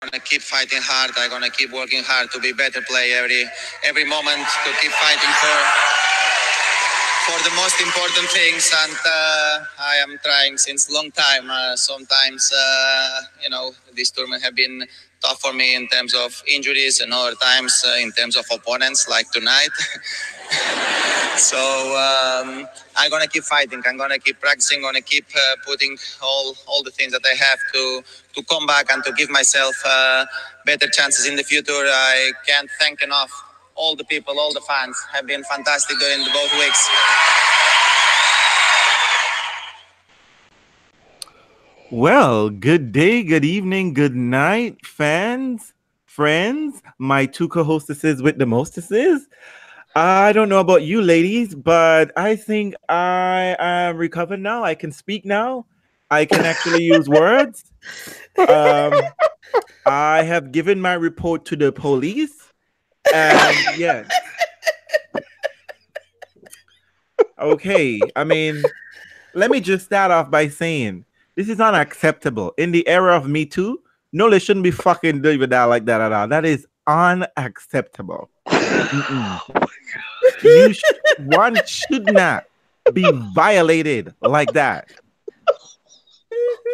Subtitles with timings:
[0.00, 1.10] gonna keep fighting hard.
[1.16, 3.44] I'm gonna keep working hard to be better play every
[3.84, 5.58] every moment to keep fighting for
[7.26, 8.70] for the most important things.
[8.84, 11.50] And uh, I am trying since long time.
[11.50, 14.86] Uh, sometimes uh, you know this tournament have been
[15.22, 19.08] tough for me in terms of injuries, and other times uh, in terms of opponents
[19.08, 19.70] like tonight.
[21.36, 22.66] so um,
[22.96, 23.82] I'm gonna keep fighting.
[23.86, 24.82] I'm gonna keep practicing.
[24.82, 28.02] Gonna keep uh, putting all all the things that I have to
[28.34, 30.26] to come back and to give myself uh,
[30.66, 31.72] better chances in the future.
[31.72, 33.30] I can't thank enough
[33.78, 36.88] all the people, all the fans have been fantastic during the both weeks.
[41.90, 45.72] Well, good day, good evening, good night, fans,
[46.04, 49.26] friends, my two co-hostesses with the mostesses.
[49.96, 54.64] I don't know about you ladies, but I think I am recovered now.
[54.64, 55.64] I can speak now.
[56.10, 57.72] I can actually use words.
[58.36, 58.92] Um,
[59.86, 62.52] I have given my report to the police.
[63.14, 64.10] And yes.
[67.38, 67.98] Okay.
[68.14, 68.62] I mean,
[69.32, 71.06] let me just start off by saying
[71.38, 72.52] this is unacceptable.
[72.58, 73.80] In the era of Me Too,
[74.12, 76.26] no, they shouldn't be fucking doing that like that at all.
[76.26, 78.28] That is unacceptable.
[78.50, 79.40] Oh
[80.42, 80.82] you sh-
[81.18, 82.44] one should not
[82.92, 84.90] be violated like that.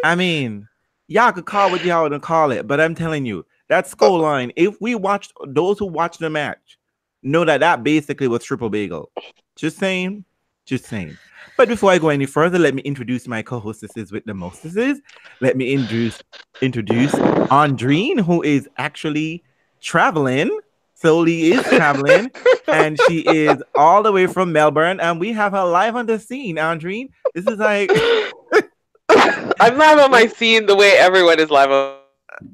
[0.03, 0.67] I mean,
[1.07, 4.51] y'all could call what y'all want call it, but I'm telling you, that skull line,
[4.55, 6.77] if we watched those who watched the match,
[7.23, 9.11] know that that basically was triple bagel.
[9.55, 10.25] Just saying,
[10.65, 11.17] just saying.
[11.57, 15.01] But before I go any further, let me introduce my co-hostesses with the mostesses.
[15.39, 16.21] Let me introduce
[16.61, 19.43] introduce Andrine, who is actually
[19.81, 20.59] traveling.
[20.95, 22.31] Solely is traveling,
[22.67, 26.19] and she is all the way from Melbourne, and we have her live on the
[26.19, 26.55] scene.
[26.55, 27.91] Andrine, this is like
[29.09, 32.04] I'm live on my scene the way everyone is live on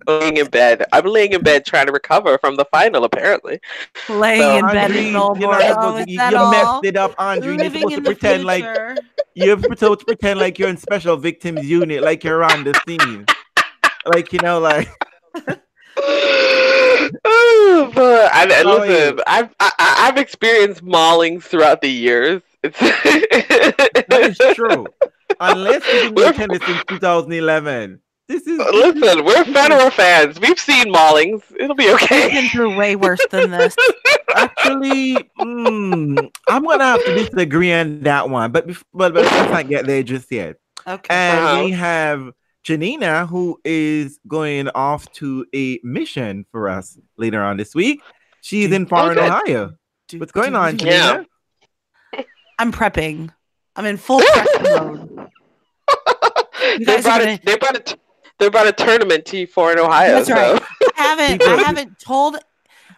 [0.07, 0.85] laying in bed.
[0.91, 3.59] I'm laying in bed trying to recover from the final, apparently.
[4.09, 5.41] Laying So, in bed Andrine, in Melbourne.
[5.41, 6.51] you're not Oh, supposed you, that you all?
[6.51, 7.59] messed it up, Andrine.
[7.59, 8.65] You're supposed to in the pretend like
[9.33, 13.25] you're supposed to pretend like you're in special victims unit, like you're on the scene.
[14.05, 14.89] Like you know, like
[15.97, 22.41] Oh, but I, I listen, I've I, I- I've experienced maulings throughout the years.
[22.63, 24.85] It's that is true.
[25.39, 27.99] Unless you've been attending since 2011.
[28.31, 30.39] This is Listen, we're Federer fans.
[30.39, 31.43] We've seen maulings.
[31.59, 32.15] It'll be okay.
[32.15, 32.41] We've okay.
[32.41, 33.75] been through way worse than this.
[34.35, 39.67] actually mm, I'm gonna have to disagree on that one, but but but let's not
[39.67, 40.55] get there just yet.
[40.87, 41.13] Okay.
[41.13, 41.63] And Uh-huh.
[41.65, 42.31] we have
[42.63, 48.01] Janina, who is going off to a mission for us later on this week.
[48.39, 49.27] She's in Foreign, Okay.
[49.27, 49.73] Ohio.
[50.07, 51.25] Do- What's going do- on, do- Janina?
[52.57, 53.33] I'm prepping.
[53.75, 55.27] I'm in full prep mode.
[56.77, 57.97] they guys are brought gonna- a, they brought a,
[58.41, 60.15] they brought a tournament T four in Ohio.
[60.15, 60.61] That's right.
[60.97, 62.37] I haven't I haven't told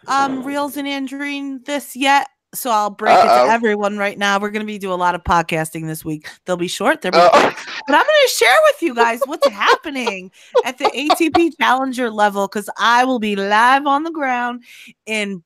[0.08, 2.28] um Reels and Andrine this yet.
[2.56, 3.48] So I'll break it Uh-oh.
[3.48, 4.40] to everyone right now.
[4.40, 6.30] We're gonna be doing a lot of podcasting this week.
[6.46, 10.31] They'll be short, they'll be Uh, but I'm gonna share with you guys what's happening
[10.64, 14.64] at the ATP Challenger level because I will be live on the ground
[15.06, 15.44] in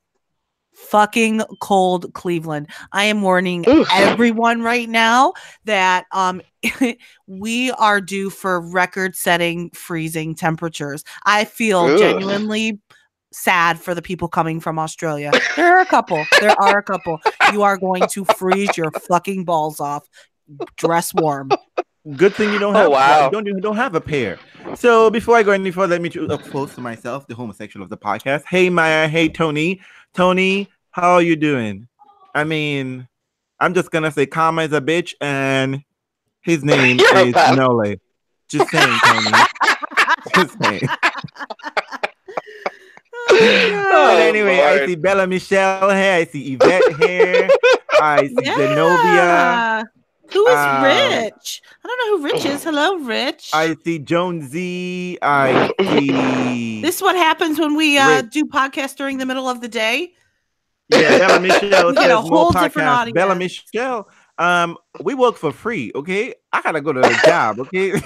[0.78, 2.68] fucking cold Cleveland.
[2.92, 3.88] I am warning Oof.
[3.92, 5.34] everyone right now
[5.66, 6.42] that um
[7.28, 11.04] we are due for record-setting freezing temperatures.
[11.26, 11.98] I feel Ugh.
[12.00, 12.80] genuinely
[13.32, 15.32] sad for the people coming from Australia.
[15.56, 16.24] There are a couple.
[16.40, 17.20] There are a couple.
[17.52, 20.08] You are going to freeze your fucking balls off.
[20.78, 21.50] Dress warm.
[22.16, 23.26] Good thing you don't Oh, have wow.
[23.26, 24.40] you don't you don't have a pair.
[24.76, 27.84] So before I go any further, let me tr- up close to myself, the homosexual
[27.84, 28.44] of the podcast.
[28.48, 29.82] Hey Maya, hey Tony.
[30.18, 31.88] Tony, how are you doing?
[32.34, 33.08] I mean,
[33.60, 35.84] I'm just gonna say Karma is a bitch and
[36.42, 37.96] his name is bad- Nole.
[38.50, 39.22] Just saying, Tony.
[40.36, 40.82] just saying.
[43.30, 47.50] But Oh, anyway, I see Bella Michelle here, I see Yvette here,
[48.02, 49.14] I see Zenobia.
[49.14, 49.84] Yeah.
[50.34, 51.62] Who is Uh, Rich?
[51.84, 52.64] I don't know who Rich is.
[52.64, 53.50] Hello, Rich.
[53.54, 55.18] I see Jonesy.
[55.22, 56.82] I see.
[56.82, 60.14] this is what happens when we uh, do podcasts during the middle of the day.
[60.90, 63.14] yeah, Bella Michelle We get a says more whole different podcasts.
[63.14, 63.36] Bella.
[63.36, 65.92] Michelle, um, we work for free.
[65.96, 67.60] Okay, I gotta go to a job.
[67.60, 67.92] Okay,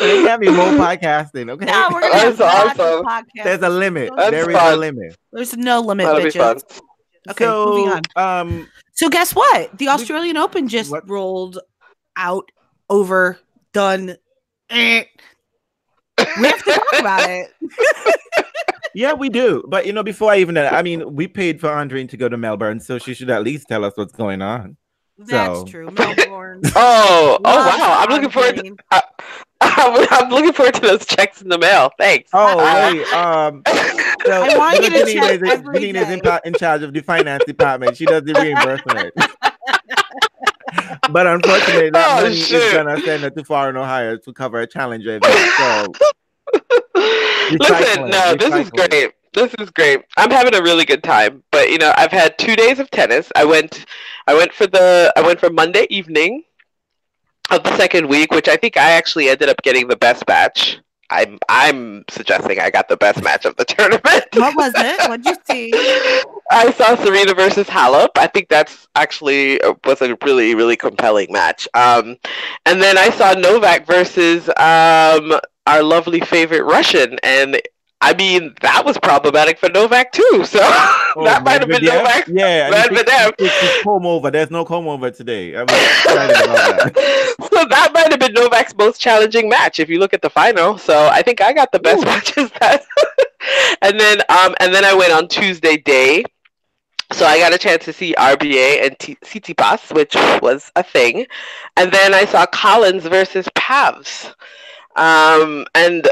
[0.00, 1.50] they have me more podcasting.
[1.50, 3.04] Okay, No, we're gonna That's awesome.
[3.04, 3.44] podcasts.
[3.44, 4.10] there's a limit.
[4.16, 5.16] That's there is a limit.
[5.32, 6.80] There's no limit, That'll be bitches.
[7.30, 8.40] Okay, so, moving on.
[8.40, 9.76] um, So guess what?
[9.78, 11.08] The Australian Open just What?
[11.08, 11.58] rolled
[12.16, 12.50] out,
[12.88, 13.38] over,
[13.72, 14.16] done.
[14.70, 15.04] Eh.
[16.40, 17.48] We have to talk about it.
[18.94, 19.64] yeah, we do.
[19.68, 22.36] But you know, before I even, I mean, we paid for Andrine to go to
[22.36, 24.76] Melbourne, so she should at least tell us what's going on.
[25.26, 25.90] That's So- true.
[25.90, 26.62] Melbourne.
[26.76, 27.96] Oh, oh wow!
[28.00, 28.56] I'm looking forward.
[28.56, 28.76] To, green.
[29.60, 31.90] I'm, I'm looking forward to those checks in the mail.
[31.98, 32.30] Thanks.
[32.32, 33.62] Oh wait, um,
[34.24, 37.44] so I want you to check is, every is in, in charge of the finance
[37.44, 37.96] department.
[37.96, 39.12] She does the reimbursement.
[41.10, 44.66] but unfortunately, that Oh, money is gonna send her to foreign Ohio to cover a
[44.66, 45.34] challenger event.
[45.58, 46.79] So
[47.58, 49.12] Listen, no, this is great.
[49.32, 50.00] This is great.
[50.16, 51.42] I'm having a really good time.
[51.52, 53.30] But you know, I've had two days of tennis.
[53.36, 53.86] I went,
[54.26, 56.44] I went for the, I went for Monday evening
[57.50, 60.78] of the second week, which I think I actually ended up getting the best match.
[61.10, 64.24] I'm, I'm suggesting I got the best match of the tournament.
[64.34, 65.08] What was it?
[65.08, 65.72] What'd you see?
[66.50, 68.10] I saw Serena versus Halep.
[68.16, 71.68] I think that's actually uh, was a really really compelling match.
[71.74, 72.16] Um,
[72.66, 77.60] and then I saw Novak versus um, our lovely favorite Russian, and
[78.02, 80.44] I mean that was problematic for Novak too.
[80.44, 80.60] So
[81.16, 81.98] Oh, that might have been Medvedev?
[81.98, 82.28] Novak.
[82.28, 83.34] Yeah, Medvedev.
[83.38, 84.30] It's comb over.
[84.30, 85.54] There's no comb over today.
[85.54, 87.36] I'm excited about that.
[87.52, 90.78] so that might have been Novak's most challenging match if you look at the final.
[90.78, 92.06] So I think I got the best Ooh.
[92.06, 92.84] matches that.
[93.82, 96.24] and then um and then I went on Tuesday day.
[97.12, 101.26] So I got a chance to see RBA and T- Tsitsipas, which was a thing,
[101.76, 104.32] and then I saw Collins versus Pavs,
[104.94, 106.08] um, and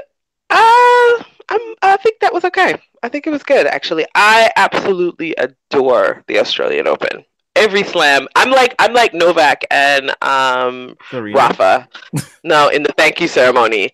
[0.50, 2.76] uh, I'm, I think that was okay.
[3.02, 4.06] I think it was good actually.
[4.14, 7.24] I absolutely adore the Australian Open.
[7.56, 10.96] Every slam, I'm like I'm like Novak and um.
[11.12, 11.88] Rafa.
[12.44, 13.90] no, in the thank you ceremony,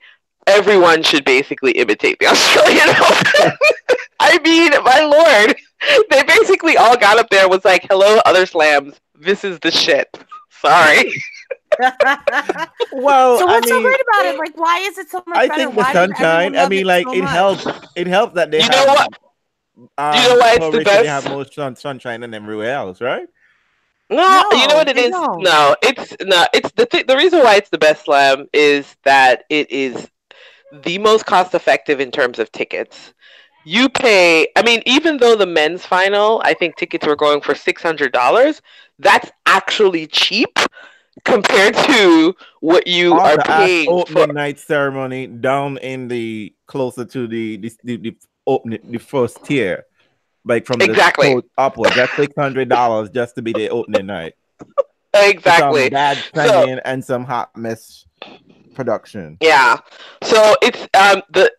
[0.47, 3.59] everyone should basically imitate the Australian Open.
[4.21, 5.57] I mean, my lord,
[6.11, 9.01] they basically all got up there and was like, "Hello, other slams.
[9.15, 10.09] This is the shit."
[10.51, 11.13] Sorry.
[12.91, 14.37] Well, so I what's so great about it?
[14.39, 15.49] Like, why is it so much I better?
[15.49, 16.57] think the Why sunshine.
[16.57, 17.29] I love mean, it like so it much?
[17.29, 17.69] helps.
[17.95, 18.71] It helps that they You have.
[18.71, 19.09] know what?
[19.99, 21.09] Um, You know why it's the Croatia, They best?
[21.09, 23.29] have more sun, sunshine than everywhere else, right?
[24.11, 25.09] No, you know what it they is?
[25.09, 25.39] don't.
[25.39, 29.45] No, it's no, it's the th- the reason why it's the best slam is that
[29.51, 30.09] it is
[30.73, 33.15] the most cost effective in terms of tickets.
[33.65, 37.55] You pay, I mean, even though the men's final, I think tickets were going for
[37.55, 38.63] six hundred dollars.
[38.99, 40.59] That's actually cheap
[41.25, 44.33] compared to what you All are the paying opening for.
[44.33, 48.17] night ceremony down in the closer to the the the, the
[48.47, 49.85] opening the first tier,
[50.45, 51.35] like from Exactly.
[51.35, 51.95] the upwards.
[51.95, 54.35] That's six hundred dollars just to be the opening night.
[55.15, 55.85] Exactly.
[55.85, 58.05] Some bad So- and some hot mess
[58.75, 59.39] production.
[59.41, 59.79] Yeah.
[60.25, 61.51] So it's um the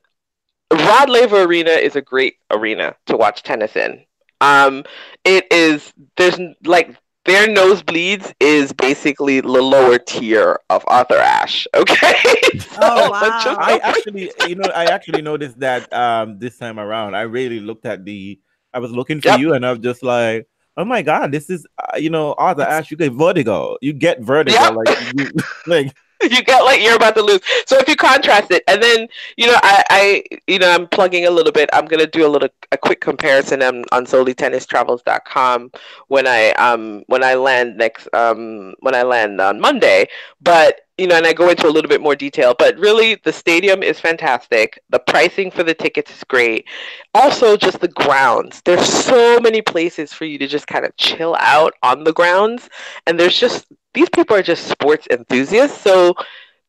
[0.74, 4.04] Rod Laver Arena is a great arena to watch tennis in.
[4.42, 4.84] Um
[5.24, 11.68] it is there's like their nosebleeds is basically the lower tier of Arthur Ashe.
[11.76, 12.14] Okay.
[12.56, 13.66] So Oh, let's just- wow.
[13.66, 17.16] I actually, you know, I actually noticed that um this time around.
[17.16, 18.40] I really looked at the.
[18.74, 19.40] I was looking for Yep.
[19.40, 22.64] you, and I was just like, "Oh my god, this is uh, you know, Arthur
[22.64, 22.92] Ashe.
[22.92, 23.78] You get vertigo.
[23.82, 24.58] You get vertigo.
[24.60, 24.74] Yep.
[24.76, 25.30] Like, you,
[25.68, 25.96] like
[26.32, 27.42] you get like you're about to lose.
[27.66, 29.08] So if you contrast it, and then
[29.38, 31.70] you know, I, I you know, I'm plugging a little bit.
[31.74, 35.72] I'm gonna do a little a quick comparison on, on solelytennistravels.com
[36.08, 40.08] when I um when I land next um when I land on Monday.
[40.42, 42.56] But you know, and I go into a little bit more detail.
[42.58, 44.80] But really, the stadium is fantastic.
[44.90, 46.66] The pricing for the tickets is great.
[47.14, 48.62] Also, just the grounds.
[48.64, 52.70] There's so many places for you to just kind of chill out on the grounds,
[53.06, 55.82] and there's just these people are just sports enthusiasts.
[55.82, 56.16] So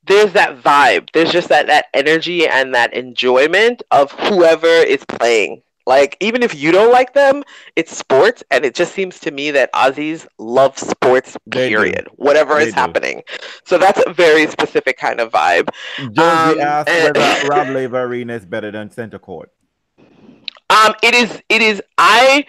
[0.06, 1.10] there's that vibe.
[1.12, 5.62] There's just that that energy and that enjoyment of whoever is playing.
[5.86, 7.44] Like even if you don't like them,
[7.76, 11.36] it's sports, and it just seems to me that Aussies love sports.
[11.50, 12.08] Period.
[12.16, 12.80] Whatever They is do.
[12.80, 13.22] happening.
[13.64, 15.68] So that's a very specific kind of vibe.
[15.98, 19.50] Josie Um, asked and- whether Rod Laver Arena is better than Center Court.
[20.68, 21.40] Um, it is.
[21.48, 21.80] It is.
[21.98, 22.44] I.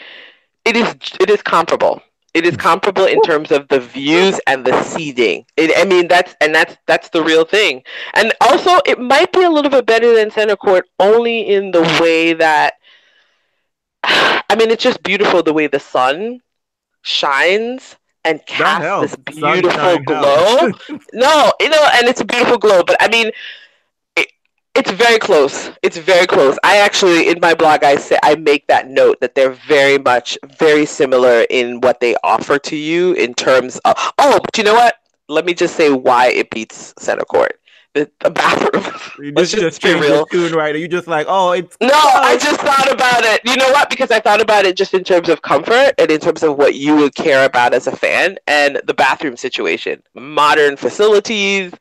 [0.65, 0.95] It is.
[1.19, 2.01] It is comparable.
[2.33, 5.45] It is comparable in terms of the views and the seating.
[5.55, 7.83] It, I mean, that's and that's that's the real thing.
[8.15, 11.81] And also, it might be a little bit better than center court, only in the
[12.01, 12.73] way that.
[14.07, 16.41] I mean, it's just beautiful the way the sun
[17.01, 20.71] shines and casts this beautiful glow.
[21.13, 22.83] No, you know, and it's a beautiful glow.
[22.83, 23.31] But I mean,
[24.15, 24.27] it,
[24.75, 25.71] it's very close.
[25.83, 26.57] It's very close.
[26.63, 30.37] I actually, in my blog, I say I make that note that they're very much
[30.59, 33.95] very similar in what they offer to you in terms of.
[34.17, 34.95] Oh, but you know what?
[35.29, 37.59] Let me just say why it beats center court.
[37.97, 38.83] The, the bathroom.
[39.19, 40.27] You just, just be real.
[40.27, 40.75] tune right.
[40.75, 43.41] You just like, oh, it's No, I just thought about it.
[43.43, 43.89] You know what?
[43.89, 46.75] Because I thought about it just in terms of comfort and in terms of what
[46.75, 50.03] you would care about as a fan and the bathroom situation.
[50.13, 51.73] Modern facilities,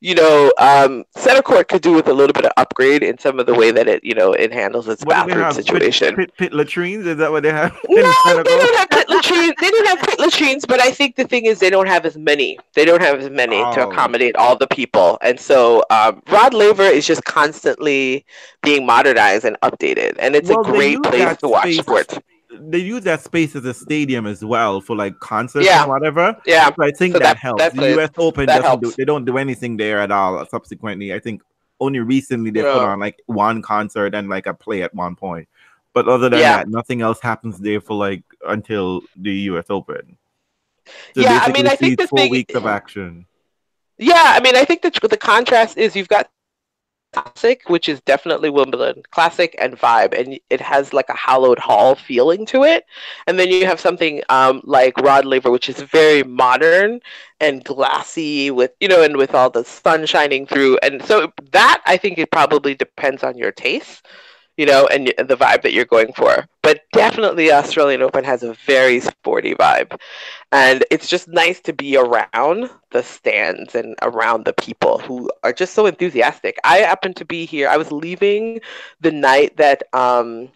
[0.00, 3.38] you know, um, center court could do with a little bit of upgrade in some
[3.38, 6.16] of the way that it, you know, it handles its what bathroom situation.
[6.16, 7.06] Pit, pit, pit latrines?
[7.06, 7.76] Is that what they have?
[7.88, 9.54] No, they don't have pit latrines.
[9.60, 12.16] They don't have pit latrines, but I think the thing is they don't have as
[12.16, 12.58] many.
[12.74, 13.90] They don't have as many to Oh.
[13.90, 18.24] accommodate all the people, and so um, Rod Laver is just constantly
[18.62, 22.18] being modernized and updated, and it's Well, a great place to watch space- sports.
[22.60, 25.82] They use that space as a stadium as well for like concerts Yeah.
[25.82, 26.34] and whatever.
[26.46, 27.62] Yeah, So I think So that, that- helps.
[27.62, 27.90] that's the.
[27.90, 28.10] U.S.
[28.16, 28.66] Open doesn't do.
[28.86, 28.96] helps.
[28.96, 30.44] They don't do anything there at all.
[30.46, 31.42] Subsequently, I think
[31.78, 35.46] only recently they put on like one concert and like a play at one point.
[35.94, 36.58] But other than Yeah.
[36.58, 39.66] that, nothing else happens there for like until the U.S.
[39.70, 40.16] Open.
[41.14, 43.26] So Yeah, I mean, I think the four thing- weeks of action.
[43.98, 46.30] Yeah, I mean, I think the the contrast is you've got
[47.12, 51.94] classic, which is definitely Wimbledon classic and vibe, and it has like a hallowed hall
[51.96, 52.84] feeling to it.
[53.26, 57.00] And then you have something um, like Rod Laver, which is very modern
[57.40, 60.78] and glassy, with you know, and with all the sun shining through.
[60.82, 64.06] And so that I think it probably depends on your taste.
[64.58, 66.46] You know, and the vibe that you're going for.
[66.62, 69.98] But definitely, Australian Open has a very sporty vibe
[70.52, 75.52] and it's just nice to be around the stands and around the people who are
[75.52, 76.58] just so enthusiastic.
[76.64, 77.68] I happened to be here.
[77.68, 78.60] I was leaving
[79.00, 80.50] the night that um,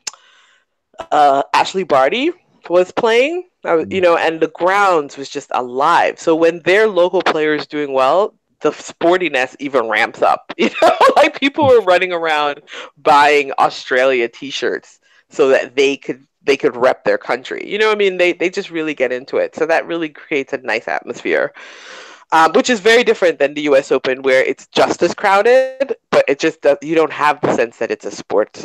[1.11, 2.31] uh, Ashley Barty
[2.69, 3.45] was playing.
[3.65, 6.19] I was, you know, and the grounds was just alive.
[6.19, 10.53] So when their local players doing well, the sportiness even ramps up.
[10.63, 12.63] You know, like people were running around
[12.97, 17.69] buying Australia T-shirts so that they could they could rep their country.
[17.69, 19.55] You know, I mean, they they just really get into it.
[19.55, 21.53] So that really creates a nice atmosphere,
[22.31, 23.91] um, which is very different than the U.S.
[23.91, 27.79] Open, where it's just as crowded, but it just does, you don't have the sense
[27.79, 28.59] that it's a sport.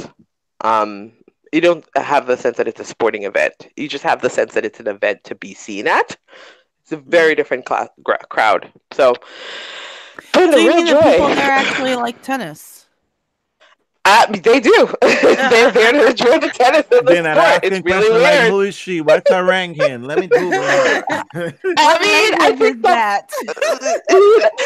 [0.62, 1.14] Um,
[1.54, 3.68] you don't have the sense that it's a sporting event.
[3.76, 6.18] You just have the sense that it's an event to be seen at.
[6.88, 8.72] It's a very different class, gra- crowd.
[8.94, 9.14] So,
[10.34, 12.88] but So you mean that people there actually like tennis?
[14.06, 14.94] Uh, they do.
[15.02, 17.40] They're there to enjoy the tennis and the Then I'm sport.
[17.42, 18.52] asking It's really questions like, weird.
[18.52, 19.02] who is she?
[19.02, 20.04] What's her ranking?
[20.04, 21.04] Let me Google her.
[21.78, 23.30] I mean, I Language think that that.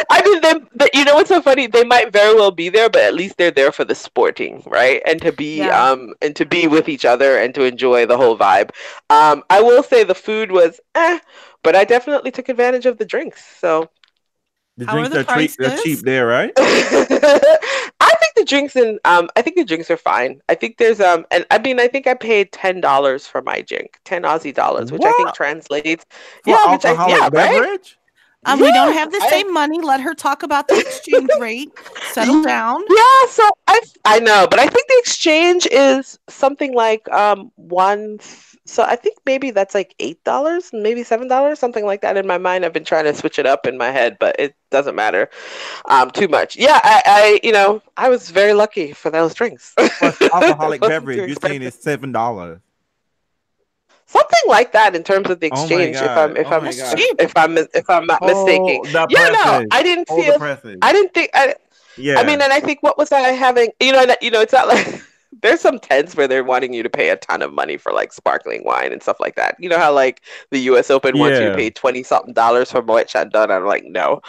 [0.10, 1.68] I mean, them, but you know what's so funny?
[1.68, 5.02] They might very well be there, but at least they're there for the sporting, right?
[5.06, 5.92] And to be, Yeah.
[5.92, 8.72] um, and to be with each other and to enjoy the whole vibe.
[9.10, 11.20] Um, I will say the food was, eh,
[11.64, 13.44] but I definitely took advantage of the drinks.
[13.60, 13.90] So
[14.78, 16.52] The How are drinks the are, cheap, they're cheap there, right?
[16.58, 20.42] I think the drinks and um, I think the drinks are fine.
[20.50, 23.62] I think there's um, and I mean, I think I paid ten dollars for my
[23.62, 26.06] drink, ten Aussie dollars, which I think translates.
[26.44, 27.32] For yeah, which I, alcoholic yeah, right.
[27.32, 27.98] beverage?
[28.46, 29.80] Um, we don't have the I- same money.
[29.82, 31.70] Let her talk about the exchange rate.
[32.12, 32.82] Settle down.
[32.90, 38.20] Yeah, so I I know, but I think the exchange is something like um one.
[38.72, 42.16] So I think maybe that's like eight dollars, maybe seven dollars, something like that.
[42.16, 44.56] In my mind, I've been trying to switch it up in my head, but it
[44.70, 45.30] doesn't matter
[45.90, 46.56] um too much.
[46.56, 49.74] Yeah, I, I you know I was very lucky for those drinks.
[50.02, 52.62] Alcoholic beverage, you're saying it's seven dollars.
[54.06, 55.98] something like that in terms of the Oh exchange.
[55.98, 58.82] if I'm if oh I'm if I'm if I'm not mistaken.
[58.84, 59.66] the Yeah, no.
[59.72, 60.38] I didn't feel.
[60.82, 61.30] I didn't think.
[61.34, 61.56] I,
[61.98, 62.20] yeah.
[62.20, 63.70] I mean, and I think what was I having?
[63.82, 65.04] You know, you know, it's not like
[65.42, 68.12] there's some tents where they're wanting you to pay a ton of money for like
[68.14, 69.56] sparkling wine and stuff like that.
[69.60, 70.22] You know how like
[70.52, 70.90] the U.S.
[70.90, 73.50] Open wants you to pay twenty something dollars for Moet Chandon?
[73.52, 74.22] I'm like, no.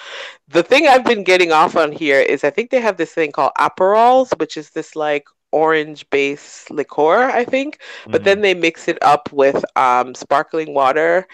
[0.48, 3.32] The thing I've been getting off on here is I think they have this thing
[3.32, 7.80] called Aperols, which is this like orange based liqueur, I think
[8.10, 8.24] but Mhm.
[8.24, 11.26] then they mix it up with um, sparkling water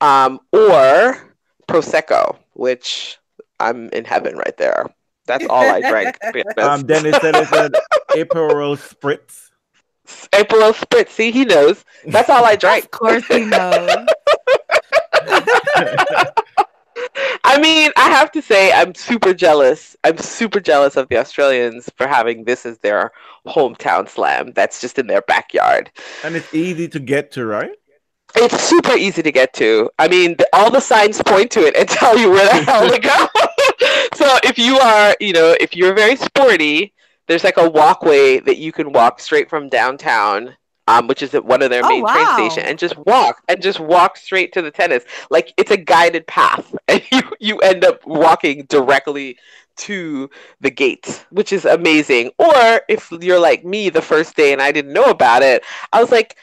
[0.00, 1.34] um, or
[1.68, 3.18] prosecco, which
[3.60, 4.86] I'm in heaven right there.
[5.26, 6.18] That's all I drank.
[6.20, 6.82] to be honest.
[6.82, 7.52] um, Dennis said it's
[8.16, 9.50] an Aperol spritz.
[10.32, 11.84] Aperol Spritz, see, he knows.
[12.06, 12.84] That's all I drank.
[12.84, 14.06] Of course he knows.
[17.44, 19.96] I mean, I have to say, I'm super jealous.
[20.04, 23.12] I'm super jealous of the Australians for having this as their
[23.46, 24.52] hometown slam.
[24.52, 25.90] That's just in their backyard.
[26.24, 27.70] and it's easy to get to, right?
[28.34, 29.90] It's super easy to get to.
[29.98, 32.88] I mean, the, all the signs point to it and tell you where the hell
[32.90, 33.16] to go.
[34.14, 36.92] so if you are, you know, if you're very sporty,
[37.28, 40.56] there's like a walkway that you can walk straight from downtown,
[40.88, 42.28] um, which is at one of their Oh, main train wow.
[42.28, 45.04] station, and just walk and just walk straight to the tennis.
[45.30, 49.38] Like it's a guided path, and you you end up walking directly
[49.76, 50.30] to
[50.60, 52.30] the gates, which is amazing.
[52.38, 56.00] Or if you're like me, the first day and I didn't know about it, I
[56.00, 56.36] was like,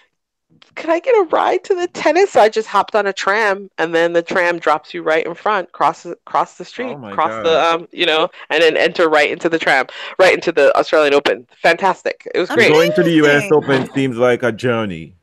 [0.76, 2.32] could I get a ride to the tennis?
[2.32, 5.34] So I just hopped on a tram, and then the tram drops you right in
[5.34, 7.46] front, cross cross the street, Oh cross God.
[7.46, 9.88] the um, you know, and then enter right into the tram,
[10.20, 11.48] right into the Australian Open.
[11.62, 12.28] Fantastic!
[12.34, 12.70] It was great.
[12.70, 13.52] Going to the U.S.
[13.52, 15.16] Open seems like a journey.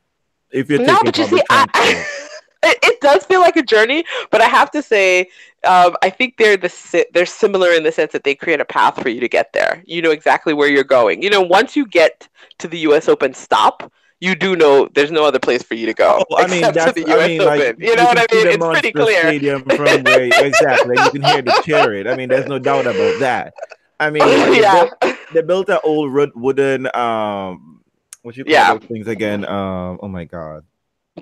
[0.51, 2.05] If you're No, taking but you see, I, transport.
[2.63, 5.29] it, it does feel like a journey, but I have to say,
[5.65, 8.65] um, I think they're the si- they're similar in the sense that they create a
[8.65, 9.83] path for you to get there.
[9.85, 11.21] You know exactly where you're going.
[11.21, 12.27] You know, once you get
[12.59, 13.07] to the U.S.
[13.07, 13.91] Open stop,
[14.21, 16.23] you do know there's no other place for you to go.
[16.29, 17.59] Oh, I mean, that's the US I mean, Open.
[17.59, 18.47] like you know what I mean?
[18.47, 19.21] It's pretty clear.
[19.21, 22.07] Stadium from where exactly you can hear the chariot.
[22.07, 23.53] I mean, there's no doubt about that.
[23.99, 24.85] I mean, they yeah.
[25.01, 27.81] built- they built an old wood- wooden um,
[28.21, 28.73] what you call Yeah.
[28.75, 29.45] those things again?
[29.45, 30.63] Um, oh my god,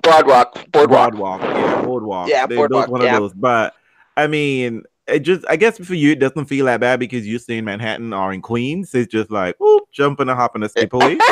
[0.02, 1.12] Broadwalk, boardwalk.
[1.12, 2.28] boardwalk, yeah, boardwalk.
[2.28, 3.16] Yeah, they boardwalk, built one yeah.
[3.16, 3.32] of those.
[3.32, 3.74] But
[4.16, 7.38] I mean, it just I guess for you it doesn't feel that bad because you
[7.38, 8.94] stay in Manhattan or in Queens.
[8.94, 11.18] It's just like whoop, jump and a hop and a skip away.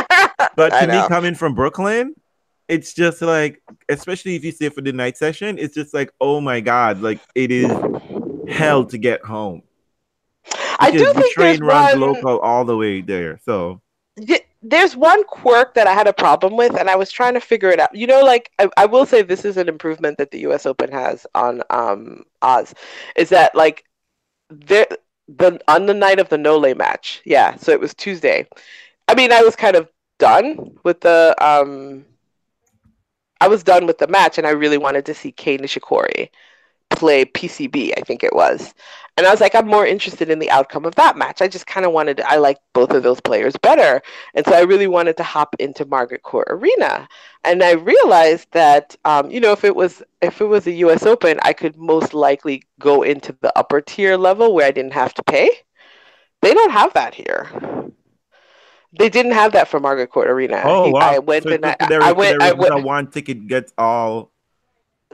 [0.57, 2.15] But to me, coming from Brooklyn,
[2.69, 6.41] it's just like, especially if you stay for the night session, it's just like, oh
[6.41, 7.71] my god, like it is
[8.49, 9.63] hell to get home.
[10.79, 13.41] I do the train runs one, local all the way there.
[13.45, 13.81] So
[14.17, 17.41] y- there's one quirk that I had a problem with, and I was trying to
[17.41, 17.95] figure it out.
[17.95, 20.67] You know, like I, I will say this is an improvement that the U.S.
[20.67, 22.75] Open has on um Oz,
[23.17, 23.85] is that like
[24.51, 24.87] there
[25.29, 27.57] the on the night of the Nole match, yeah.
[27.57, 28.47] So it was Tuesday.
[29.09, 29.89] I mean, I was kind of
[30.19, 32.05] done with the um.
[33.41, 36.29] I was done with the match, and I really wanted to see Kei Nishikori
[36.91, 37.93] play PCB.
[37.97, 38.75] I think it was.
[39.17, 41.43] And I was like, I'm more interested in the outcome of that match.
[41.43, 44.01] I just kind of wanted, I like both of those players better.
[44.35, 47.09] And so I really wanted to hop into Margaret Court Arena.
[47.45, 51.05] And I realized that, um, you know, if it was if it was a U.S.
[51.05, 55.15] Open, I could most likely go into the upper tier level where I didn't have
[55.15, 55.51] to pay.
[56.43, 57.78] They don't have that here.
[58.97, 60.63] They didn't have that for Margaret Court Arena.
[60.65, 62.43] oh wow, I went so and I, there, I went.
[62.43, 64.33] I went a one ticket gets all.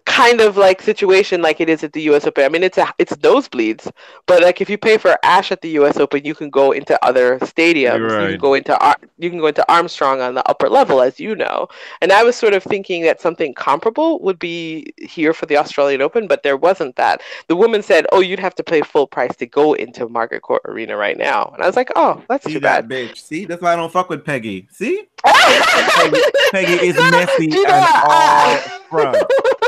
[0.06, 2.44] Kind of like situation like it is at the US Open.
[2.44, 3.90] I mean it's a it's nosebleeds,
[4.26, 7.02] but like if you pay for Ashe at the US Open, you can go into
[7.02, 8.10] other stadiums.
[8.22, 11.18] You can go into Ar- you can go into Armstrong on the upper level as
[11.20, 11.68] you know.
[12.02, 16.02] And I was sort of thinking that something comparable would be here for the Australian
[16.02, 17.22] Open, but there wasn't that.
[17.46, 20.62] The woman said, "Oh, you'd have to pay full price to go into Margaret Court
[20.66, 23.18] Arena right now." And I was like, "Oh, that's See too that bad." bitch?
[23.18, 24.68] See, that's why I don't fuck with Peggy.
[24.70, 26.20] See, Peggy,
[26.50, 29.16] Peggy is messy You and all I- front.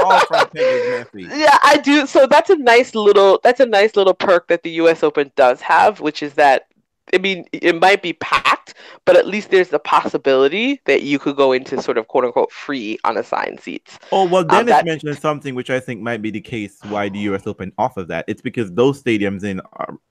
[0.06, 1.28] All front Peggy is messy.
[1.36, 2.06] Yeah, I do.
[2.06, 5.60] So that's a nice little that's a nice little perk that the US Open does
[5.60, 6.66] have, which is that
[7.14, 11.36] I mean, it might be packed, but at least there's the possibility that you could
[11.36, 13.98] go into sort of quote unquote free unassigned seats.
[14.11, 17.20] Oh well, Dennis that- mentioned something which I think might be the case why the
[17.20, 17.46] U.S.
[17.46, 18.24] Open offers that.
[18.26, 19.61] It's because those stadiums in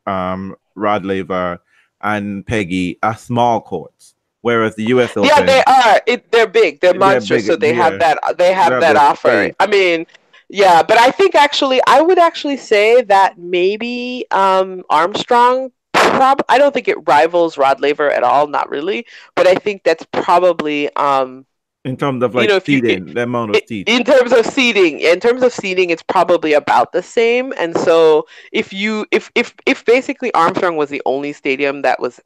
[0.07, 1.59] um, Rod Laver
[2.01, 4.14] and Peggy are small courts,
[4.45, 5.17] whereas the U.S.
[5.17, 5.27] Open.
[5.27, 6.01] Yeah, they are.
[6.05, 6.79] It, they're big.
[6.79, 8.19] They're They're monstrous, big, so they have that.
[8.37, 9.51] They have They have that offer.
[9.59, 10.05] I mean,
[10.49, 15.71] yeah, but I think actually, I would actually say that maybe um, Armstrong.
[15.93, 18.45] Prob- I don't think it rivals Rod Laver at all.
[18.45, 20.95] Not really, but I think that's probably.
[20.95, 21.47] Um,
[21.83, 23.91] in terms of you like know, if you- seating, the amount of seats.
[23.91, 28.25] in terms of seating in terms of seating it's probably about the same and so
[28.51, 32.19] if you if if if basically armstrong was the only stadium that was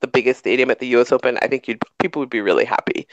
[0.00, 3.06] the biggest stadium at the us open i think you'd people would be really happy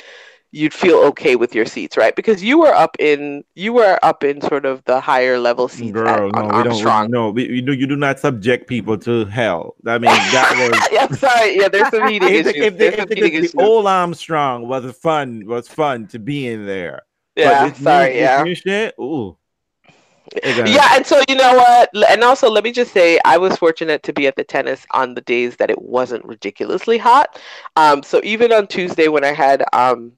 [0.51, 4.23] you'd feel okay with your seats right because you were up in you were up
[4.23, 7.11] in sort of the higher level seats Girl, at, no, we don't.
[7.11, 7.73] no, we, you do.
[7.73, 9.75] You do not subject people to hell.
[9.85, 10.87] I mean, that was.
[10.91, 13.87] yeah sorry yeah there's some heating if, the, if, the, if, the, issues the old
[13.87, 17.03] Armstrong was fun, was fun to be in there.
[17.35, 19.37] Yeah new- sorry this yeah new shit, ooh.
[20.43, 21.89] Yeah, and so you know what?
[22.09, 25.13] And also, let me just say, I was fortunate to be at the tennis on
[25.13, 27.39] the days that it wasn't ridiculously hot.
[27.75, 30.13] Um, so even on Tuesday when I had um,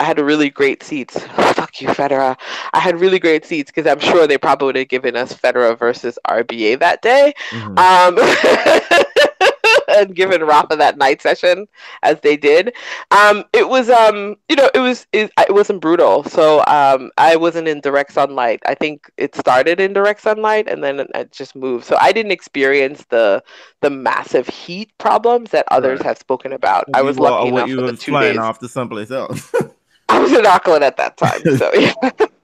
[0.00, 1.18] I had really great seats.
[1.54, 2.36] Fuck you, Federer.
[2.72, 5.78] I had really great seats because I'm sure they probably would have given us Federer
[5.78, 7.32] versus RBA that day.
[7.50, 7.78] Mhm.
[7.78, 9.04] Um,
[9.88, 11.66] and given Rafa that night session
[12.02, 12.74] as they did.
[13.10, 16.24] Um, it was, um, you know, it was, it, it wasn't brutal.
[16.24, 18.60] So um, I wasn't in direct sunlight.
[18.66, 21.84] I think it started in direct sunlight and then it just moved.
[21.84, 23.42] So I didn't experience the
[23.80, 26.06] the massive heat problems that others Right.
[26.06, 26.86] have spoken about.
[26.94, 28.38] I was lucky you enough for the two flying days.
[28.38, 29.52] off to someplace else.
[30.08, 31.48] I was in Auckland at that time.
[31.56, 31.92] So yeah.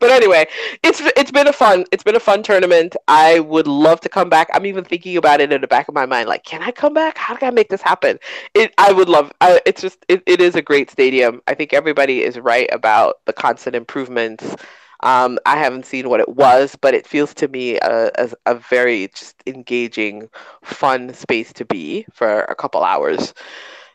[0.00, 0.46] But anyway,
[0.82, 2.96] it's it's been a fun it's been a fun tournament.
[3.08, 4.48] I would love to come back.
[4.54, 6.28] I'm even thinking about it in the back of my mind.
[6.28, 7.18] Like, can I come back?
[7.18, 8.18] How can I make this happen?
[8.54, 9.32] It I would love.
[9.40, 11.42] I, it's just it, it is a great stadium.
[11.46, 14.56] I think everybody is right about the constant improvements.
[15.02, 18.54] Um, I haven't seen what it was, but it feels to me uh, as a
[18.54, 20.28] very just engaging,
[20.62, 23.32] fun space to be for a couple hours.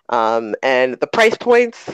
[0.09, 1.89] Um, and the price points,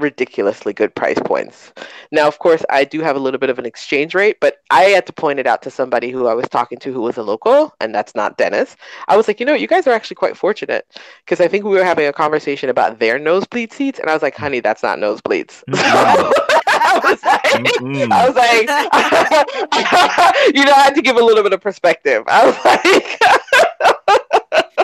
[0.00, 1.72] ridiculously good price points.
[2.12, 4.82] Now, of course, I do have a little bit of an exchange rate, but I
[4.84, 7.22] had to point it out to somebody who I was talking to who was a
[7.22, 8.76] local, and that's not Dennis.
[9.08, 10.86] I was like, you know, you guys are actually quite fortunate
[11.24, 14.22] because I think we were having a conversation about their nosebleed seats, and I was
[14.22, 15.62] like, honey, that's not nosebleeds.
[16.72, 17.40] I was like.
[18.10, 18.66] I was like,
[20.54, 22.24] you know, I had to give a little bit of perspective.
[22.26, 23.20] I was like,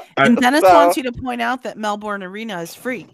[0.19, 3.07] And Dennis So- wants you to point out that Melbourne Arena is free.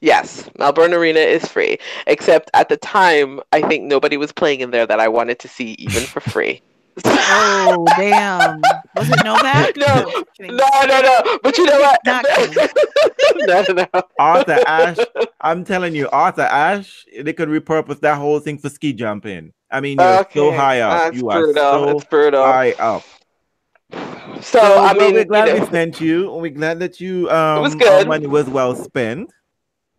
[0.00, 1.78] Yes, Melbourne Arena is free.
[2.06, 5.48] Except at the time, I think nobody was playing in there that I wanted to
[5.48, 6.62] see even for free.
[7.04, 8.60] Oh damn!
[8.96, 9.76] Was it Novak?
[9.76, 10.24] No.
[10.40, 11.38] No, no, no.
[11.42, 12.00] But you know what?
[12.04, 12.24] Not
[13.36, 14.02] no, no, no.
[14.18, 14.98] Arthur Ashe,
[15.40, 19.52] I'm telling you, Arthur Ashe, they could repurpose that whole thing for ski jumping.
[19.70, 21.02] I mean, you're so high up.
[21.12, 21.62] That's you are brutal.
[21.62, 22.42] so it's brutal.
[22.42, 23.04] high up.
[24.40, 26.32] So, I mean, we're you glad know, we sent you.
[26.32, 28.08] We're glad that you um was our good.
[28.08, 29.32] money was well spent.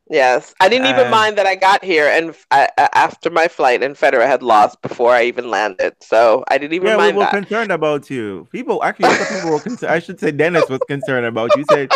[0.09, 3.83] Yes, I didn't even And- mind that I got here and I- after my flight,
[3.83, 5.93] and Federer had lost before I even landed.
[6.01, 7.31] So I didn't even Yeah, we were that.
[7.31, 8.47] concerned about you.
[8.51, 9.91] People actually, people were concerned.
[9.91, 11.63] I should say Dennis was concerned about you.
[11.71, 11.91] Said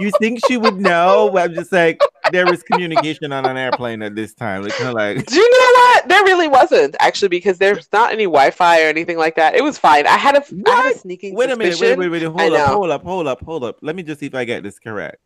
[0.00, 1.36] you think she would know?
[1.38, 2.00] I'm just like
[2.32, 4.64] there is communication on an airplane at this time.
[4.66, 6.08] It's kind of like Do you know what?
[6.08, 9.54] There really wasn't actually because there's not any Wi-Fi or anything like that.
[9.54, 10.06] It was fine.
[10.06, 12.70] I had a, I had a sneaking wait a minute, wait, wait, wait, hold up,
[12.70, 13.76] hold up, hold up, hold up.
[13.82, 15.18] Let me just see if I get this correct.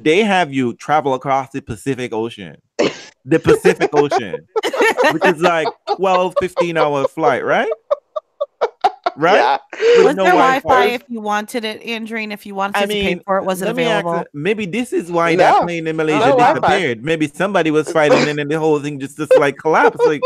[0.00, 2.56] They have you travel across the Pacific Ocean,
[3.24, 4.46] the Pacific Ocean,
[5.12, 7.68] which is like 12, 15 hour flight, right?
[9.16, 9.34] Right?
[9.34, 10.04] Yeah.
[10.04, 10.84] Was no there Wi-Fi Wi-Fi.
[10.94, 12.32] if you wanted it, Andrine?
[12.32, 14.24] If you wanted I to mean, pay for it, was it let me ask available?
[14.32, 15.38] maybe this is why No.
[15.38, 16.60] that plane in Malaysia No Wi-Fi.
[16.60, 17.04] disappeared.
[17.04, 20.06] Maybe somebody was fighting in and the whole thing just, just like collapsed.
[20.06, 20.20] Like,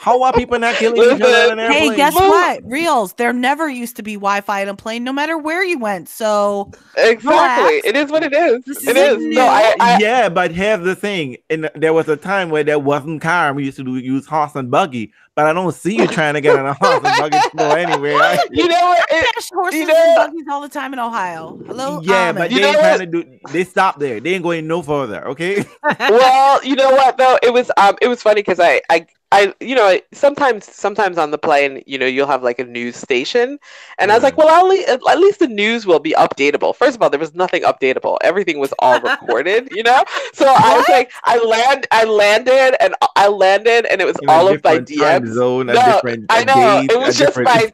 [0.00, 1.90] how are people not killing each other on an airplane?
[1.90, 2.60] Hey, guess Well- what?
[2.64, 6.08] Reals, there never used to be Wi-Fi in a plane, no matter where you went.
[6.08, 7.30] So Exactly.
[7.30, 7.86] Relax.
[7.86, 8.64] It is what it is.
[8.64, 9.36] This It isn't is.
[9.36, 11.36] No, I, I yeah, but here's the thing.
[11.50, 14.26] And there was a time where there wasn't car and we used to do, use
[14.26, 15.12] horse and buggy.
[15.36, 17.70] But I don't see you trying to get on a horse and buggy to go
[17.70, 18.16] anywhere.
[18.16, 18.38] right?
[18.52, 19.04] you know what?
[19.10, 21.58] It, Gosh, horses you know- and buggies all the time in Ohio.
[21.66, 22.36] Hello, yeah, Ahmed.
[22.36, 23.38] but You they ain't know trying to do.
[23.50, 24.20] They stopped there.
[24.20, 25.26] They ain't going no further.
[25.28, 25.64] Okay.
[25.98, 27.36] well, you know what though?
[27.42, 29.06] It was um it was funny because I I
[29.38, 32.96] I you know sometimes sometimes on the plane you know you'll have like a news
[32.96, 33.58] station
[33.98, 34.44] and I was like Mhm.
[34.44, 36.70] well at least, at least the news will be updatable.
[36.82, 38.16] First of all, there was nothing updatable.
[38.30, 40.02] Everything was all recorded, you know.
[40.34, 44.28] So I was like I land I landed and I landed and it was In
[44.28, 45.28] all of my DMs.
[45.40, 47.70] Zone, No, I know it was just different- my.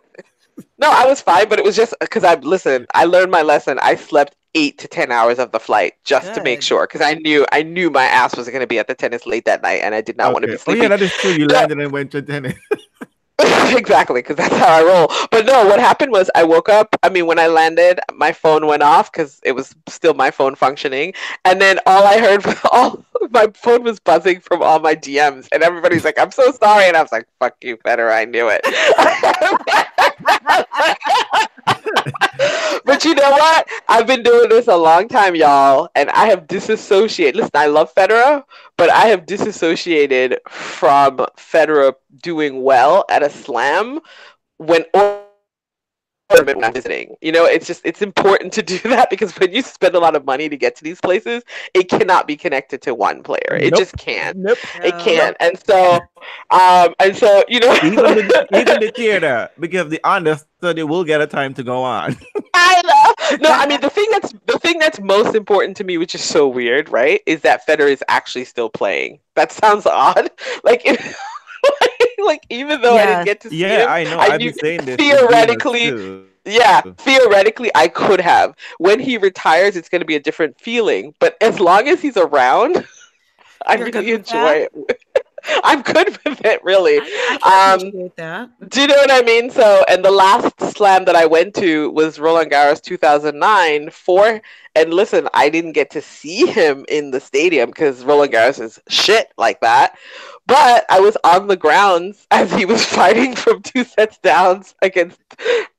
[0.79, 2.87] No, I was fine, but it was just because I listen.
[2.95, 3.79] I learned my lesson.
[3.83, 7.15] I slept eight to ten hours of the flight just to make sure, because I
[7.15, 9.81] knew I knew my ass was going to be at the tennis late that night,
[9.83, 10.51] and I did not want to Okay.
[10.51, 10.89] be Oh sleeping.
[10.89, 11.33] yeah, that is true.
[11.33, 12.55] You landed and went to tennis.
[13.77, 15.09] exactly, because that's how I roll.
[15.31, 16.95] But no, what happened was I woke up.
[17.03, 20.55] I mean, when I landed, my phone went off because it was still my phone
[20.55, 24.95] functioning, and then all I heard, was all my phone was buzzing from all my
[24.95, 28.27] DMs, and everybody's like, "I'm so sorry," and I was like, "Fuck you, better." I
[28.27, 28.61] knew it.
[32.85, 33.69] but you know what?
[33.89, 37.37] I've been doing this a long time, y'all, and I have disassociated.
[37.37, 38.45] Listen, I love Federer,
[38.77, 44.01] but I have disassociated from Federer doing well at a slam
[44.59, 45.23] when or
[46.31, 47.17] when I'm visiting.
[47.21, 50.17] You know, it's just it's important to do that because when you spend a lot
[50.17, 51.43] of money to get to these places,
[51.75, 53.59] it cannot be connected to one player.
[53.61, 53.81] It Nope.
[53.81, 54.37] just can't.
[54.39, 54.59] Nope.
[54.83, 55.37] It can't.
[55.41, 55.97] And so,
[56.51, 61.21] um, and so you know, Even the, even the theater, because the understudy will get
[61.21, 62.17] a time to go on.
[62.55, 63.39] I know.
[63.39, 66.23] No, I mean the thing that's the thing that's most important to me, which is
[66.23, 69.21] so weird, right, is that Federer is actually still playing.
[69.37, 70.31] That sounds odd.
[70.65, 71.17] Like, if,
[72.27, 74.19] like even though I didn't get to see Yeah, him, I know.
[74.19, 74.97] I I've knew- been saying this.
[74.97, 78.55] theoretically- yeah, theoretically I could have.
[78.79, 81.15] When he retires, it's going to be a different feeling.
[81.21, 82.87] But as long as he's around,
[83.67, 85.01] I You're good really with enjoy it.
[85.65, 86.99] I'm good with it, really.
[87.01, 88.51] I, I Um, that.
[88.69, 89.51] Do you know what I mean?
[89.51, 94.41] So, and the last slam that I went to was Roland Garros 2009 for,
[94.75, 98.81] and listen, I didn't get to see him in the stadium because Roland Garros is
[98.89, 99.97] shit like that.
[100.47, 105.21] But I was on the grounds as he was fighting from two sets downs against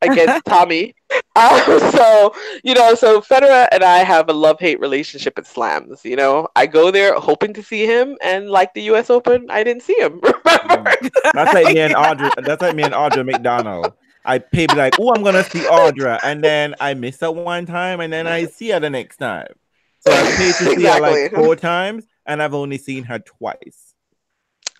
[0.02, 0.96] against Tommy.
[1.38, 6.04] Um, so you know, so Federer and I have a love hate relationship at slams.
[6.04, 9.10] You know, I go there hoping to see him, and like the U.S.
[9.10, 10.20] Open, I didn't see him.
[10.62, 10.94] Remember?
[11.34, 12.32] That's like me and Audra.
[12.44, 13.94] That's like me and Audra McDonald.
[14.26, 17.66] I pay be like, oh, I'm gonna see Audra, and then I miss her one
[17.66, 19.54] time, and then I see her the next time.
[20.00, 23.91] So I paid to see her like four times, and I've only seen her twice.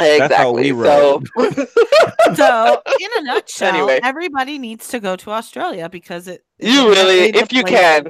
[0.04, 0.36] Exactly.
[0.38, 1.22] how we so,
[2.36, 4.00] So, in a nutshell, Anyway.
[4.04, 6.44] everybody needs to go to Australia because it.
[6.60, 8.08] You really- if you can.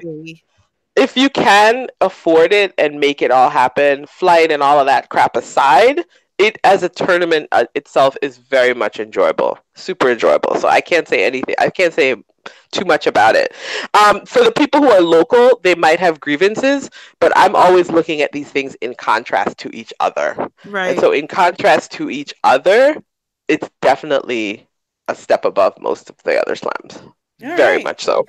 [0.96, 5.10] if you can afford it and make it all happen, flight and all of that
[5.10, 6.04] crap aside,
[6.38, 10.56] it as a tournament uh, itself is very much enjoyable, super enjoyable.
[10.56, 11.56] So I can't say anything.
[11.60, 12.16] I can't say
[12.72, 13.54] too much about it.
[13.94, 18.22] Um, for the people who are local, they might have grievances, but I'm always looking
[18.22, 20.50] at these things in contrast to each other.
[20.64, 20.90] Right.
[20.90, 22.96] And so, in contrast to each other,
[23.48, 24.68] it's definitely
[25.08, 27.02] a step above most of the other slams.
[27.44, 27.84] All Very right.
[27.84, 28.26] much so.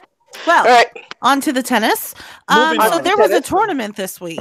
[0.47, 0.87] Well, All right.
[1.23, 2.15] on to the tennis.
[2.49, 3.05] Um, so on.
[3.05, 4.41] there was a tournament this week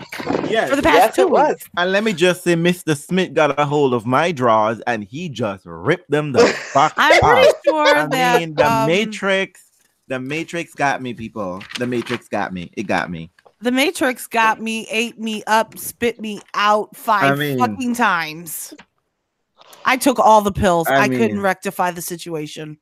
[0.50, 0.70] Yes.
[0.70, 1.50] for the past Yes, two it was.
[1.50, 1.70] weeks.
[1.78, 2.98] And let me just say, Mr.
[2.98, 6.40] Smith got a hold of my drawers and he just ripped them the
[6.74, 7.14] fuck out.
[7.14, 7.32] I'm off.
[7.44, 9.62] pretty sure I that mean, the um, Matrix,
[10.08, 11.62] the Matrix got me, people.
[11.78, 12.72] The Matrix got me.
[12.76, 13.32] It got me.
[13.62, 18.74] the Matrix got me, ate me up, spit me out five I mean- fucking times.
[19.86, 20.88] I took all the pills.
[20.88, 22.78] I I, couldn't rectify the situation.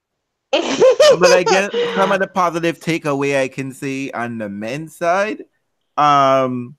[0.52, 5.44] But I guess some of the positive takeaway I can see on the men's side,
[5.98, 6.76] um,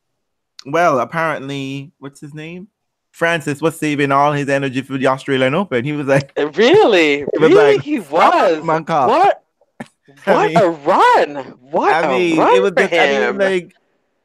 [0.66, 2.68] well, apparently, what's his name?
[3.12, 5.84] Frances was saving all his energy for the Australian Open.
[5.84, 8.62] He was like, really, was really, like, he was.
[8.64, 9.44] "Man, cop." What?
[10.26, 11.36] I What mean- a run!
[11.60, 13.36] What I mean, a run it was for just, I him!
[13.36, 13.74] mean, like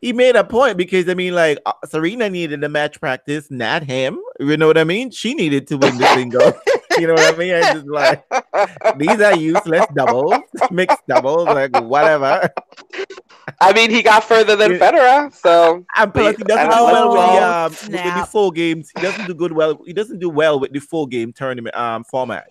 [0.02, 3.84] he made a point because I mean, like uh, Serena needed the match practice, not
[3.84, 4.20] him.
[4.40, 5.10] You know what I mean?
[5.12, 6.54] She needed to win the single.
[7.00, 7.54] you know what I mean?
[7.56, 8.24] I just like
[8.98, 12.50] these are useless doubles, mixed doubles, like whatever.
[13.62, 17.10] I mean, he got further than Federer, so And plus, he doesn't do Oh, well
[17.10, 18.30] with the um with the snap.
[18.30, 18.90] four games.
[18.94, 19.80] He doesn't do good well.
[19.86, 22.48] He doesn't do well with the four game tournament um format,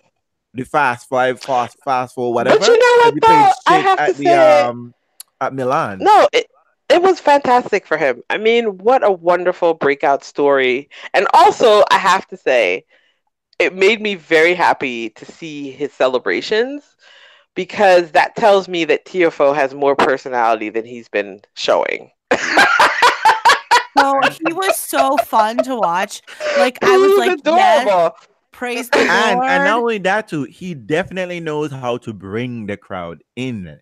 [0.53, 2.59] the fast five, fast fast four, whatever.
[2.59, 3.51] But you know what, though?
[3.67, 4.93] I have at to the say- um
[5.41, 5.99] at Milan.
[5.99, 6.47] no, it
[6.87, 8.21] it was fantastic for him.
[8.29, 12.85] I mean, what a wonderful breakout story, and also I have to say,
[13.59, 16.83] it made me very happy to see his celebrations
[17.55, 22.11] because that tells me that Tiafoe has more personality than he's been showing.
[23.97, 26.21] So he was so fun to watch.
[26.57, 28.17] Like I He was like, yes, adorable.
[28.51, 29.49] praise the and Lord.
[29.49, 33.79] and not only that too, he definitely knows how to bring the crowd in.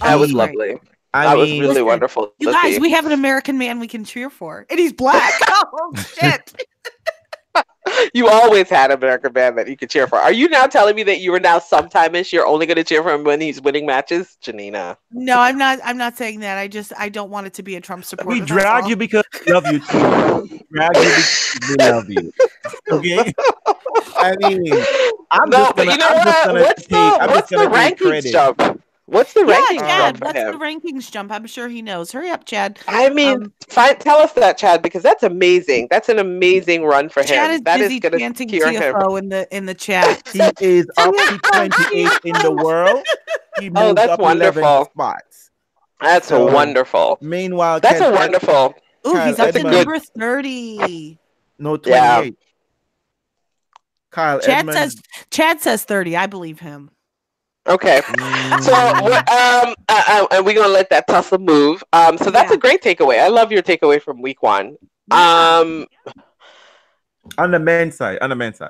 [0.00, 0.78] Oh, that was lovely.
[1.12, 2.32] I that was really Listen, wonderful.
[2.38, 2.80] you guys, see.
[2.80, 5.32] we have an American man we can cheer for, and he's black.
[5.48, 6.52] oh shit!
[8.14, 10.16] You always had an American man that you could cheer for.
[10.18, 13.02] Are you now telling me that you are now sometime-ish you're only going to cheer
[13.02, 14.96] for him when he's winning matches, Janina?
[15.12, 15.78] No, I'm not.
[15.84, 16.58] I'm not saying that.
[16.58, 18.28] I just I don't want it to be a Trump supporter.
[18.40, 20.48] we drag you because we love you too.
[20.50, 22.32] We drag you because we love you.
[22.90, 23.32] Okay.
[24.16, 24.72] I mean,
[25.30, 26.46] I'm no, just gonna, you know I'm just what?
[26.46, 28.32] gonna What's take, the I'm what's just the gonna take credit.
[28.32, 28.82] jump?
[29.08, 29.98] What's the Yeah, rankings Chad.
[29.98, 31.32] jump for What's the rankings jump?
[31.32, 32.12] I'm sure he knows.
[32.12, 32.78] Hurry up, Chad.
[32.86, 35.88] I mean, Um, fi- tell us that, Chad, because that's amazing.
[35.90, 37.54] That's an amazing run for Chad him.
[37.56, 38.94] is That is busy going to chanting secure him.
[39.16, 40.22] In the in the chat.
[40.32, 43.02] He is up to 28 in the world.
[43.58, 44.84] He Oh, that's up 11 wonderful.
[44.92, 45.50] spots.
[46.02, 47.18] That's So, wonderful.
[47.22, 48.74] Meanwhile, That's a wonderful.
[49.06, 51.18] Ooh, Kyle he's up to number thirty.
[51.58, 52.16] No, Yeah.
[52.20, 52.38] 28.
[54.10, 54.74] Kyle Chad Edmonds.
[54.94, 56.14] says Chad says thirty.
[56.16, 56.90] I believe him.
[57.68, 58.00] Okay.
[58.60, 61.82] So, Mm, um, uh, uh, and we're gonna let that tussle move.
[61.92, 62.52] Um, so that's Yeah.
[62.52, 63.20] a great takeaway.
[63.20, 64.76] I love your takeaway from week one.
[65.10, 65.86] Um,
[67.38, 68.68] on the men's side, on the men's side.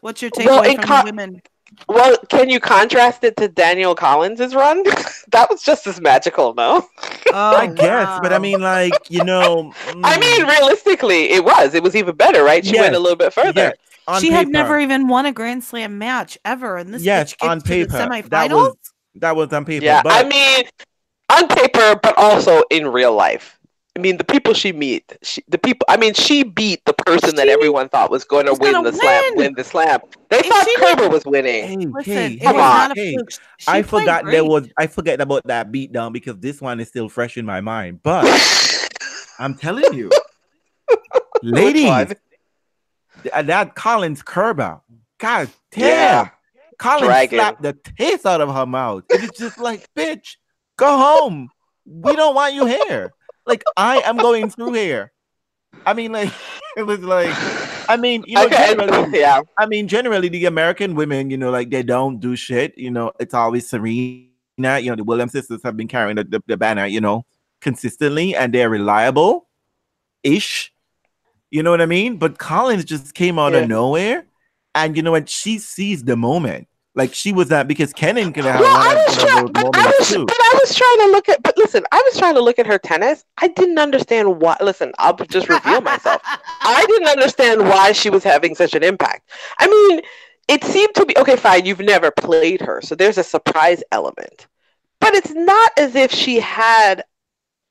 [0.00, 1.42] What's your takeaway Well, from co- the women?
[1.88, 4.82] well, can you contrast it to Danielle Collins's run?
[5.32, 6.86] that was just as magical, no?
[7.30, 11.74] Oh, I guess, but I mean, like, you know, I mm, mean, realistically, it was.
[11.74, 12.64] It was even better, right?
[12.64, 13.66] She went a little bit further.
[13.66, 17.02] yes, on she paper, had never even won a Grand Slam match ever, and this
[17.02, 18.50] Yes, bitch on to the paper, that semifinals.
[18.50, 18.76] was-
[19.16, 19.84] that was on paper.
[19.84, 20.64] Yeah, but I mean,
[21.30, 23.58] on paper, but also in real life.
[23.96, 25.84] I mean, the people she meet, she, the people.
[25.88, 28.96] I mean, she beat the person that everyone thought was going to win gonna the
[28.96, 29.24] slam.
[29.30, 29.36] win.
[29.36, 29.98] Win the slam.
[30.30, 31.64] They And thought she Kerber was winning.
[31.64, 33.18] hey, Listen, hey, it hey, was not a hey,
[33.66, 34.68] I played forgot there was.
[34.76, 38.00] I forget about that beatdown because this one is still fresh in my mind.
[38.04, 38.24] But
[39.40, 40.10] I'm telling you,
[41.42, 42.06] ladies, one?
[42.06, 42.18] th-
[43.24, 44.82] that Collins curb out.
[45.18, 46.28] God damn, Yeah.
[46.78, 47.38] Collins Dragon.
[47.38, 49.04] slapped the taste out of her mouth.
[49.10, 50.36] It's just like, bitch,
[50.76, 51.48] go home.
[51.84, 53.12] We don't want you here.
[53.46, 55.12] Like I am going through here.
[55.86, 56.32] I mean, like
[56.76, 57.32] it was like,
[57.88, 58.74] I mean, you know, okay.
[58.76, 59.40] generally, Yeah.
[59.58, 62.76] I mean, generally the American women, you know, like they don't do shit.
[62.76, 64.28] You know, it's always Serena.
[64.58, 67.24] You know, the Williams sisters have been carrying the, the, the banner, you know,
[67.60, 69.48] consistently, and they're reliable,
[70.22, 70.72] ish.
[71.50, 72.16] You know what I mean?
[72.18, 73.60] But Collins just came out Yeah.
[73.60, 74.24] of nowhere,
[74.74, 75.28] and you know what?
[75.28, 76.68] She seized the moment.
[76.94, 79.64] Like she was that because Kenin could have Well, I was of trying, those but
[79.76, 80.26] I moments was, too.
[80.26, 81.42] but I was trying to look at.
[81.42, 83.24] But listen, I was trying to look at her tennis.
[83.40, 84.56] I didn't understand why.
[84.60, 86.20] Listen, I'll just reveal myself.
[86.60, 89.30] I didn't understand why she was having such an impact.
[89.58, 90.00] I mean,
[90.48, 91.36] it seemed to be okay.
[91.36, 94.48] Fine, you've never played her, so there's a surprise element.
[95.00, 97.04] But it's not as if she had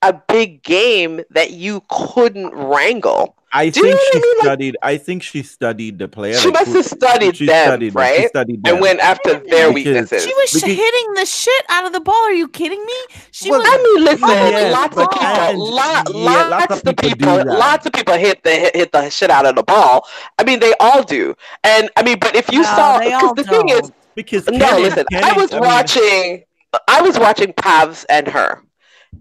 [0.01, 3.36] a big game that you couldn't wrangle.
[3.53, 4.38] I Do you think know she I mean?
[4.39, 4.77] Like- studied.
[4.83, 6.33] I think she studied the player.
[6.36, 8.03] She like, must who- have studied she them, studied them.
[8.05, 8.29] She right?
[8.29, 8.73] studied them.
[8.73, 10.23] And went after their Because- weaknesses.
[10.25, 12.13] She was Because- hitting the shit out of the ball.
[12.25, 12.93] Are you kidding me?
[13.31, 13.69] She well, was.
[13.71, 17.10] I mean, listen, Yes, lots of people, and- lot, yeah, lots, lots of of people
[17.38, 20.05] people, lots of people hit the hit, hit the shit out of the ball.
[20.38, 21.33] I mean, they all do.
[21.63, 24.45] And I mean, but if you No, saw, they because all the thing is, because
[24.47, 26.43] no, Kenin- listen, I Kenin- was mean, watching.
[26.89, 28.62] I was watching Pavs and her.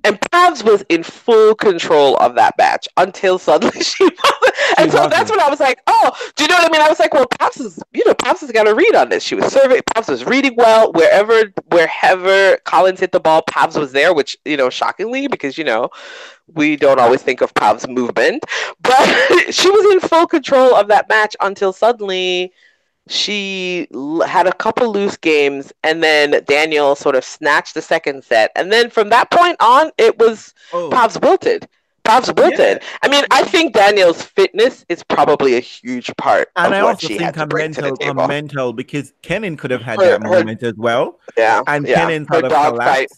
[0.05, 4.55] And Pavs was in full control of that match until suddenly she wasn't.
[4.79, 5.31] And so that's wasn't.
[5.31, 6.83] when I was like, oh, do you know what I mean?
[6.83, 9.23] I was like, well, Pavs is, you know, Pavs has got a read on this.
[9.23, 10.93] She was serving, Pavs was reading well.
[10.93, 15.65] Wherever, wherever Collins hit the ball, Pavs was there, which, you know, shockingly, because, you
[15.65, 15.91] know,
[16.55, 18.45] we don't always think of Pavs movement.
[18.83, 19.07] But
[19.51, 22.53] she was in full control of that match until suddenly
[23.09, 23.87] she
[24.27, 28.51] had a couple loose games and then Danielle sort of snatched the second set.
[28.57, 31.69] And then from that point on, it was Oh, Pavs wilted.
[32.05, 32.83] Pavs wilted.
[33.03, 37.35] I mean, I think Danielle's fitness is probably a huge part and I also think
[37.35, 40.29] her bring to the mental, her mental, because Kenin could have had Her- that her-
[40.29, 41.97] moment as well, yeah, and yeah.
[42.07, 43.09] Kenin Her sort of dog fight.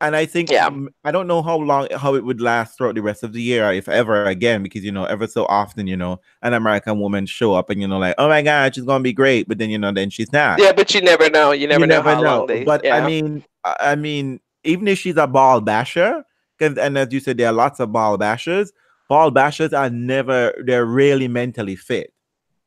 [0.00, 0.66] And I think Yeah.
[0.66, 3.42] um, I don't know how long how it would last throughout the rest of the
[3.42, 7.26] year, if ever again, because you know, ever so often, you know, an American woman
[7.26, 9.70] show up and you know, like, oh my god, she's gonna be great, but then
[9.70, 10.60] you know, then she's not.
[10.60, 11.50] Yeah, but you never know.
[11.50, 12.38] You never you know never how know.
[12.38, 12.64] long they.
[12.64, 12.96] but yeah.
[12.96, 16.24] I mean, I mean, even if she's a ball basher,
[16.60, 18.70] and as you said, there are lots of ball bashers.
[19.08, 22.12] Ball bashers are never they're really mentally fit,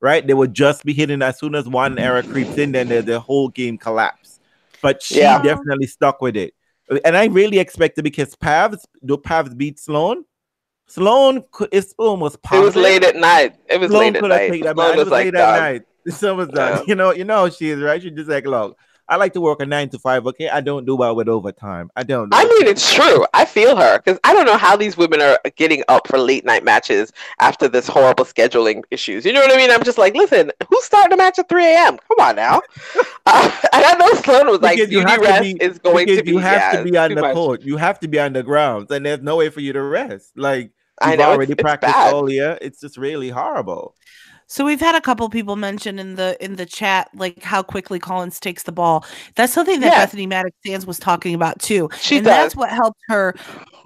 [0.02, 0.26] right?
[0.26, 3.20] They would just be hitting as soon as one error creeps in, then the, the
[3.20, 4.39] whole game collapse.
[4.82, 5.41] But she Yeah.
[5.41, 6.54] definitely stuck with it,
[7.06, 10.25] and I really expected because Pavs, do Pavs beat Sloane?
[10.88, 13.56] Sloane, could, if Sloane was it was late at night.
[13.69, 14.63] It was Sloane late at night.
[14.63, 14.93] that Sloane.
[14.93, 15.82] It was was like, late at night.
[16.10, 16.80] So was done.
[16.80, 16.84] Yeah.
[16.88, 18.01] You know, you know how she is, right?
[18.01, 18.75] She just like, look,
[19.12, 20.26] I like to work a nine to five.
[20.26, 21.91] Okay, I don't do well with overtime.
[21.97, 22.30] I don't.
[22.30, 22.38] Know.
[22.38, 23.26] I mean, it's true.
[23.34, 26.45] I feel her because I don't know how these women are getting up for late
[26.45, 29.26] night matches after this horrible scheduling issues.
[29.26, 29.69] You know what I mean?
[29.69, 31.97] I'm just like, listen, who's starting a match at 3 a.m.?
[32.08, 32.62] Come on now.
[33.26, 36.24] uh, and I know Sloane was like, Because you have to be- is going to
[36.24, 36.32] be.
[36.32, 37.34] you have yeah, to be on the much.
[37.34, 37.62] court.
[37.63, 40.32] You have to be on the ground, and there's no way for you to rest.
[40.38, 40.71] Like
[41.02, 42.13] I you've know, already it's practiced bad.
[42.13, 42.58] all year.
[42.62, 43.93] It's just really horrible.
[44.52, 48.00] So we've had a couple people mention in the in the chat like how quickly
[48.00, 49.06] Collins takes the ball.
[49.36, 50.06] That's something that Yeah.
[50.06, 51.88] Bethanie Mattek-Sands was talking about too.
[52.02, 52.34] She and does.
[52.36, 53.34] that's what helped her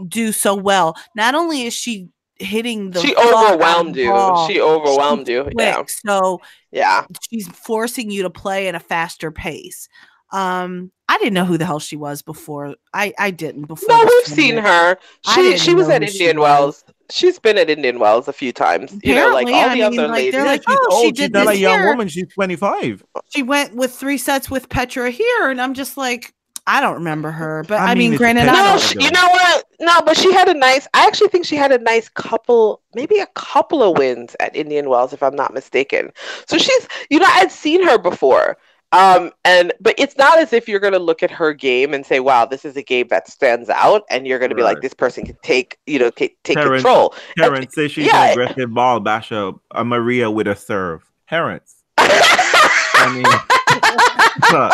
[0.08, 0.96] do so well.
[1.16, 4.10] Not only is she hitting the she fuck out of overwhelmed you.
[4.10, 5.44] ball, She overwhelmed you.
[5.44, 5.84] quick, Yeah.
[5.88, 7.06] So Yeah.
[7.30, 9.88] she's forcing you to play at a faster pace.
[10.32, 12.74] Um, I didn't know who the hell she was before.
[12.92, 13.96] I I didn't before.
[13.96, 14.98] No, we've seen her.
[15.36, 16.84] She she was at Indian was.
[17.10, 17.16] Wells.
[17.18, 18.98] She's been at Indian Wells a few times.
[19.04, 20.32] You know, like Apparently, all I the mean, other like, ladies.
[20.32, 21.16] they're Yeah, like, she's oh, she old.
[21.16, 21.84] did she's not a young here.
[21.84, 22.08] woman.
[22.08, 23.04] She's 25.
[23.30, 26.34] She went with three sets with Petra here, and I'm just like,
[26.68, 27.64] I don't remember her.
[27.68, 28.52] But I I, mean, mean, granted, Petra.
[28.52, 28.80] I No, don't.
[28.80, 29.66] she, you know what?
[29.80, 30.88] No, but she had a nice.
[30.94, 34.90] I actually think she had a nice couple, maybe a couple of wins at Indian
[34.90, 36.12] Wells, if I'm not mistaken.
[36.48, 38.58] So she's, you know, I'd seen her before.
[38.96, 42.22] Um, and but it's not as if you're gonna look at her game and say,
[42.22, 45.26] "Wow, this is a game that stands out," and you're gonna be like, "This person
[45.26, 46.84] can take, you know, take, take Terrence.
[46.84, 48.28] control." Terrence says she's yeah.
[48.28, 49.52] an aggressive ball basher.
[49.72, 51.04] A Maria with a serve.
[51.28, 51.84] Terrence.
[51.98, 53.26] I mean,
[54.52, 54.74] look,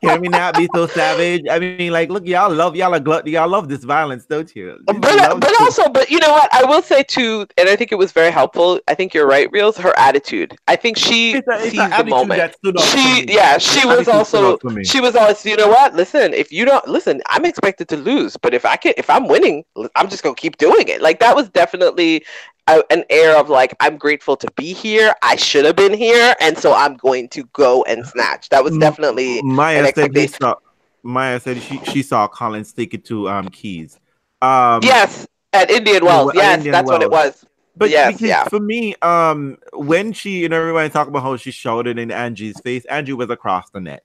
[0.04, 1.42] can we not be so savage?
[1.50, 4.78] I mean, like, look, y'all love y'all are glut, y'all love this violence, don't you?
[4.86, 5.60] But but this.
[5.60, 8.30] also but you know what i will say too and i think it was very
[8.30, 11.96] helpful i think you're right reels her attitude i think she It's a- it's sees
[11.96, 14.84] the moment that stood out for she yeah she was also out for me.
[14.84, 18.36] she was always you know what listen if you don't listen i'm expected to lose
[18.36, 19.64] but if i can if i'm winning
[19.96, 22.24] i'm just gonna keep doing it like that was definitely
[22.70, 26.34] a, an air of like i'm grateful to be here i should have been here
[26.40, 30.54] and so i'm going to go and snatch that was definitely Maya said saw,
[31.02, 33.98] Maya said she, she saw Collins take it to um Keys.
[34.42, 37.44] Um, yes at indian wells yes Indian that's what it was
[37.76, 38.44] But Yes, yeah.
[38.44, 42.60] for me, um, when she, you know, everybody talk about how she shouted in Angie's
[42.60, 44.04] face, Angie was across the net.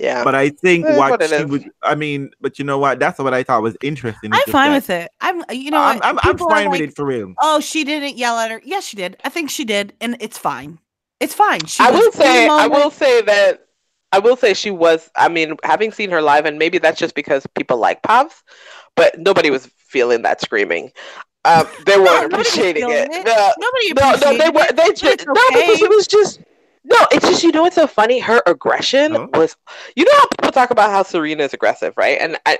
[0.00, 1.44] Yeah But I think It is what what she is.
[1.50, 2.98] was, I mean, but you know what?
[2.98, 4.30] That's what I thought was interesting.
[4.32, 5.10] I'm fine with it.
[5.20, 6.00] I'm, you know, I'm.
[6.02, 7.34] I'm, I'm People are fine with it for real.
[7.40, 8.60] Oh, she didn't yell at her.
[8.64, 9.16] Yes, she did.
[9.24, 10.78] I think she did, and it's fine.
[11.20, 11.66] It's fine.
[11.66, 13.66] She I will say, I will say that,
[14.10, 15.10] I will say she was.
[15.16, 18.42] I mean, having seen her live, and maybe that's just because people like Pavs,
[18.96, 20.92] but nobody was feeling that screaming.
[21.44, 23.08] Um, they weren't nobody was appreciating it.
[23.12, 23.26] it.
[23.26, 24.72] No, Nobody no, no, they were.
[24.72, 26.40] They just it's no, because it was just.
[26.84, 28.18] No, it's just you know what's so funny.
[28.20, 29.26] Her aggression Huh?
[29.34, 29.56] was,
[29.96, 32.18] you know how people talk about how Serena is aggressive, right?
[32.20, 32.58] And I,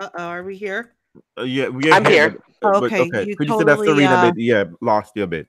[0.00, 0.92] Uh oh, are we here?
[1.38, 2.30] Uh, yeah, we I'm here.
[2.30, 3.26] but- but- Okay, okay.
[3.28, 4.34] you Could you say that totally, Serena uh, did?
[4.36, 5.46] Yeah, lost you a bit.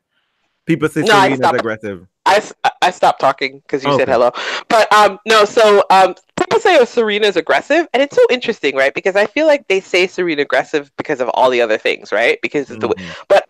[0.66, 1.58] People say No, I Serena's stopped.
[1.60, 2.08] aggressive.
[2.28, 4.32] I, s- I stopped talking because you said hello.
[4.68, 8.94] But um no, so um people say oh, Serena's aggressive, and it's so interesting, right?
[8.94, 12.40] Because I feel like they say Serena aggressive because of all the other things, right?
[12.42, 12.96] Because of the way.
[12.98, 13.45] Mhm.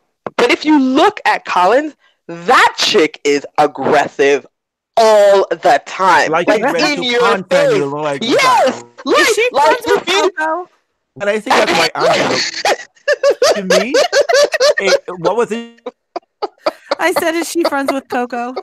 [0.46, 1.96] But if you look at Collins,
[2.28, 4.46] that chick is aggressive
[4.96, 7.46] all the time, Like, like, ready in to your face.
[7.52, 10.70] and you're like, Yes, like, Is she like friends with if you- Coco?
[11.20, 12.74] And I think that's why Angie,
[13.56, 13.94] to me,
[14.80, 15.82] it, what was it?
[17.00, 18.54] I said, is she friends with Coco?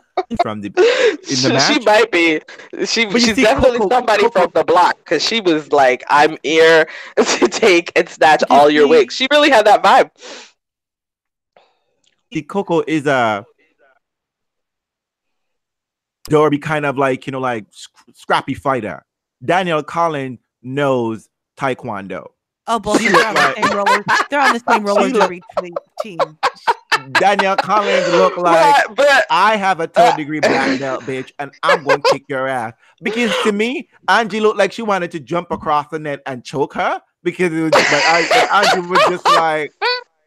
[0.40, 2.40] from the in she, the she might be.
[2.86, 6.04] She But she's see, definitely Coco- somebody Coco- from the block because she was like,
[6.08, 10.10] "I'm here to take and snatch all your wigs." She really had that vibe.
[12.32, 13.46] The Coco is uh, a
[16.30, 19.04] Darby kind of like you know like sc- scrappy fighter.
[19.44, 21.28] Danielle Collins knows
[21.58, 22.28] Taekwondo.
[22.66, 23.08] Oh, bullshit.
[23.08, 24.04] She They're on the same roller.
[24.30, 25.42] They're on the same roller derby
[26.00, 26.18] team.
[27.12, 31.32] Danielle Collins look like but, but I have a third uh, degree black belt, bitch,
[31.38, 32.74] and I'm going to kick your ass.
[33.02, 36.74] Because to me, Angie looked like she wanted to jump across the net and choke
[36.74, 39.72] her because it was just like I, Angie was just like,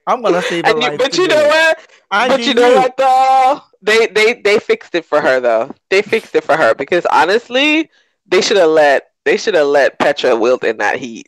[0.08, 0.98] I'm gonna save a and life.
[0.98, 1.80] but you today." know what?
[2.12, 2.74] Angie but you know knew.
[2.74, 3.62] what though?
[3.82, 5.72] They they they fixed it for her though.
[5.90, 7.90] They fixed it for her because honestly,
[8.26, 11.28] they should have let they should have let Petra wilt in that heat.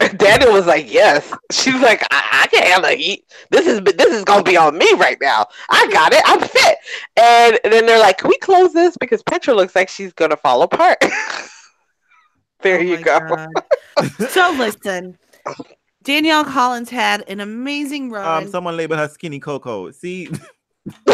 [0.16, 3.24] Danielle was like, "Yes." She's like, I, "I can't handle heat.
[3.50, 5.46] This is this is gonna be on me right now.
[5.70, 6.22] I got it.
[6.26, 6.78] I'm fit."
[7.16, 10.62] And then they're like, "Can we close this because Petra looks like she's gonna fall
[10.62, 10.98] apart."
[12.62, 13.18] there Oh you go.
[14.28, 15.18] So listen,
[16.04, 18.44] Danielle Collins had an amazing run.
[18.44, 19.90] Um, someone labeled her skinny Coco.
[19.90, 20.28] See,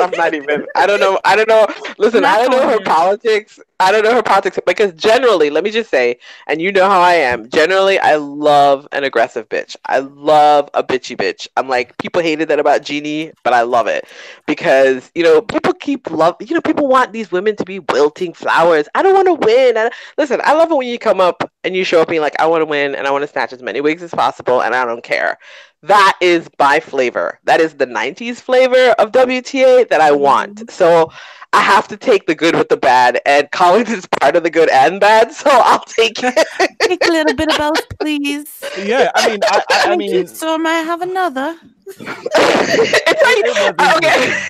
[0.00, 0.66] I'm not even.
[0.76, 1.18] I don't know.
[1.24, 1.66] I don't know.
[1.98, 3.58] Listen, Not I don't know her politics.
[3.80, 7.00] I don't know her politics because generally, let me just say, and you know how
[7.00, 7.48] I am.
[7.48, 9.76] Generally, I love an aggressive bitch.
[9.86, 11.48] I love a bitchy bitch.
[11.56, 14.06] I'm like people hated that about Jeannie, but I love it
[14.46, 16.36] because you know people keep love.
[16.40, 18.88] You know people want these women to be wilting flowers.
[18.94, 19.76] I don't want to win.
[19.76, 22.38] I, listen, I love it when you come up and you show up being like,
[22.40, 24.74] I want to win and I want to snatch as many wigs as possible, and
[24.74, 25.38] I don't care.
[25.82, 27.38] That is by flavor.
[27.44, 30.56] That is the 90s flavor of WTA that I want.
[30.56, 30.70] Mm-hmm.
[30.70, 31.12] So
[31.54, 34.50] I have to take the good with the bad, and Collins is part of the
[34.50, 36.46] good and bad, so I'll take it.
[36.82, 38.62] Take a little bit of both, please.
[38.78, 41.56] yeah, I mean, I, I, I mean, so I might have another.
[41.86, 43.22] it's
[43.78, 44.46] like, okay,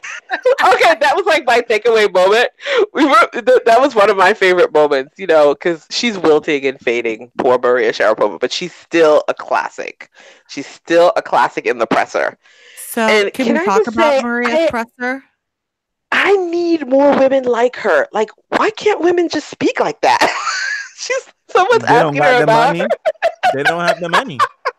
[0.74, 2.50] okay, that was like my takeaway moment.
[2.92, 6.66] We were th- that was one of my favorite moments, you know, because she's wilting
[6.66, 10.10] and fading, poor Maria Sharapova, but she's still a classic.
[10.48, 12.36] She's still a classic in the presser.
[12.76, 15.24] So And can, can we I talk about say, Maria I- Presser?
[16.12, 18.06] I need more women like her.
[18.12, 20.18] Like, why can't women just speak like that?
[20.98, 22.76] She's someone's they asking her the about.
[22.76, 22.88] money.
[23.54, 24.38] They don't have the money.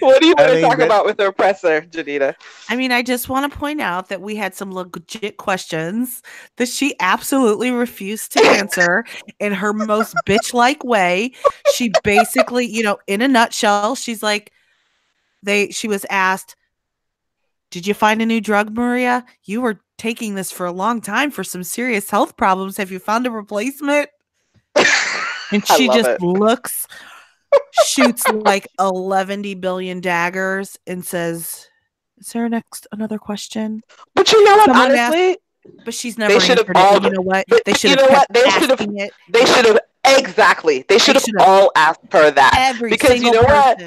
[0.00, 2.34] What do you I want to talk that- about with her presser, Janita?
[2.68, 6.22] I mean, I just want to point out that we had some legit questions
[6.56, 9.04] that she absolutely refused to answer
[9.38, 11.32] in her most bitch like way.
[11.74, 14.52] She basically, you know, in a nutshell, she's like,
[15.42, 16.56] they, she was asked,
[17.70, 19.24] Did you find a new drug, Maria?
[19.44, 22.76] You were taking this for a long time for some serious health problems.
[22.78, 24.08] Have you found a replacement?
[25.50, 26.20] And she just it.
[26.20, 26.86] looks,
[27.86, 31.66] shoots like 11 billion daggers and says,
[32.18, 33.82] Is there next another question?
[34.14, 34.66] But you know what?
[34.66, 35.38] Someone asked- Honestly,
[35.86, 37.46] But she's never they should have all- You know what?
[37.64, 38.26] They should you have know what?
[38.30, 39.80] They should have- they should have
[40.18, 40.84] exactly.
[40.86, 42.54] They should have all asked her that.
[42.58, 43.80] Every because you know what?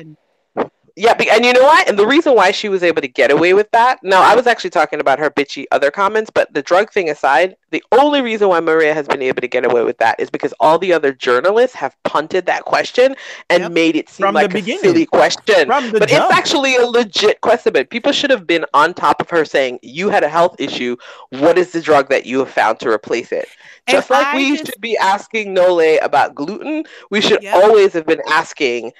[1.01, 1.89] Yeah, and you know what?
[1.89, 3.97] And the reason why she was able to get away with that.
[4.03, 7.55] Now, I was actually talking about her bitchy other comments, but the drug thing aside,
[7.71, 10.53] the only reason why Maria has been able to get away with that is because
[10.59, 13.15] all the other journalists have punted that question
[13.49, 13.71] and Yep.
[13.71, 14.81] made it seem From like a beginning.
[14.81, 15.69] silly question.
[15.69, 16.03] But jump.
[16.03, 17.73] it's actually a legit question.
[17.73, 20.97] But People should have been on top of her saying, You had a health issue.
[21.31, 23.47] What is the drug that you have found to replace it?
[23.89, 27.55] Just like I we just- should be asking Nole about gluten, we should Yep.
[27.55, 28.91] always have been asking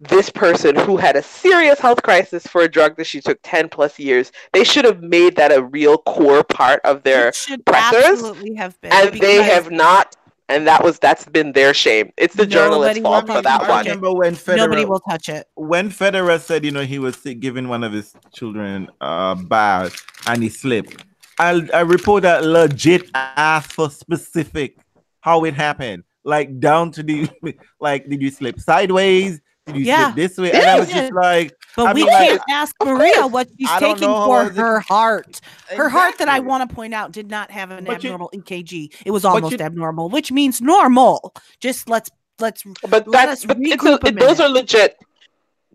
[0.00, 3.68] this person who had a serious health crisis for a drug that she took 10
[3.68, 4.32] plus years.
[4.52, 8.54] They should have made that a real core part of their It should pressers, absolutely
[8.54, 8.92] have been.
[8.92, 10.16] and they have not
[10.48, 12.12] and that was that's been their shame.
[12.16, 13.84] It's the journalist's fault for that one.
[13.84, 15.46] remember when Federer, Nobody will touch it.
[15.54, 19.94] when Federer said, you know, he was giving one of his children a bath
[20.26, 21.04] and he slipped.
[21.38, 24.76] I, I report that legit asked for specific
[25.20, 27.28] how it happened, like down to the
[27.80, 29.40] like, did you slip sideways?
[29.72, 30.12] Did you Yeah.
[30.12, 30.52] slip this way?
[30.52, 34.08] And I was just like, But I we like, can't ask Maria what she's taking
[34.08, 35.40] for how it- her heart.
[35.68, 38.30] Her heart that I want to point out did not have an But you- abnormal
[38.34, 38.92] EKG.
[39.06, 41.32] It was almost you- abnormal, which means normal.
[41.60, 42.10] Just let's
[42.40, 44.96] let's But Let that's us but it's regroup a, a those are legit.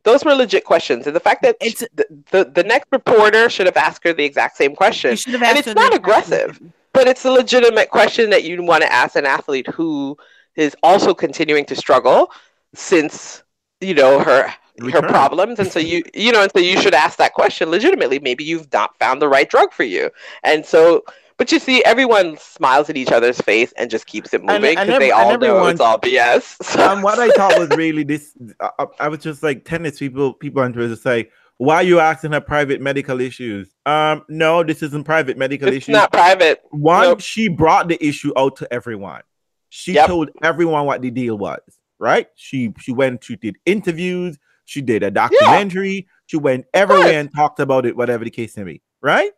[0.03, 3.65] Those were legit questions, and the fact that It's- the, the the next reporter should
[3.65, 5.11] have asked her the exact same question.
[5.11, 6.47] you should have And it's her not exact aggressive.
[6.49, 6.73] question.
[6.93, 10.15] But it's a legitimate question that you want to ask an athlete who
[10.55, 12.31] is also continuing to struggle
[12.73, 13.43] since
[13.86, 14.53] you know her
[14.91, 18.19] her problems, and so you you know, and so you should ask that question legitimately.
[18.19, 20.09] Maybe you've not found the right drug for you,
[20.43, 21.03] and so.
[21.38, 24.88] But you see, everyone smiles at each other's face and just keeps it moving because
[24.99, 26.55] they all and know it's all BS.
[26.63, 28.31] So- and what I thought was really this,
[28.61, 30.31] I, I was just like tennis people.
[30.33, 33.67] People on Twitter say, Why are you asking her private medical issues?
[33.86, 35.91] Um, no, this isn't private medical It's issues.
[35.91, 36.61] not private.
[36.71, 37.19] One, Nope.
[37.19, 39.23] she brought the issue out to everyone.
[39.67, 40.07] She Yep.
[40.07, 41.59] told everyone what the deal was,
[41.99, 42.27] right?
[42.35, 47.59] She she went, she did interviews, she did a documentary, she went everywhere and talked
[47.59, 49.31] about it, whatever the case may be, right?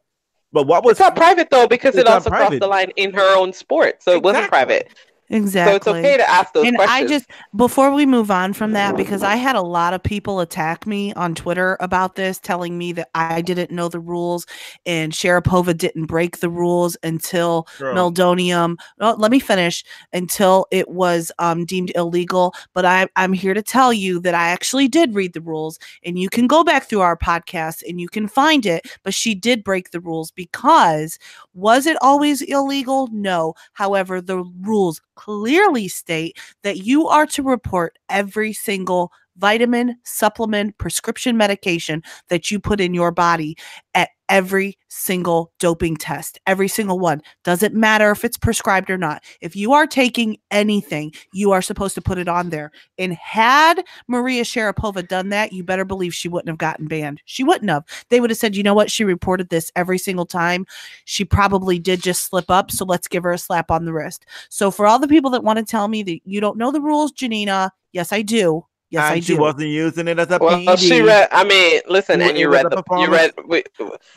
[0.54, 3.38] But what was It's not private though because it also crossed the line in her
[3.38, 4.90] own sport, so it wasn't private.
[5.30, 5.72] Exactly.
[5.72, 7.04] So it's okay to ask those and questions.
[7.04, 10.40] I just before we move on from that, because I had a lot of people
[10.40, 14.46] attack me on Twitter about this, telling me that I didn't know the rules
[14.86, 17.94] and Sharapova didn't break the rules until Girl.
[17.94, 18.78] meldonium.
[19.02, 22.54] Oh, let me finish until it was um, deemed illegal.
[22.74, 26.18] But I, I'm here to tell you that I actually did read the rules, and
[26.18, 28.98] you can go back through our podcast and you can find it.
[29.04, 31.20] But she did break the rules because
[31.54, 33.10] was it always illegal?
[33.12, 33.56] No.
[33.74, 41.38] However, the rules clearly state that you are to report every single vitamin, supplement, prescription
[41.38, 43.58] medication that you put in your body
[43.94, 46.40] at every single doping test.
[46.46, 47.22] Every single one.
[47.44, 49.24] Doesn't matter if it's prescribed or not.
[49.42, 52.72] If you are taking anything, you are supposed to put it on there.
[52.98, 57.22] And had Maria Sharapova done that, you better believe she wouldn't have gotten banned.
[57.26, 57.84] She wouldn't have.
[58.10, 58.92] They would have said, you know what?
[58.92, 60.66] She reported this every single time.
[61.06, 62.72] She probably did just slip up.
[62.72, 64.26] So let's give her a slap on the wrist.
[64.50, 66.82] So for all the people that want to tell me that you don't know the
[66.82, 68.66] rules, Janina, yes, I do.
[68.90, 69.42] Yes, and I she do.
[69.42, 70.78] wasn't using it as a well, PD.
[70.78, 71.28] she read.
[71.32, 72.84] I mean, listen, It and you read a the.
[72.98, 73.34] You read.
[73.46, 73.64] We,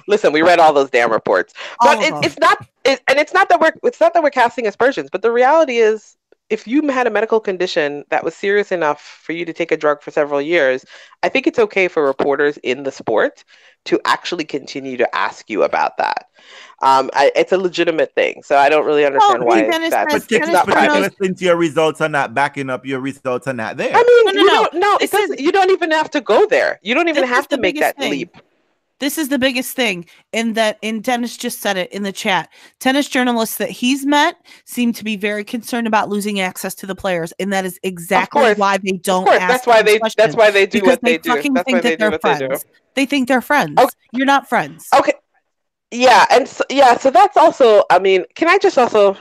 [0.07, 2.64] listen, we read all those damn reports, All but it, it's not.
[2.85, 3.73] It, and it's not that we're.
[3.83, 6.16] It's not that we're casting aspersions, but the reality is,
[6.51, 9.77] if you had a medical condition that was serious enough for you to take a
[9.77, 10.85] drug for several years,
[11.25, 13.45] I think it's okay for reporters in the sport
[13.87, 16.26] to actually continue to ask you about that.
[16.83, 20.12] Um, I, it's a legitimate thing, so I don't really understand Well, why Dennis that's
[20.12, 21.03] has- it's Particularly, Dennis not knows- private.
[21.03, 23.91] particularly since your results are not backing up your results are not there.
[23.95, 24.53] I mean, No, no, you no.
[24.55, 24.74] don't.
[24.74, 25.41] No, it This is- doesn't.
[25.41, 26.78] You don't even have to go there.
[26.83, 28.11] You don't even have to make that thing.
[28.11, 28.37] leap.
[29.01, 32.51] This is the biggest thing in that and Dennis just said it in the chat.
[32.78, 36.94] Tennis journalists that he's met seem to be very concerned about losing access to the
[36.94, 39.98] players, and that is exactly why they don't ask that's why they.
[39.98, 41.30] questions, That's why they do because what they, do.
[41.30, 42.46] fucking That's think why they that do they do.
[42.48, 42.64] friends.
[42.94, 43.78] They think they're friends.
[43.78, 43.90] Okay.
[44.12, 44.88] You're not friends.
[44.96, 45.12] Okay.
[45.90, 47.82] Yeah, and so, yeah, so that's also.
[47.90, 49.16] I mean, can I just also?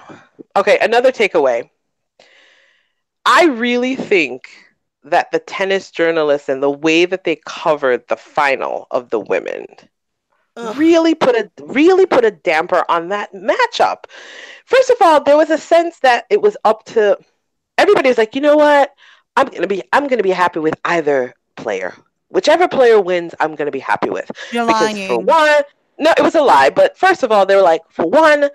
[0.55, 1.69] Okay, another takeaway.
[3.25, 4.43] I really think
[5.09, 9.65] that the tennis journalists and the way that they covered the final of the women
[10.55, 10.77] Ugh.
[10.77, 14.05] really put a really put a damper on that matchup.
[14.65, 17.17] First of all, there was a sense that it was up to
[17.77, 18.93] everybody was like, you know what?
[19.35, 21.95] I'm gonna be I'm gonna be happy with either player.
[22.29, 24.31] Whichever player wins, I'm gonna be happy with.
[24.51, 24.97] You're Because lying.
[24.99, 25.63] for one,
[25.99, 26.69] no, it was a lie.
[26.69, 28.49] But first of all, they were like, for one,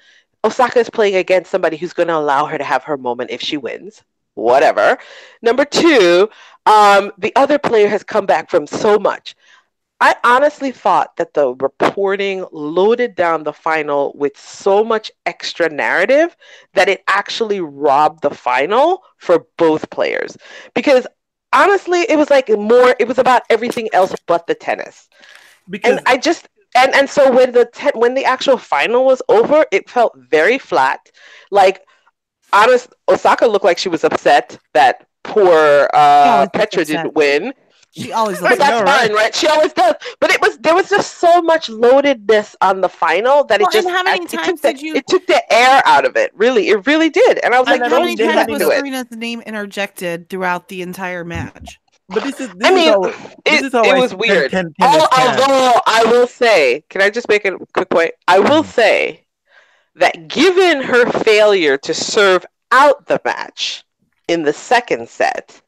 [0.44, 3.40] Osaka is playing against somebody who's going to allow her to have her moment if
[3.42, 4.02] she wins.
[4.35, 4.99] Whatever.
[5.43, 6.28] Number two,
[6.66, 9.35] um, the other player has come back from so much.
[10.01, 16.37] I honestly thought that the reporting loaded down the final with so much extra narrative
[16.74, 20.37] that it actually robbed the final for both players.
[20.74, 21.07] Because
[21.53, 25.09] honestly, it was like more, it was about everything else but the tennis
[25.70, 29.22] because and I just and and so when the te- when the actual final was
[29.28, 31.11] over, it felt very flat.
[31.51, 31.82] Like
[32.55, 36.86] honest, Osaka looked like she was upset that poor uh, Petra upset.
[36.86, 37.52] didn't win.
[37.96, 39.32] She always But that's know, fine, right?
[39.32, 39.94] She always does.
[40.18, 43.72] But it was there was just so much loadedness on the final that Well, it
[43.72, 46.16] just how many it took times the- did you- it took the air out of
[46.16, 46.32] it.
[46.34, 47.38] Really, it really did.
[47.44, 48.62] And I was And like, how many times was.
[48.62, 51.78] Serena's name interjected throughout the entire match?
[52.09, 53.00] but this is this I is mean, how,
[53.46, 54.50] this It, is how it I was weird.
[54.50, 55.40] ten- tennis Al- can.
[55.40, 58.11] although I will say, can I just make a quick point?
[58.28, 58.66] I will Mhm.
[58.66, 59.23] say
[59.97, 63.84] that given her failure to serve out the match
[64.28, 65.61] in the second set,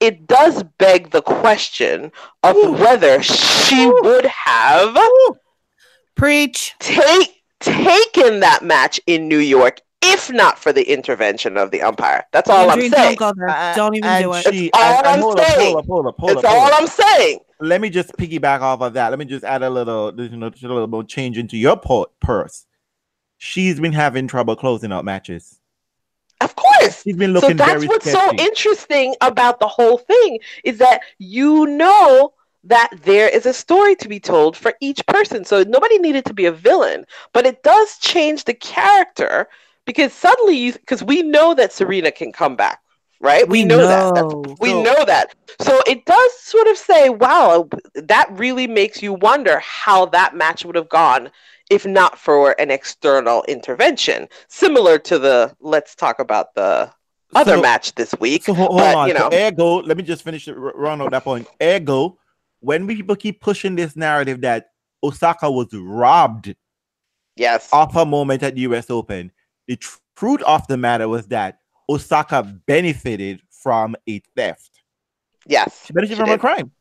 [0.00, 2.10] it does beg the question
[2.42, 2.72] of Ooh.
[2.72, 4.00] whether she Ooh.
[4.02, 4.96] would have
[6.16, 6.74] Preach.
[6.78, 12.24] take, taken that match in New York if not for the intervention of the umpire.
[12.32, 12.90] That's all I'm saying.
[12.90, 13.48] Don't go there.
[13.50, 14.54] Uh, don't even and do it.
[14.54, 15.72] She, That's all and- and I'm saying.
[15.74, 16.74] hold up, hold up, hold That's up, hold all.
[16.74, 17.38] I'm saying.
[17.60, 19.10] Let me just piggyback off of that.
[19.10, 21.76] Let me just add a little, you know, just a little more change into your
[21.76, 22.64] po- purse.
[23.42, 25.60] She's been having trouble closing out matches.
[26.42, 27.02] Of course.
[27.02, 28.36] She's been looking So that's what's sketchy.
[28.36, 32.34] so interesting about the whole thing is that you know
[32.64, 35.46] that there is a story to be told for each person.
[35.46, 39.48] So nobody needed to be a villain, but it does change the character
[39.86, 42.80] because suddenly because we know that Serena can come back,
[43.20, 43.48] right?
[43.48, 44.14] We, know, that.
[44.14, 45.34] That's, we So- know that.
[45.62, 50.66] So it does sort of say, wow, that really makes you wonder how that match
[50.66, 51.30] would have gone
[51.70, 56.90] if not for an external intervention, similar to the let's talk about the
[57.34, 58.44] other So- match this week.
[58.44, 59.08] So hold, but, on.
[59.08, 61.46] you know, So ergo, let me just finish it, r- run out that point.
[61.62, 62.18] Ergo,
[62.58, 64.70] when people keep pushing this narrative that
[65.02, 66.54] Osaka was robbed
[67.36, 67.68] Yes.
[67.72, 69.30] of a moment at the US Open,
[69.68, 71.58] the tr- truth of the matter was that
[71.88, 74.82] Osaka benefited from a theft.
[75.46, 75.84] Yes.
[75.86, 76.72] She benefited she from a crime.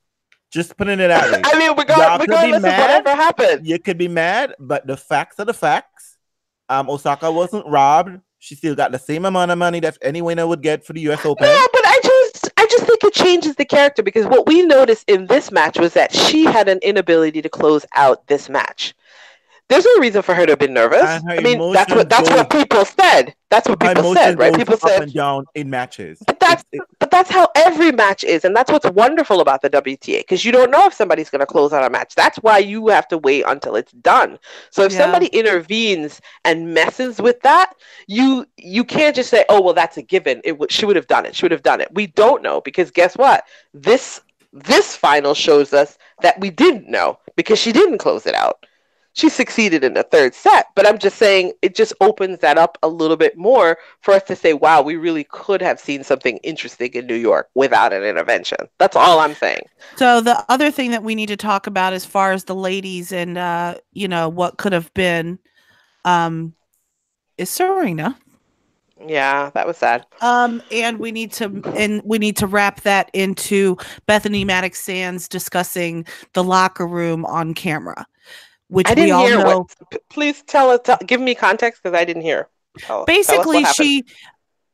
[0.51, 1.25] Just putting it out.
[1.45, 2.79] I mean, Y'all regard, could be regardless of mad.
[2.81, 3.67] whatever happened.
[3.67, 6.17] you could be mad, but the facts are the facts.
[6.69, 8.19] Um, Osaka wasn't robbed.
[8.39, 11.01] She still got the same amount of money that any winner would get for the
[11.09, 11.45] US Open.
[11.47, 15.09] Yeah, but I just I just think it changes the character because what we noticed
[15.09, 18.93] in this match was that she had an inability to close out this match.
[19.69, 21.03] There's no reason for her to be nervous.
[21.03, 23.35] I mean, that's what that's what people said.
[23.51, 24.53] That's what people said, right?
[24.55, 26.19] People up said and down in matches.
[26.25, 29.69] But that's- it- But that's how every match is, and that's what's wonderful about the
[29.69, 32.13] WTA because you don't know if somebody's going to close out a match.
[32.15, 34.39] That's why you have to wait until it's done.
[34.71, 34.99] So if Yeah.
[34.99, 37.73] somebody intervenes and messes with that,
[38.07, 41.07] you you can't just say, "Oh, well, that's a given." It would she would have
[41.07, 41.35] done it.
[41.35, 41.89] She would have done it.
[41.93, 43.43] We don't know because guess what?
[43.73, 48.65] This this final shows us that we didn't know because she didn't close it out.
[49.19, 52.77] She succeeded in the third set, but I'm just saying it just opens that up
[52.83, 56.37] a little bit more for us to say, wow, we really could have seen something
[56.37, 58.59] interesting in New York without an intervention.
[58.77, 59.63] That's all I'm saying.
[59.97, 63.11] So the other thing that we need to talk about as far as the ladies
[63.11, 65.37] and uh, you know, what could have been
[66.05, 66.53] um
[67.37, 68.17] is Serena.
[69.05, 70.05] Yeah, that was sad.
[70.21, 73.75] Um, and we need to and we need to wrap that into
[74.07, 78.05] Bethanie Mattek-Sands discussing the locker room on camera,
[78.69, 79.67] which I didn't all hear know.
[79.91, 80.01] what.
[80.09, 80.79] Please tell us.
[80.83, 82.47] Tell, give me context because I didn't hear.
[82.79, 83.75] Tell- tell us what Basically, happened.
[83.75, 84.03] she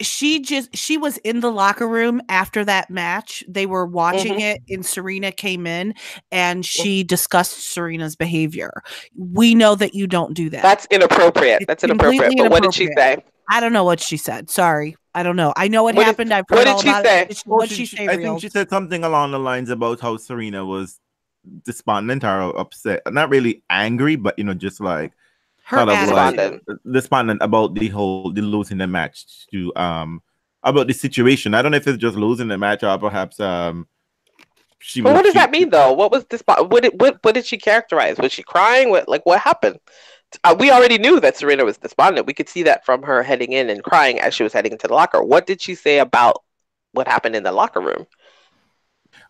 [0.01, 3.43] she just she was in the locker room after that match.
[3.47, 4.41] They were watching Mhm.
[4.55, 5.93] it, and Serena came in
[6.31, 8.83] and she discussed Serena's behavior.
[9.17, 10.61] We know that you don't do that.
[10.63, 11.61] That's inappropriate.
[11.61, 12.23] It's That's inappropriate.
[12.23, 13.17] completely But what did she say?
[13.49, 14.49] I don't know what she said.
[14.49, 15.53] Sorry, I don't know.
[15.55, 16.33] I know what, What did- happened.
[16.33, 17.21] I've heard what did all she about say?
[17.29, 17.43] it.
[17.45, 18.07] Well, What did she, say?
[18.07, 18.31] I Real?
[18.33, 20.99] think she said something along the lines about how Serena was
[21.63, 23.01] despondent or upset.
[23.11, 25.13] Not really angry, but you know, just like
[25.63, 26.15] Her of attitude.
[26.15, 26.63] like Despondent.
[26.91, 30.21] despondent about the whole the losing the match to um
[30.63, 31.53] about the situation.
[31.53, 33.87] I don't know if it's just losing the match or perhaps um
[34.79, 35.93] she But was what does she- that mean, though?
[35.93, 36.43] What was this?
[36.45, 38.17] What did what, what did she characterize?
[38.17, 38.89] Was she crying?
[38.89, 39.79] What like what happened?
[40.43, 42.27] Uh, we already knew that Serena was despondent.
[42.27, 44.87] We could see that from her heading in and crying as she was heading into
[44.87, 45.23] the locker.
[45.23, 46.43] What did she say about
[46.91, 48.05] what happened in the locker room?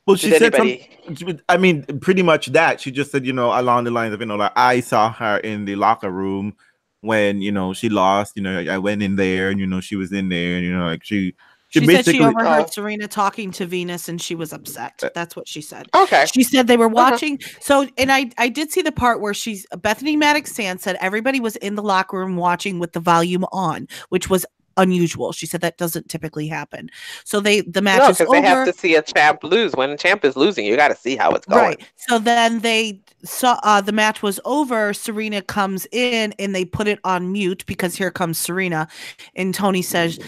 [0.05, 0.89] Well, she said some, anybody?
[1.15, 2.79] she would- I mean, pretty much that.
[2.81, 5.37] She just said, you know, along the lines of, you know, like I saw her
[5.37, 6.55] in the locker room
[7.01, 8.33] when, you know, she lost.
[8.35, 10.75] You know, I went in there and, you know, she was in there and, you
[10.77, 11.33] know, like she,
[11.69, 12.69] she, She, said she overheard Oh.
[12.71, 14.93] Serena talking to Venus and she was upset.
[15.03, 15.87] Uh, That's what she said.
[15.93, 16.25] Okay.
[16.31, 17.39] She said they were watching.
[17.59, 21.55] So, and I, I did see the part where she's Bethanie Mattek-Sand said everybody was
[21.57, 24.45] in the locker room watching with the volume on, which was
[24.78, 25.32] unusual.
[25.32, 26.89] She said that doesn't typically happen.
[27.23, 28.41] So they, the match No, is because over.
[28.41, 29.73] they have to see a champ lose.
[29.73, 31.61] When a champ is losing, you got to see how it's going.
[31.61, 31.89] Right.
[31.95, 34.93] So then they saw uh, the match was over.
[34.93, 38.88] Serena comes in and they put it on mute because here comes Serena.
[39.36, 40.19] And Tony says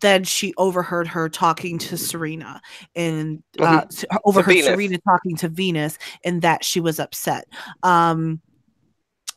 [0.00, 2.60] then she overheard her talking to Serena
[2.94, 4.62] and uh, s- overheard.
[4.62, 7.46] Serena talking to Venus and that she was upset.
[7.82, 8.40] Um,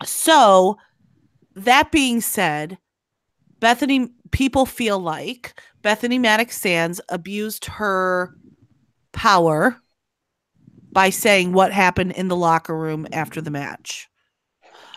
[0.03, 0.77] so
[1.55, 2.77] that being said,
[3.59, 8.35] Bethanie, people feel like Bethanie Mattek-Sands abused her
[9.11, 9.77] power
[10.91, 14.07] by saying what happened in the locker room after the match.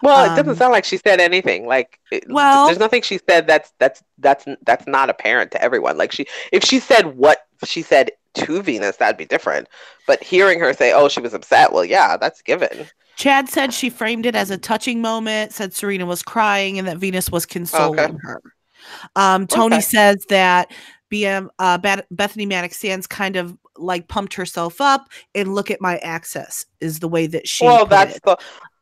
[0.03, 1.67] Well, it Um, doesn't sound like she said anything.
[1.67, 5.97] Like, Well- there's nothing she said that's that's that's that's not apparent to everyone.
[5.97, 9.69] Like, she if she said what she said to Venus, that'd be different.
[10.07, 12.89] But hearing her say, "Oh, she was upset," well, yeah, that's given.
[13.17, 16.99] Chad said she framed it as a touching moment, said Serena was crying and that
[16.99, 18.43] Venus was consoling her.
[19.17, 19.83] Um, Tony Okay.
[19.83, 20.73] says that
[21.13, 25.99] BM uh, Beth- Bethanie Mattek-Sands kind of like pumped herself up and look at my
[25.99, 28.23] access is the way that she well, that's it.
[28.25, 28.37] the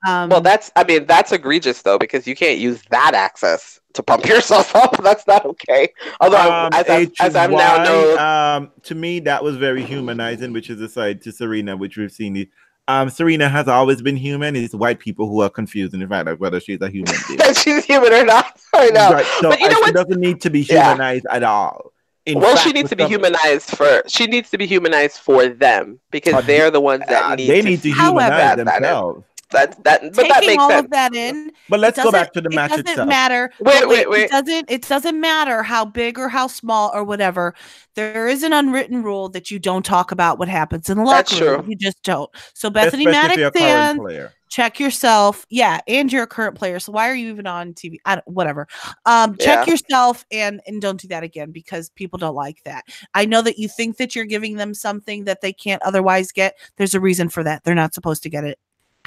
[0.08, 4.02] Um, well, that's I mean, that's egregious though because you can't use that access to
[4.02, 4.96] pump yourself up.
[5.02, 5.92] That's not okay.
[6.20, 9.82] Although, Um, as, I, as I'm now HY, know, um, to me, that was very
[9.82, 12.48] humanizing, which is aside to Serena, which we've seen.
[12.88, 14.56] Um, Serena has always been human.
[14.56, 17.14] It's white people who are confused in the fact of whether she's a human
[17.54, 18.60] she's human or not.
[18.74, 19.12] I know.
[19.12, 19.94] Right, so But you uh, know she what?
[19.94, 20.88] doesn't need to be Yeah.
[20.88, 21.92] humanized at all.
[22.26, 24.02] In well, fact, she needs to be humanized for.
[24.06, 27.48] She needs to be humanized for them because they're the ones that uh, need.
[27.48, 28.80] they to need to However- humanize that that is.
[28.80, 29.24] themselves.
[29.52, 30.84] That that but that taking makes all sense.
[30.84, 33.08] of that in, But let's go back to the it match doesn't itself.
[33.08, 33.50] matter.
[33.60, 34.22] Wait, wait, wait.
[34.24, 34.70] It doesn't.
[34.70, 37.54] It doesn't matter how big or how small or whatever.
[37.96, 41.16] There is an unwritten rule that you don't talk about what happens in the locker
[41.34, 41.68] That's room.
[41.68, 42.30] You just don't.
[42.54, 44.32] So Bethanie Especially if you're a Mattek current fans, player.
[44.48, 45.44] check yourself.
[45.50, 46.78] Yeah, and you're a current player.
[46.78, 47.96] So why are you even on TV?
[48.04, 48.68] I don't, whatever.
[49.04, 49.72] Um, check Yeah.
[49.72, 52.84] yourself and and don't do that again because people don't like that.
[53.14, 56.56] I know that you think that you're giving them something that they can't otherwise get.
[56.76, 57.64] There's a reason for that.
[57.64, 58.58] They're not supposed to get it.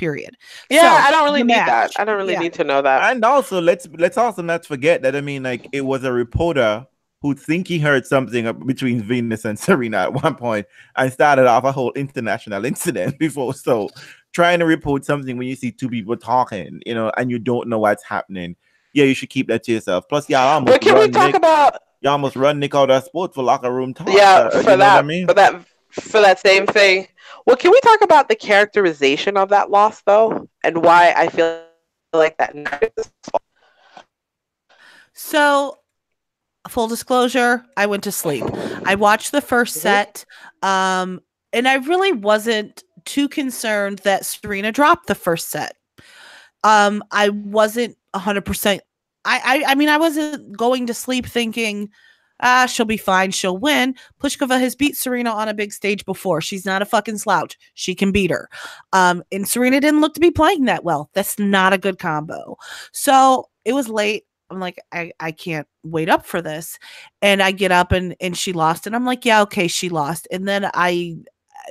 [0.03, 0.35] Period.
[0.69, 1.91] Yeah, So, I don't really need that.
[1.97, 2.39] I don't really Yeah.
[2.39, 3.11] need to know that.
[3.11, 6.85] And also, let's let's also not forget that I mean, like it was a reporter
[7.21, 10.65] who think he heard something between Venus and Serena at one point,
[10.97, 13.53] and started off a whole international incident before.
[13.53, 13.89] So,
[14.33, 17.69] trying to report something when you see two people talking, you know, and you don't
[17.69, 18.55] know what's happening,
[18.93, 20.09] yeah, you should keep that to yourself.
[20.09, 22.91] Plus, y'all almost But can we run talk Nick, about you almost run Nick out
[22.91, 24.09] of sport for locker room talk.
[24.09, 25.27] yeah uh, for you know what that I mean?
[25.27, 27.07] for that for that same thing?
[27.45, 31.63] Well, can we talk about the characterization of that loss though, and why I feel
[32.13, 32.55] like that?
[35.13, 35.77] So,
[36.69, 38.45] full disclosure, I went to sleep.
[38.85, 39.81] I watched the 1st Mhm.
[39.81, 40.25] set,
[40.61, 41.21] um,
[41.51, 45.75] and I really wasn't too concerned that Serena dropped the first set.
[46.63, 48.81] Um, I wasn't hundred percent.
[49.25, 51.89] I, I, I mean, I wasn't going to sleep thinking,
[52.43, 53.95] ah, she'll be fine, she'll win.
[54.21, 56.41] Pliskova has beat Serena on a big stage before.
[56.41, 57.57] She's not a fucking slouch.
[57.73, 58.49] She can beat her.
[58.91, 61.09] Um, and Serena didn't look to be playing that well.
[61.13, 62.57] That's not a good combo.
[62.91, 64.25] So it was late.
[64.49, 66.77] I'm like, I, I can't wait up for this.
[67.21, 68.85] And I get up and and she lost.
[68.85, 70.27] And I'm like, yeah, okay, she lost.
[70.31, 71.15] And then I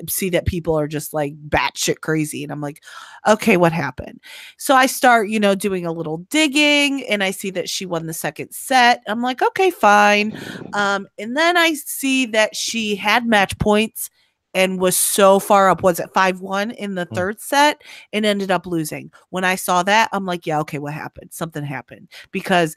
[0.08, 2.42] see that people are just like batshit crazy.
[2.42, 2.82] And I'm like,
[3.26, 4.20] okay, what happened?
[4.56, 8.06] So I start, you know, doing a little digging and I see that she won
[8.06, 9.02] the second set.
[9.06, 10.36] I'm like, okay, fine.
[10.72, 14.10] Um, and then I see that she had match points
[14.54, 15.82] and was so far up.
[15.82, 17.14] Was it 5 1 in the Mm.
[17.14, 17.82] third set
[18.12, 19.10] and ended up losing?
[19.30, 21.32] When I saw that, I'm like, yeah, okay, what happened?
[21.32, 22.76] Something happened because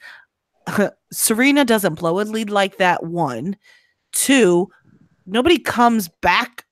[1.11, 3.03] Serena doesn't blow a lead like that.
[3.03, 3.55] One,
[4.13, 4.70] two,
[5.26, 6.64] nobody comes back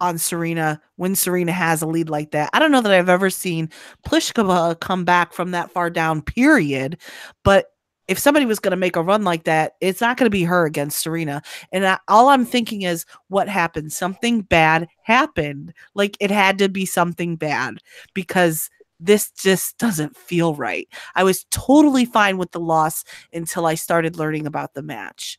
[0.00, 2.50] on Serena when Serena has a lead like that.
[2.52, 3.70] I don't know that I've ever seen
[4.06, 6.98] Pliskova come back from that far down, period.
[7.44, 7.66] But
[8.08, 10.42] if somebody was going to make a run like that, it's not going to be
[10.42, 11.42] her against Serena.
[11.70, 13.92] And I, all I'm thinking is, what happened?
[13.92, 15.72] Something bad happened.
[15.94, 17.78] Like it had to be something bad
[18.12, 20.88] because this just doesn't feel right.
[21.14, 25.38] I was totally fine with the loss until I started learning about the match.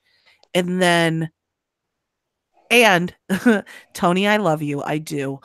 [0.54, 1.30] And then,
[2.72, 3.14] and
[3.94, 4.82] Tony, I love you.
[4.82, 5.40] I do.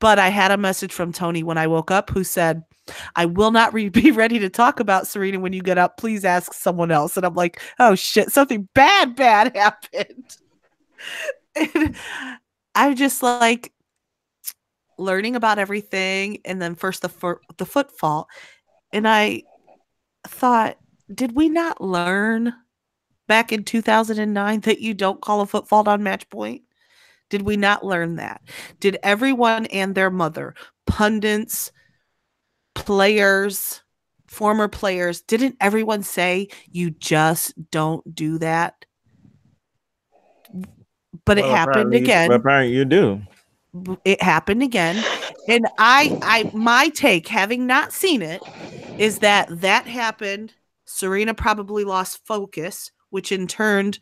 [0.00, 2.64] But I had a message from Tony when I woke up who said,
[3.14, 5.98] I will not re- be ready to talk about Serena when you get up.
[5.98, 7.16] Please ask someone else.
[7.16, 10.36] And I'm like, oh shit, something bad, bad happened.
[11.54, 11.96] And
[12.74, 13.72] I'm just like
[14.98, 16.38] learning about everything.
[16.44, 18.28] And then first the, fir- the foot fault.
[18.92, 19.42] And I
[20.26, 20.78] thought,
[21.12, 22.54] did we not learn
[23.28, 26.62] back in 2009 that you don't call a foot fault on match point?
[27.30, 28.42] Did we not learn that?
[28.80, 30.54] Did everyone and their mother,
[30.86, 31.72] pundits,
[32.74, 33.82] players,
[34.30, 38.84] former players, didn't everyone say you just don't do that?
[41.24, 43.20] But it happened again apparently you do.
[44.04, 45.04] it happened again
[45.48, 48.42] and i i my take having not seen it
[48.98, 50.52] is that that happened
[50.86, 53.92] serena probably lost focus which in turn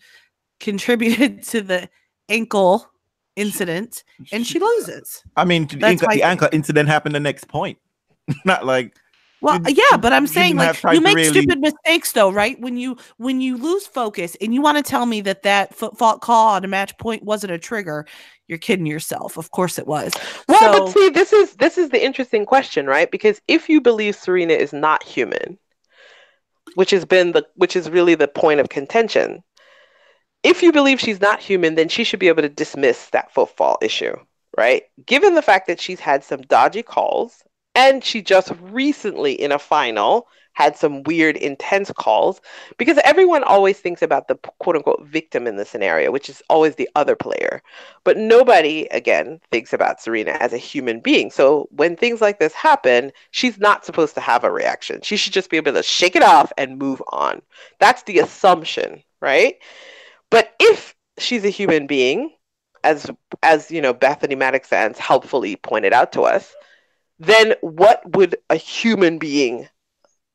[0.60, 1.88] contributed to the
[2.28, 2.90] ankle
[3.38, 6.22] incident and she loses I mean, the That's the thing.
[6.22, 7.78] ankle incident happened the next point.
[8.44, 8.94] Not like
[9.40, 12.76] well You- yeah but i'm saying like you make really- stupid mistakes though right when
[12.76, 16.20] you when you lose focus and you want to tell me that that foot fault
[16.20, 18.04] call on a match point wasn't a trigger
[18.48, 20.12] you're kidding yourself of course it was
[20.48, 23.08] Well, So- but see, this is this is the interesting question, right?
[23.10, 25.56] Because if you believe Serena is not human,
[26.74, 29.42] which has been the which is really the point of contention,
[30.42, 33.50] if you believe she's not human, then she should be able to dismiss that foot
[33.56, 34.16] fault issue,
[34.56, 34.82] right?
[35.04, 37.42] Given the fact that she's had some dodgy calls
[37.74, 40.28] and she just recently in a final
[40.58, 42.40] had some weird intense calls
[42.78, 46.74] because everyone always thinks about the quote unquote victim in the scenario, which is always
[46.74, 47.62] the other player.
[48.02, 51.30] But nobody, again, thinks about Serena as a human being.
[51.30, 55.00] So when things like this happen, she's not supposed to have a reaction.
[55.02, 57.40] She should just be able to shake it off and move on.
[57.78, 59.54] That's the assumption, right?
[60.30, 62.32] But if she's a human being,
[62.84, 63.10] as
[63.42, 66.54] as you know, Bethanie Mattek-Sands helpfully pointed out to us,
[67.18, 69.68] then what would a human being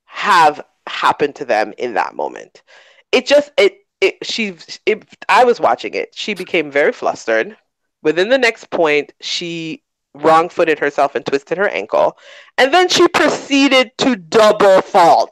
[0.06, 2.64] have happened to them in that moment?
[3.12, 6.14] It just it it she it, I was watching it.
[6.16, 7.56] She became very flustered.
[8.02, 9.84] Within the next point, she
[10.14, 12.18] wrong footed herself and twisted her ankle.
[12.58, 15.32] And then she proceeded to double fault.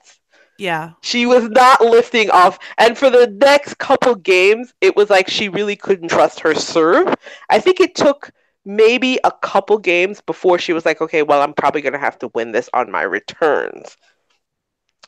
[0.61, 0.91] Yeah.
[1.01, 2.59] She was not lifting off.
[2.77, 7.15] And for the next couple games, it was like she really couldn't trust her serve.
[7.49, 8.29] I think it took
[8.63, 12.19] maybe a couple games before she was like, okay, well, I'm probably going to have
[12.19, 13.97] to win this on my returns.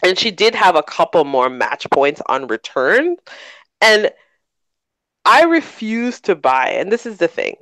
[0.02, 3.18] And she did have a couple more match points on return.
[3.80, 4.12] And
[5.24, 7.58] I refuse to buy, and this is the thing.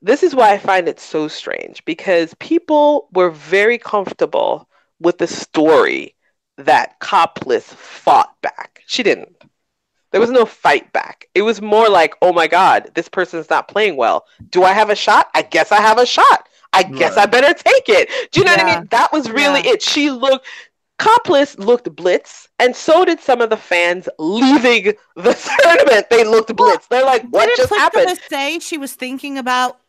[0.00, 4.66] This is why I find it so strange because people were very comfortable
[4.98, 6.14] with the story
[6.58, 8.82] that Copless fought back.
[8.86, 9.36] She didn't.
[10.10, 11.26] There was no fight back.
[11.34, 14.26] It was more like, oh my God, this person's not playing well.
[14.50, 15.28] Do I have a shot?
[15.34, 16.48] I guess I have a shot.
[16.74, 18.30] I guess I better take it.
[18.32, 18.88] Do you know what I mean?
[18.90, 19.72] That was really Yeah.
[19.72, 19.82] it.
[19.82, 20.46] She looked,
[20.98, 26.06] Copless looked blitz, and so did some of the fans leaving the tournament.
[26.10, 26.86] They looked blitz.
[26.86, 28.18] They're like, what Didn't just Pliskova happened?
[28.28, 29.80] say she was thinking about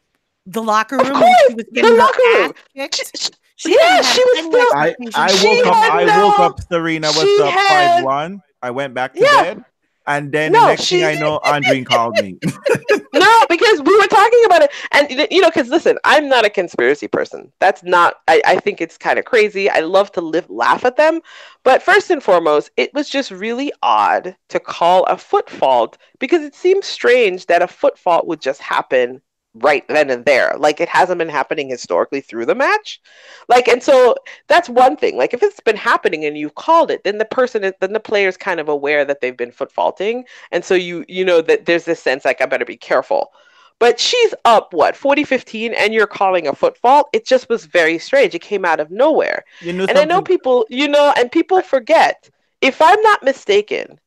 [0.45, 2.53] the locker Of room when she course, was the locker room.
[2.77, 3.21] ass kicked?
[3.21, 4.95] She- She yeah, she was still- I.
[5.15, 5.75] I woke up.
[5.75, 6.61] had I no- woke up.
[6.67, 8.41] Serena was up had- five one.
[8.61, 9.43] I went back to Yeah.
[9.43, 9.65] bed,
[10.07, 12.37] and then No, the next she- thing I know, Andrine called me.
[13.13, 16.49] no, because we were talking about it, and you know, because listen, I'm not a
[16.49, 17.51] conspiracy person.
[17.59, 18.15] That's not.
[18.27, 19.69] I, I think it's kind of crazy.
[19.69, 21.21] I love to live, laugh at them,
[21.63, 26.41] but first and foremost, it was just really odd to call a foot fault because
[26.41, 29.21] it seems strange that a foot fault would just happen
[29.55, 30.55] right then and there.
[30.57, 33.01] Like it hasn't been happening historically through the match.
[33.47, 34.15] Like, and so
[34.47, 35.17] that's one thing.
[35.17, 37.99] Like, if it's been happening and you've called it, then the person, is, then the
[37.99, 41.65] player's kind of aware that they've been foot faulting, and so you, you know that
[41.65, 43.31] there's this sense like I better be careful.
[43.79, 47.09] But she's up what 40 15 and you're calling a foot fault.
[47.11, 48.33] It just was very strange.
[48.33, 49.43] It came out of nowhere.
[49.59, 52.29] You know And I know people, you know, and people forget.
[52.61, 53.99] If I'm not mistaken,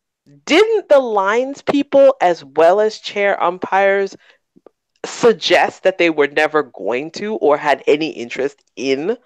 [0.46, 4.16] didn't the lines people as well as chair umpires
[5.06, 9.16] suggest that they were never going to or had any interest in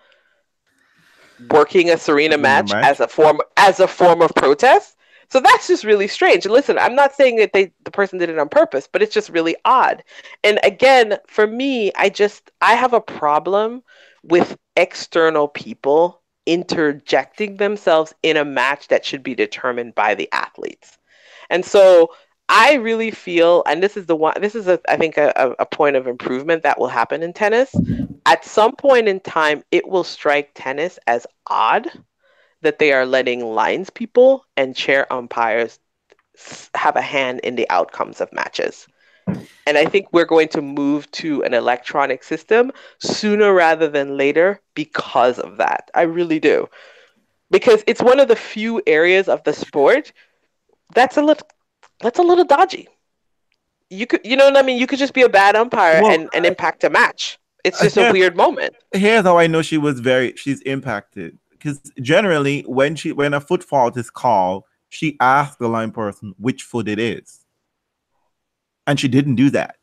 [1.50, 2.84] working a Serena match, match?
[2.84, 4.96] as a form as a form of protest?
[5.30, 6.44] So that's just really strange.
[6.44, 9.14] And listen, I'm not saying that they the person did it on purpose, but it's
[9.14, 10.02] just really odd.
[10.42, 13.82] And again, for me, I just I have a problem
[14.22, 20.98] with external people interjecting themselves in a match that should be determined by the athletes.
[21.48, 22.10] And so
[22.50, 25.66] I really feel, and this is the one, this is, a, I think, a, a-
[25.66, 27.72] point of improvement that will happen in tennis.
[28.26, 31.88] At some point in time, it will strike tennis as odd
[32.62, 35.78] that they are letting lines people and chair umpires
[36.74, 38.88] have a hand in the outcomes of matches.
[39.66, 44.60] And I think we're going to move to an electronic system sooner rather than later
[44.74, 45.88] because of that.
[45.94, 46.68] I really do.
[47.50, 50.12] Because it's one of the few areas of the sport
[50.94, 51.46] that's a little
[52.00, 52.88] that's a little dodgy.
[53.88, 54.78] You could you know what I mean?
[54.78, 57.38] You could just be a bad umpire Well, and, and impact a match.
[57.64, 58.74] It's just a weird moment.
[58.92, 60.34] Here's how I know she was very.
[60.36, 65.68] She's impacted because generally, when she when a foot fault is called, she asks the
[65.68, 67.44] line person which foot it is,
[68.86, 69.76] and she didn't do that.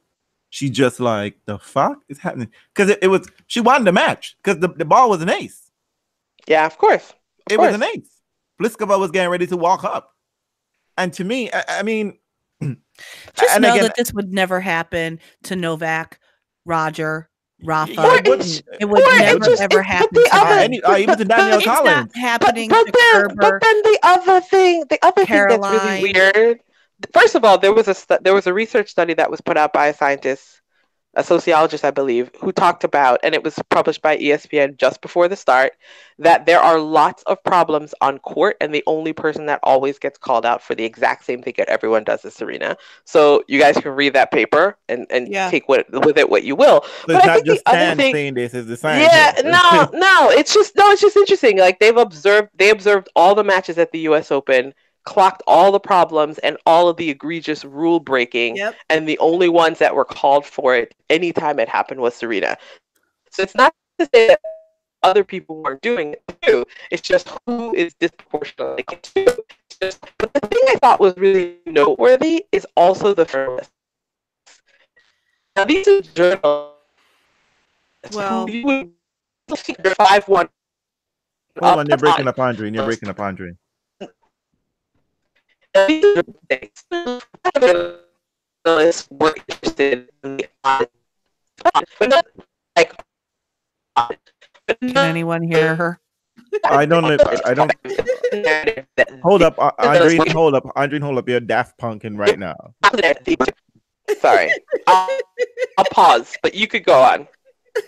[0.49, 4.37] She just like the fuck is happening because it, it was she won the match
[4.41, 5.69] because the, the ball was an ace.
[6.47, 7.09] Yeah, of course.
[7.09, 7.73] Of it course.
[7.73, 8.21] was an ace.
[8.59, 10.15] Pliskova was getting ready to walk up,
[10.97, 12.17] and to me, I, I mean,
[12.61, 16.19] Just know again- that this would never happen to Novak,
[16.65, 17.29] Roger,
[17.63, 17.91] Rafa.
[17.91, 18.63] It wouldn't.
[18.79, 20.09] it would or it never just- ever it- happen.
[20.13, 21.85] the to other- any, uh, even to Danielle it's Collins.
[21.85, 23.35] not happening but, but then, Kerber.
[23.37, 26.59] but then the other thing, the other thing that's really weird.
[27.13, 29.71] First of all, there was a there was a research study that was put out
[29.73, 30.61] by a scientist,
[31.17, 35.27] a sociologist, I believe, who talked about, and it was published by ESPN just before
[35.27, 35.73] the start,
[36.19, 40.17] that there are lots of problems on court, and the only person that always gets
[40.17, 42.77] called out for the exact same thing that everyone does is Serena.
[43.03, 45.49] So you guys can read that paper and and Yeah.
[45.49, 46.83] take what with it what you will.
[46.83, 49.01] So But it's I not think the just other thing- saying this; it's the same.
[49.01, 50.29] Yeah, no, no.
[50.29, 50.89] It's just no.
[50.91, 51.57] It's just interesting.
[51.57, 54.31] Like they've observed, they observed all the matches at the U.S.
[54.31, 54.73] Open,
[55.07, 58.75] clocked all the problems and all of the egregious rule breaking, Yep.
[58.89, 62.57] and the only ones that were called for it anytime it happened was Serena.
[63.31, 64.41] So it's not to say that
[65.03, 66.65] other people weren't doing it too.
[66.91, 69.43] It's just who is disproportionately to.
[69.81, 73.71] Just- But the thing I thought was really noteworthy is also the journalists.
[75.55, 76.73] Now these are journalists.
[78.13, 80.49] Well- who you would five one.
[81.61, 82.69] Hold on, you're breaking up, Andre.
[82.69, 83.53] You're breaking up, Andre.
[88.65, 90.91] Journalists were interested in the audit,
[91.99, 92.25] but not
[92.75, 92.93] like.
[93.97, 94.19] audit.
[94.67, 95.99] But Can anyone hear her?
[96.65, 97.17] I don't know.
[97.45, 97.71] I don't.
[99.23, 100.17] Hold up, uh, Andre.
[100.31, 100.99] Hold up, Andre.
[100.99, 101.29] Hold up.
[101.29, 102.73] You're Daft Punkin right now.
[104.19, 104.51] Sorry,
[104.87, 105.19] I'll,
[105.77, 107.27] I'll pause, but you could go on.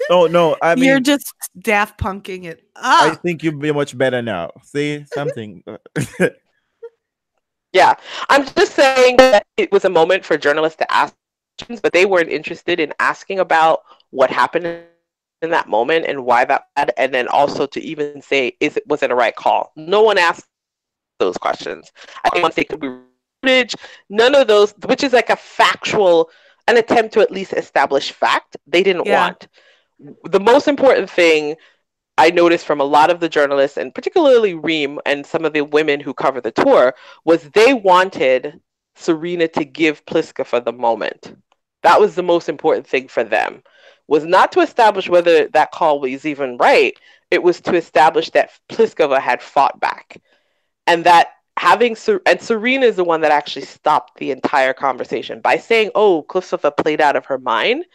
[0.10, 4.22] Oh no, I mean, You're just daft punking it I think you'd be much better
[4.22, 4.52] now.
[4.64, 5.64] See something.
[7.74, 7.96] Yeah,
[8.30, 11.14] I'm just saying that it was a moment for journalists to ask
[11.58, 16.46] questions, but they weren't interested in asking about what happened in that moment and why
[16.46, 16.64] that,
[16.98, 19.72] and then also to even say, is it was it a right call?
[19.76, 20.48] No one asked
[21.20, 21.92] those questions.
[22.24, 22.92] I think once they could be
[23.44, 23.76] footage,
[24.10, 26.30] none of those, which is like a factual,
[26.68, 29.28] an attempt to at least establish fact, they didn't Yeah.
[29.28, 29.48] want.
[30.24, 31.56] The most important thing
[32.20, 35.62] I noticed from a lot of the journalists, and particularly Reem and some of the
[35.62, 36.94] women who cover the tour,
[37.24, 38.60] was they wanted
[38.94, 41.34] Serena to give Pliskova the moment.
[41.82, 43.64] That was the most important thing for them.
[44.10, 46.94] Was not to establish whether that call was even right.
[47.32, 50.22] It was to establish that Pliskova had fought back,
[50.88, 55.40] and that having Ser- and Serena is the one that actually stopped the entire conversation
[55.40, 57.86] by saying, "Oh, Pliskova played out of her mind."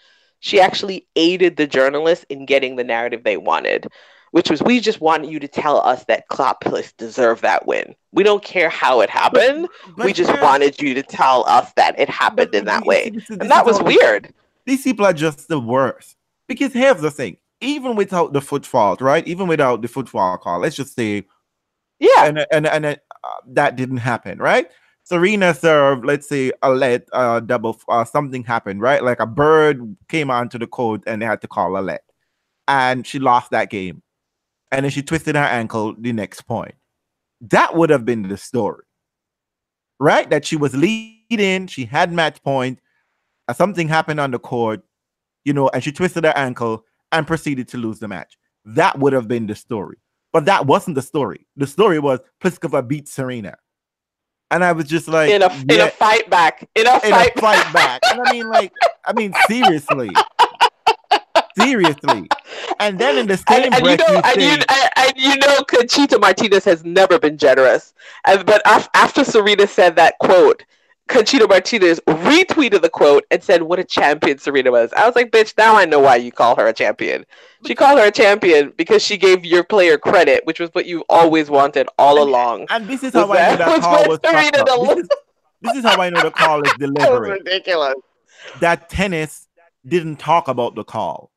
[0.40, 3.90] She actually aided the journalists in getting the narrative they wanted
[4.34, 7.94] which was we just want you to tell us that Klopplis deserved that win.
[8.10, 9.68] We don't care how it happened.
[9.96, 13.10] But we just wanted you to tell us that it happened but in that way.
[13.10, 14.34] this this And that was weird.
[14.66, 16.16] These people are just the worst.
[16.48, 19.24] Because here's the thing: even without the foot fault, right?
[19.28, 21.22] Even without the football call, let's just say,
[22.00, 22.24] Yeah.
[22.24, 22.96] and and and uh,
[23.50, 24.68] that didn't happen, right?
[25.04, 29.04] Serena served, let's say, a let uh, double, uh, something happened, right?
[29.04, 32.02] Like a bird came onto the court and they had to call a let,
[32.66, 34.02] and she lost that game,
[34.74, 36.74] and then she twisted her ankle the next point.
[37.40, 38.84] That would have been the story,
[40.00, 40.28] right?
[40.30, 42.80] That she was leading, she had match point,
[43.48, 44.82] uh, something happened on the court,
[45.44, 48.36] you know, and she twisted her ankle and proceeded to lose the match.
[48.64, 49.98] That would have been the story.
[50.32, 51.46] But that wasn't the story.
[51.56, 53.56] The story was Pliskova beat Serena.
[54.50, 56.68] And I was just like, in a in a fight back.
[56.74, 58.00] In a in fight, a fight back.
[58.10, 58.72] And I mean, like,
[59.04, 60.10] I mean, seriously.
[61.58, 62.28] Seriously.
[62.80, 65.62] And then in the same And, and you know, and you, and, and you know,
[65.64, 67.94] Conchita Martinez has never been generous.
[68.26, 70.64] And but af- after Serena said that quote,
[71.06, 75.30] Conchita Martinez retweeted the quote and said, "What a champion Serena was." I was like,
[75.30, 77.26] "Bitch, now I know why you call her a champion.
[77.66, 81.04] She called her a champion because she gave your player credit, which was what you
[81.10, 84.08] always wanted all And- along." and this is Was how I know that- that call
[84.08, 85.08] was Serena the This is,
[85.60, 87.94] this is how I know the call is That was ridiculous.
[88.60, 89.46] That tennis
[89.86, 91.30] didn't talk about the call.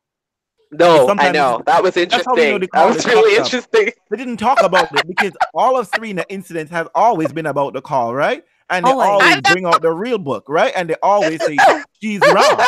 [0.70, 2.68] No, I know that was that's how we know interesting.
[2.72, 3.44] That was really fucked up.
[3.46, 3.92] interesting.
[4.10, 7.80] They didn't talk about it because all of Serena incidents has always been about the
[7.80, 8.44] call, right?
[8.70, 9.08] And they Always.
[9.08, 9.40] Always know.
[9.52, 10.72] bring out the real book, right?
[10.76, 11.56] And they always say
[12.02, 12.60] she's wrong,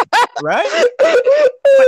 [0.42, 0.86] right?
[0.98, 1.22] But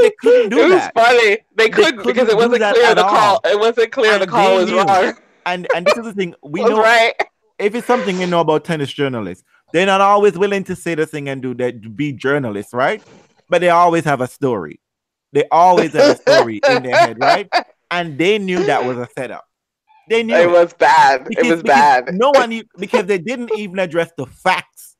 [0.02, 0.94] they couldn't do it was that.
[0.94, 1.38] funny.
[1.56, 3.14] They couldn't, because couldn't it wasn't clear the call.
[3.36, 3.40] all.
[3.44, 4.76] It wasn't clear the call was knew.
[4.82, 5.14] wrong.
[5.46, 7.14] And and this is the thing we know right.
[7.58, 11.06] if it's something you know about tennis journalists, they're not always willing to say the
[11.06, 13.02] thing and do that, be journalists, right?
[13.48, 14.78] But they always have a story.
[15.32, 17.48] They always have a story in their head, right?
[17.90, 19.44] And they knew that was a setup.
[20.08, 21.24] They knew It was bad.
[21.24, 22.14] Because- it was bad.
[22.14, 24.96] No one because they didn't even address the facts,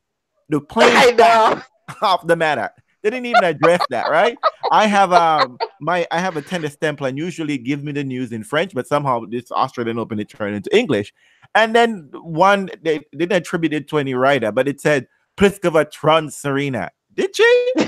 [0.49, 1.67] the plain facts
[2.01, 2.69] of the matter.
[3.01, 4.37] They didn't even address that, right?
[4.71, 8.31] I have um my I have a tennis template and usually give me the news
[8.31, 11.13] in French, but somehow this Australian Open it turned into English.
[11.53, 15.07] And then one they didn't attribute it to any writer, but it said
[15.37, 16.91] Pliskova truns Serena.
[17.13, 17.73] Did she?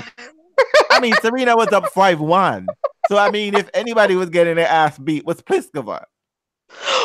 [0.90, 2.66] I mean, Serena was up 5-1.
[3.08, 6.04] So I mean, if anybody was getting their ass beat, was Pliskova.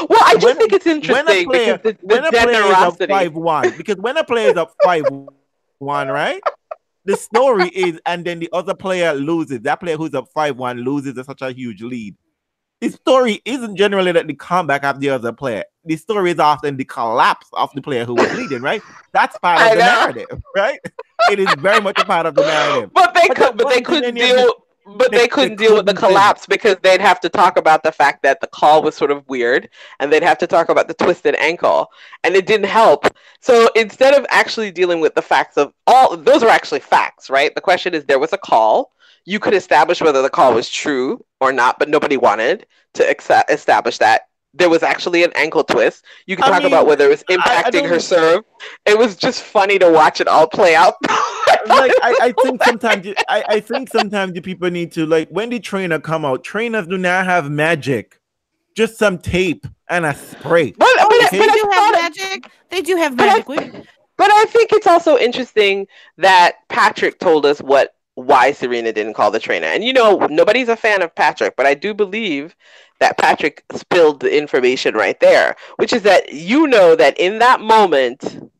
[0.09, 2.63] Well, I just When- think it's interesting when a player- the, the when a player
[2.63, 5.03] is up five one, because when a player is up five
[5.77, 6.41] one, right?
[7.05, 9.61] The story is, and then the other player loses.
[9.61, 12.15] That player who's up five one loses at such a huge lead.
[12.81, 15.63] The story isn't generally that the comeback of the other player.
[15.85, 18.81] The story is often the collapse of the player who was leading, right?
[19.13, 20.79] That's part of the narrative, right?
[21.29, 22.89] It is very much a part of the narrative.
[22.93, 24.55] But they But could, but they couldn't deal.
[24.83, 26.19] But they- they they couldn't deal with the couldn't say that.
[26.19, 29.23] collapse because they'd have to talk about the fact that the call was sort of
[29.29, 29.69] weird,
[29.99, 31.91] and they'd have to talk about the twisted ankle,
[32.23, 33.05] and it didn't help.
[33.41, 37.53] So instead of actually dealing with the facts of all, those are actually facts, right?
[37.53, 38.91] The question is, there was a call.
[39.25, 42.65] You could establish whether the call was true or not, but nobody wanted
[42.95, 44.23] to exa- establish that.
[44.53, 46.03] There was actually an ankle twist.
[46.25, 47.37] You can I talk about whether it was I- I
[47.71, 48.43] impacting her serve.
[48.85, 50.95] It was just funny to watch it all play out.
[51.67, 55.29] like I, I think sometimes you- I, I think sometimes the people need to like
[55.29, 58.19] when the trainer come out, trainers do not have magic.
[58.75, 60.71] Just some tape and a spray.
[60.71, 61.39] But, but, oh, Okay.
[61.39, 62.51] They but I do have magic.
[62.69, 63.85] They do have But I- magic.
[64.17, 69.31] But I think it's also interesting that Patrick told us what why Serena didn't call
[69.31, 69.67] the trainer.
[69.67, 72.55] And you know, nobody's a fan of Patrick, but I do believe
[72.99, 77.61] that Patrick spilled the information right there, which is that you know that in that
[77.61, 78.51] moment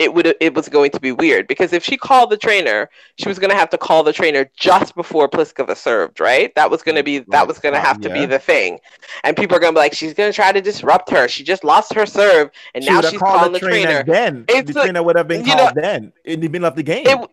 [0.00, 3.28] it would it was going to be weird because if she called the trainer, she
[3.28, 6.52] was going to have to call the trainer just before Pliskova served, right?
[6.56, 8.80] That was going to be that was going to have to be the thing,
[9.22, 11.28] and people are going to be like, she's going to try to disrupt her.
[11.28, 14.02] She just lost her serve, and She now she's called calling the trainer.
[14.02, 14.46] then.
[14.48, 16.82] It's the like- trainer would have been you called then in the middle of the
[16.82, 17.06] game.
[17.06, 17.30] It,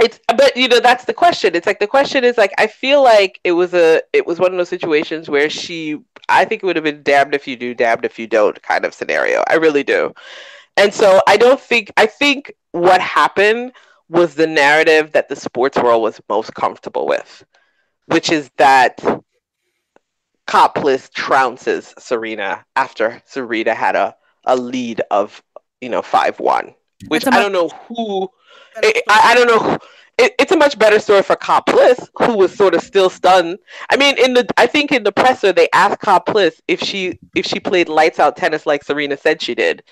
[0.00, 1.54] it's but you know that's the question.
[1.54, 4.52] It's like the question is like I feel like it was a it was one
[4.52, 7.74] of those situations where she I think it would have been damned if you do,
[7.74, 9.44] damned if you don't kind of scenario.
[9.48, 10.14] I really do.
[10.76, 13.72] And so I don't think I think what happened
[14.08, 17.44] was the narrative that the sports world was most comfortable with,
[18.06, 18.98] which is that
[20.46, 24.14] Coplis trounces Serena after Serena had a,
[24.44, 25.42] a lead of
[25.80, 26.74] you know five one,
[27.08, 28.30] which That's a I don't know who
[28.76, 29.78] I, I I don't know.
[30.18, 33.58] It, it's a much better story for Coplis, who was sort of still stunned.
[33.90, 37.46] I mean, in the I think in the presser they asked Coplis if she if
[37.46, 39.82] she played lights out tennis like Serena said she did,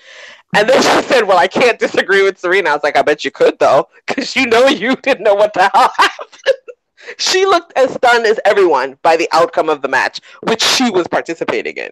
[0.55, 3.25] and then she said, "Well, I can't disagree with Serena." I was like, "I bet
[3.25, 6.55] you could though, because you know you didn't know what the hell happened."
[7.17, 11.07] she looked as stunned as everyone by the outcome of the match, which she was
[11.07, 11.91] participating in.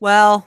[0.00, 0.46] Well,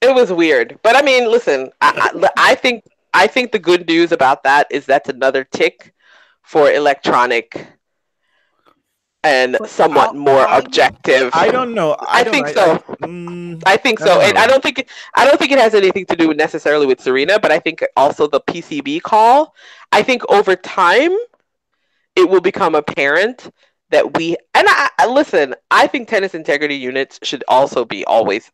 [0.00, 3.86] It was weird, but I mean, listen, I, I, I think I think the good
[3.86, 5.92] news about that is that's another tick
[6.42, 7.66] for electronic
[9.24, 11.30] and But somewhat I- more I- objective.
[11.32, 11.92] I don't know.
[11.92, 12.52] I, I don't think know.
[12.52, 12.78] so.
[13.06, 14.38] mm, I think so, don't and.
[14.38, 17.38] I don't think it, I don't think it has anything to do necessarily with Serena,
[17.38, 19.54] but I think also the PCB call.
[19.92, 21.12] I think over time,
[22.16, 23.50] it will become apparent
[23.90, 25.54] that we and I, I listen.
[25.70, 28.50] I think tennis integrity units should also be always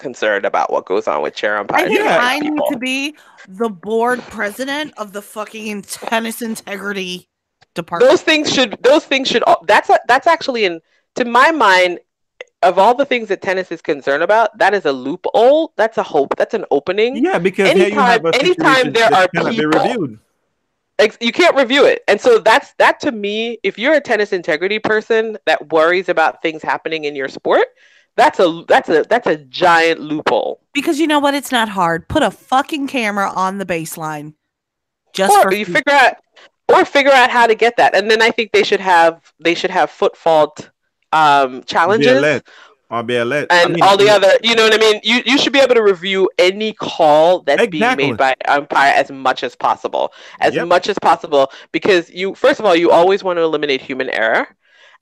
[0.00, 1.92] concerned about what goes on with chair umpires.
[1.92, 2.18] Yeah.
[2.20, 3.14] I need to be
[3.48, 7.28] the board president of the fucking tennis integrity
[7.74, 8.10] department.
[8.10, 10.80] those things should those things should that's a, that's actually in
[11.14, 12.00] to my mind
[12.62, 16.02] of all the things that tennis is concerned about that is a loophole that's a
[16.02, 20.18] hope that's an opening Yeah, because here you have Anytime- anytime there are people-
[21.20, 24.78] you can't review it and so that's that to me if you're a tennis integrity
[24.80, 27.66] person that worries about things happening in your sport
[28.20, 31.34] that's a that's a that's a giant loophole because you know what?
[31.34, 32.08] It's not hard.
[32.08, 34.34] Put a fucking camera on the baseline.
[35.12, 36.14] Just or for you figure out
[36.72, 39.54] or figure out how to get that and then i think they should have they
[39.54, 40.70] should have foot fault
[41.12, 42.48] um Be challenges alert.
[42.90, 43.50] Or be alert.
[43.50, 45.58] I and mean, all the other you know what i mean you you should be
[45.60, 47.68] able to review any call that's Exactly.
[47.68, 50.68] being made by umpire as much as possible as Yep.
[50.68, 54.46] much as possible because you first of all you always want to eliminate human error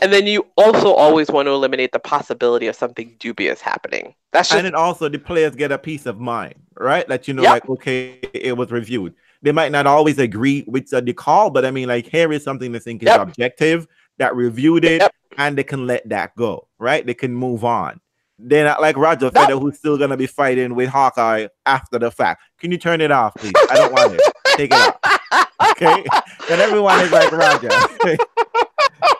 [0.01, 4.49] and then you also always want to eliminate the possibility of something dubious happening that's
[4.51, 7.07] just and then also the players get a peace of mind, right?
[7.09, 7.51] That you know, Yep.
[7.51, 9.15] like okay, it was reviewed.
[9.41, 12.45] They might not always agree with uh, the call, but I mean, like here is
[12.45, 13.21] something they think is Yep.
[13.21, 13.87] objective
[14.19, 15.15] that reviewed it, Yep.
[15.39, 17.07] and they can let that go, right?
[17.07, 18.01] They can move on.
[18.39, 22.43] They're not like Roger Federer, who's still gonna be fighting with Hawkeye after the fact.
[22.61, 23.55] Can you turn it off, please?
[23.71, 24.21] I don't want it.
[24.57, 24.97] Take it off.
[25.73, 26.05] Okay.
[26.51, 27.69] And everyone is like Roger.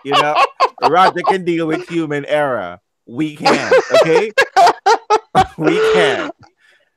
[0.05, 0.35] you know,
[0.83, 2.79] Roger can deal with human error.
[3.07, 3.73] We can,
[4.03, 4.31] okay?
[5.59, 6.31] we can.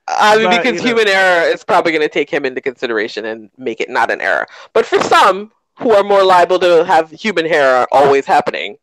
[0.08, 2.60] I mean, But, because you know- human error is probably going to take him into
[2.62, 4.46] consideration and make it not an error.
[4.74, 8.78] But for some who are more liable to have human error always happening,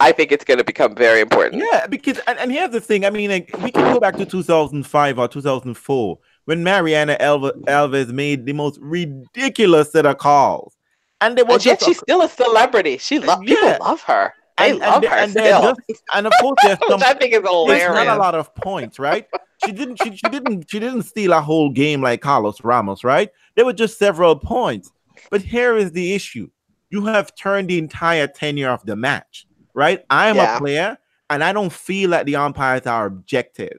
[0.00, 1.62] I think it's going to become very important.
[1.72, 3.04] Yeah, because and, and here's the thing.
[3.04, 8.44] I mean, like, we can go back to 2005 or 2004 when Mariana Alves made
[8.44, 10.76] the most ridiculous set of calls,
[11.20, 12.98] and But yet she's still a celebrity.
[12.98, 13.54] She lo- Yeah.
[13.54, 14.34] people love her.
[14.58, 15.80] They and, love and, her and still, just
[16.14, 17.88] and of course there's some I think is hilarious.
[17.88, 19.26] not a lot of points, right?
[19.58, 19.96] She didn't.
[19.96, 20.68] She, she didn't.
[20.70, 23.30] She didn't steal a whole game like Carlos Ramos, right?
[23.54, 24.90] There were just several points.
[25.30, 26.48] But here is the issue:
[26.90, 30.04] you have turned the entire tenure of the match, right?
[30.10, 30.56] I'm Yeah.
[30.56, 30.98] a player,
[31.30, 33.78] and I don't feel that the umpires are objective,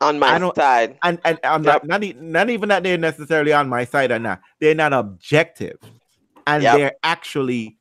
[0.00, 1.84] On my side, and and I'm Yep.
[1.84, 4.40] not not, not even that they're necessarily on my side or not.
[4.60, 5.78] They're not objective,
[6.46, 6.76] and Yep.
[6.76, 7.76] they're actually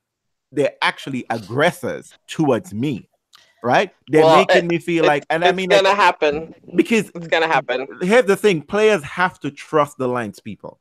[0.51, 3.07] they're actually aggressors towards me,
[3.63, 3.91] right?
[4.09, 6.53] They're Well, making me feel like, and I mean, it's gonna happen.
[6.75, 7.87] because It's gonna happen.
[8.01, 10.79] here's the thing players have to trust the lines people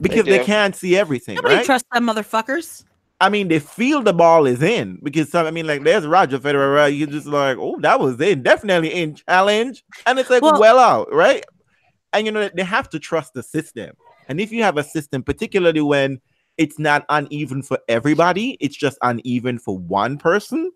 [0.00, 0.44] because they, do.
[0.44, 2.84] can't see everything Nobody right trusts them motherfuckers.
[3.20, 6.38] i mean they feel the ball is in because some, i mean like there's roger
[6.38, 10.42] federer right You're just like oh that was in definitely in challenge and it's like
[10.42, 11.44] Well- well out right
[12.12, 13.90] and you know they have to trust the system
[14.28, 16.20] and if you have a system particularly when
[16.58, 20.70] it's not uneven for everybody it's just uneven for one person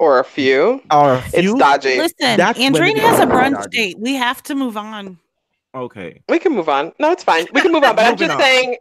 [0.00, 0.82] Or a few.
[0.90, 1.96] or a It's few dodgy.
[1.98, 3.76] Listen, That's when Andrine has a gets brunch dodgy.
[3.76, 3.98] date.
[3.98, 5.18] We have to move on.
[5.74, 6.92] okay We can move on.
[6.98, 7.46] No, it's fine.
[7.52, 7.96] We can move on.
[7.96, 8.40] But I'm just on.
[8.40, 8.76] saying,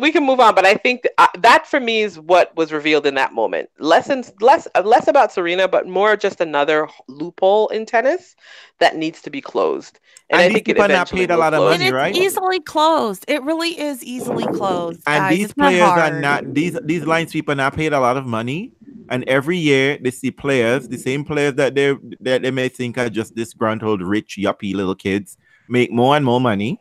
[0.00, 2.72] we can move on, but I think th- uh, that for me is what was
[2.72, 3.70] revealed in that moment.
[3.78, 8.36] Lessons less uh, less about Serena, but more just another loophole in tennis
[8.80, 9.98] that needs to be closed.
[10.30, 11.72] And, And I these think it are not paid a lot of close.
[11.72, 12.14] and money, it's right?
[12.14, 13.24] easily closed.
[13.28, 15.00] It really is easily closed.
[15.06, 15.36] and guys.
[15.36, 18.16] these It's not players are not these these lines people are not paid a lot
[18.16, 18.72] of money
[19.10, 22.98] and every year they see players the same players that they that they may think
[22.98, 25.36] are just disgruntled rich yuppie little kids
[25.68, 26.78] make more and more money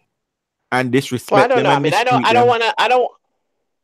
[0.72, 1.72] and disrespect Well, I don't them know.
[1.72, 2.26] I mean, I don't.
[2.26, 2.74] I don't want to.
[2.78, 3.12] I don't.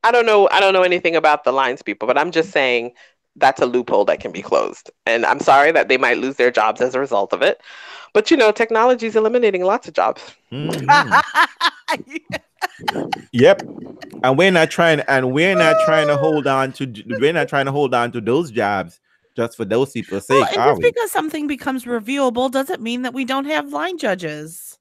[0.03, 0.49] I don't know.
[0.51, 2.93] I don't know anything about the lines people, but I'm just saying
[3.35, 4.91] that's a loophole that can be closed.
[5.05, 7.61] And I'm sorry that they might lose their jobs as a result of it.
[8.13, 10.35] But you know, technology is eliminating lots of jobs.
[10.51, 11.21] Mhm.
[13.31, 13.61] yep
[14.23, 17.65] and we're not trying and we're not trying to hold on to we're not trying
[17.65, 18.99] to hold on to those jobs
[19.35, 20.91] just for those people's Well, sake and are just we?
[20.91, 24.72] because something becomes reviewable doesn't mean that we don't have line judges.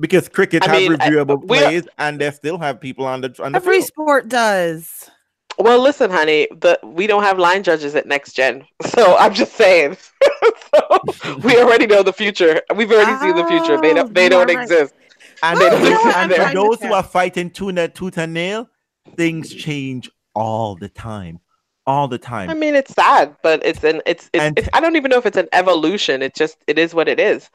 [0.00, 3.04] Because cricket I have mean, uh, reviewable we are- plays and they still have people
[3.06, 3.86] on the on the Every field.
[3.86, 5.10] sport does.
[5.58, 9.54] Well, listen, honey, the we don't have line judges at Next Gen, so I'm just
[9.54, 9.96] saying.
[10.74, 11.00] so
[11.42, 12.62] we already know the future.
[12.76, 13.80] We've already seen the future.
[13.80, 14.14] They Oh, don't.
[14.14, 14.62] They ah, don't right.
[14.62, 14.94] exist.
[15.42, 16.16] And, Well, then you know what?
[16.16, 18.68] and I'm for those who are fighting tooth and tooth and nail,
[19.16, 21.40] things change all the time,
[21.86, 22.50] all the time.
[22.50, 25.18] I mean, it's sad, but it's an it's it's, And- it's I don't even know
[25.18, 26.22] if it's an evolution.
[26.22, 27.50] It just it is what it is.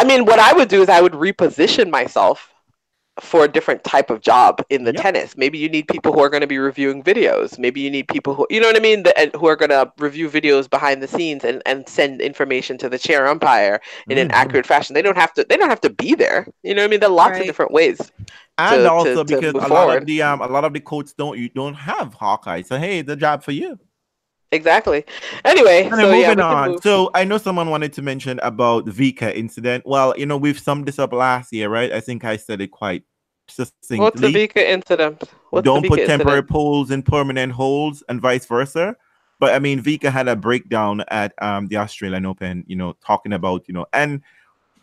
[0.00, 2.48] I mean, what I would do is I would reposition myself
[3.20, 5.02] for a different type of job in the Yep.
[5.02, 5.36] tennis.
[5.36, 7.58] Maybe you need people who are going to be reviewing videos.
[7.58, 9.68] Maybe you need people who you know what I mean, the, and who are going
[9.68, 14.16] to review videos behind the scenes and, and send information to the chair umpire in
[14.16, 14.32] an Mhm.
[14.32, 14.94] accurate fashion.
[14.94, 15.44] They don't have to.
[15.46, 16.46] They don't have to be there.
[16.62, 17.00] You know what I mean?
[17.00, 17.40] There are lots Right.
[17.42, 18.00] of different ways.
[18.56, 20.72] and to- also to- to because move a lot of the um a lot of
[20.74, 23.78] the coaches don't you don't have Hawkeye, so hey, the job for you.
[24.52, 25.04] Exactly.
[25.44, 26.70] Anyway, And so then yeah, moving on.
[26.72, 26.82] move.
[26.82, 29.86] So I know someone wanted to mention about Vika incident.
[29.86, 31.92] Well, you know, we've summed this up last year, right?
[31.92, 33.04] I think I said it quite
[33.48, 33.98] succinctly.
[33.98, 35.22] What's the Vika incident?
[35.50, 36.48] What's don't the put temporary incident?
[36.50, 38.96] poles in permanent holes and vice versa.
[39.38, 43.32] But I mean, Vika had a breakdown at um, the Australian Open, you know, talking
[43.32, 44.20] about, you know, and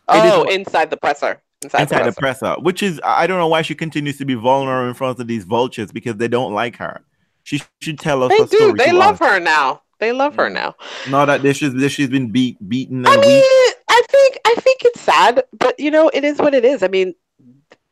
[0.08, 1.42] Oh, what- inside the presser.
[1.64, 2.40] Inside, inside the the presser.
[2.46, 5.28] presser, which is, I don't know why she continues to be vulnerable in front of
[5.28, 7.02] these vultures because they don't like her.
[7.48, 8.58] She should tell us They do.
[8.58, 9.28] story They love us.
[9.30, 9.82] her now.
[10.00, 10.54] They love her Mm.
[10.54, 10.76] now.
[11.10, 13.76] Now that this is this she's been beat, beaten, I mean, weak.
[13.88, 16.84] I think I think it's sad, but you know, it is what it is.
[16.84, 17.16] I mean,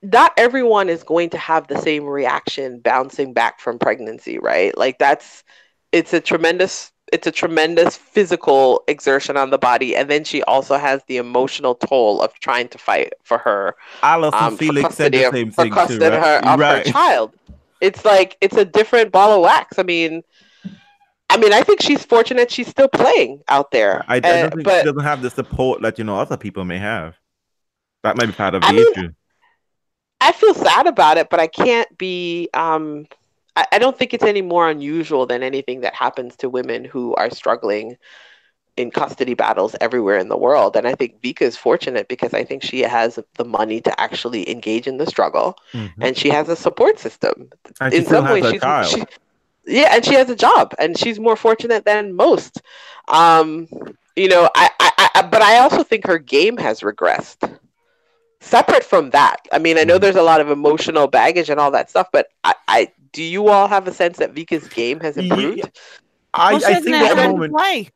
[0.03, 4.77] not everyone is going to have the same reaction bouncing back from pregnancy, right?
[4.77, 5.45] Like that's
[5.93, 10.75] it's a tremendous it's a tremendous physical exertion on the body and then she also
[10.75, 15.13] has the emotional toll of trying to fight for her Allyson um, for Felix said
[15.13, 16.13] the same thing too, right?
[16.13, 16.85] her, of right.
[16.85, 17.31] her child.
[17.81, 19.77] It's like it's a different ball of wax.
[19.79, 20.23] I mean,
[21.29, 24.03] I mean, I think she's fortunate she's still playing out there.
[24.07, 26.37] I, I Uh, don't think but she doesn't have the support that you know other
[26.37, 27.15] people may have.
[28.03, 29.09] That might be part of the I mean, issue.
[30.21, 32.49] I feel sad about it, but I can't be.
[32.53, 33.05] Um,
[33.55, 37.13] I, I don't think it's any more unusual than anything that happens to women who
[37.15, 37.97] are struggling
[38.77, 40.75] in custody battles everywhere in the world.
[40.75, 44.49] And I think Vika is fortunate because I think she has the money to actually
[44.49, 45.93] engage in the struggle, Mhm.
[46.01, 47.49] and she has a support system.
[47.79, 48.87] And in still some has ways, she's child.
[48.87, 49.03] she,
[49.65, 52.61] yeah, and she has a job, and she's more fortunate than most.
[53.07, 53.67] Um,
[54.15, 57.57] you know, I, I, I, but I also think her game has regressed.
[58.41, 60.01] Separate from that, I mean, I know Mhm.
[60.01, 63.47] there's a lot of emotional baggage and all that stuff, but I, I do you
[63.47, 65.69] all have a sense that Vika's game has Ye- improved?
[66.33, 67.53] I, well, I think had at the time to moment.
[67.53, 67.89] play.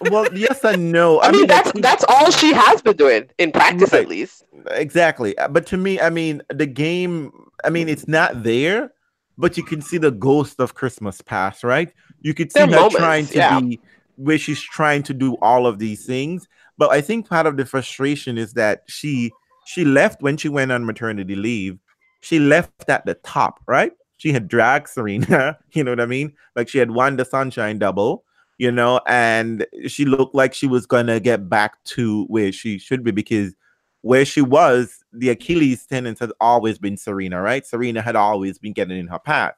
[0.00, 1.20] Well, yes and no.
[1.22, 4.02] I, mean, I that's that's all she has been doing in practice, Right.
[4.02, 4.44] at least.
[4.70, 5.36] exactly.
[5.38, 7.32] Uh, But to me, I mean, the game.
[7.64, 8.92] I mean, it's not there,
[9.38, 11.92] but you can see the ghost of Christmas past, right?
[12.20, 13.60] You could see There her moments, trying to yeah.
[13.60, 13.80] be
[14.16, 16.48] where she's trying to do all of these things.
[16.78, 19.30] But I think part of the frustration is that she
[19.66, 21.78] she left when she went on maternity leave.
[22.20, 23.92] She left at the top, right?
[24.18, 26.34] She had dragged Serena, you know what I mean?
[26.56, 28.24] Like she had won the sunshine double,
[28.58, 33.02] you know, and she looked like she was gonna get back to where she should
[33.04, 33.54] be because
[34.02, 37.64] where she was, the Achilles tendon has always been Serena, right?
[37.64, 39.54] Serena had always been getting in her path.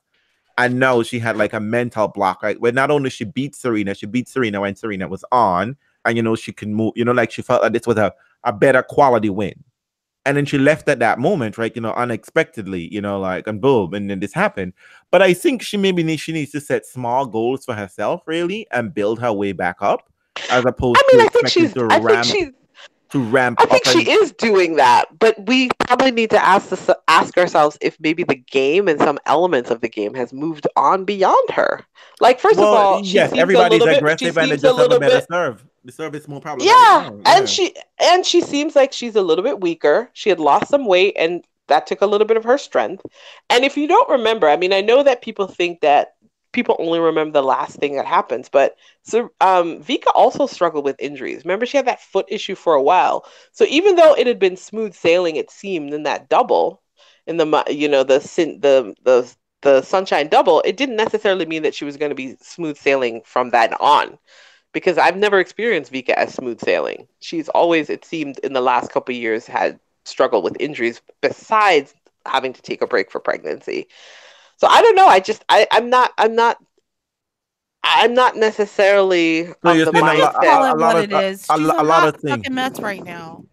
[0.57, 2.61] And now she had like a mental block, right?
[2.61, 6.23] Where not only she beat Serena, she beat Serena when Serena was on, and you
[6.23, 8.13] know, she can move, you know, like she felt like this was a,
[8.45, 9.65] a better quality win.
[10.27, 11.75] And then she left at that moment, right?
[11.75, 14.73] You know, unexpectedly, you know, like and boom, and then this happened.
[15.11, 18.67] But I think she maybe needs she needs to set small goals for herself, really,
[18.71, 20.09] and build her way back up,
[20.51, 21.73] as opposed I mean, to I think she's.
[21.75, 22.51] to I think she's.
[23.11, 26.71] to ramp I think she and- is doing that, but we probably need to ask
[26.71, 30.67] this, ask ourselves if maybe the game and some elements of the game has moved
[30.75, 31.85] on beyond her.
[32.21, 34.91] Like, first well, of all, she yes, everybody's little bit- aggressive and they just have
[34.91, 35.65] a better bit- serve.
[35.85, 36.75] The service more problematic.
[36.75, 40.09] Yeah, now, and she and she seems like she's a little bit weaker.
[40.15, 43.05] She had lost some weight, and that took a little bit of her strength.
[43.51, 46.15] And if you don't remember, I mean, I know that people think that
[46.53, 50.97] people only remember the last thing that happens, but so um, Vika also struggled with
[50.99, 51.45] injuries.
[51.45, 53.27] Remember, she had that foot issue for a while.
[53.53, 56.81] So even though it had been smooth sailing, it seemed in that double,
[57.27, 58.21] in the you know the
[58.63, 62.37] the the the sunshine double, it didn't necessarily mean that she was going to be
[62.41, 64.19] smooth sailing from that on.
[64.75, 67.09] Because I've never experienced Vika as smooth sailing.
[67.21, 71.95] She's always, it seemed, in the last couple years, had struggled with injuries besides
[72.27, 73.87] having to take a break for pregnancy.
[74.59, 75.07] So I don't know.
[75.07, 76.59] I just I, I'm not I'm not
[77.83, 80.19] I'm not necessarily So of you're the saying a mindset.
[80.21, 81.47] lot- Tell a her lot what of- it is.
[81.51, 82.37] a She's lo- a, a lot hot of things.
[82.37, 83.45] fucking mess right now.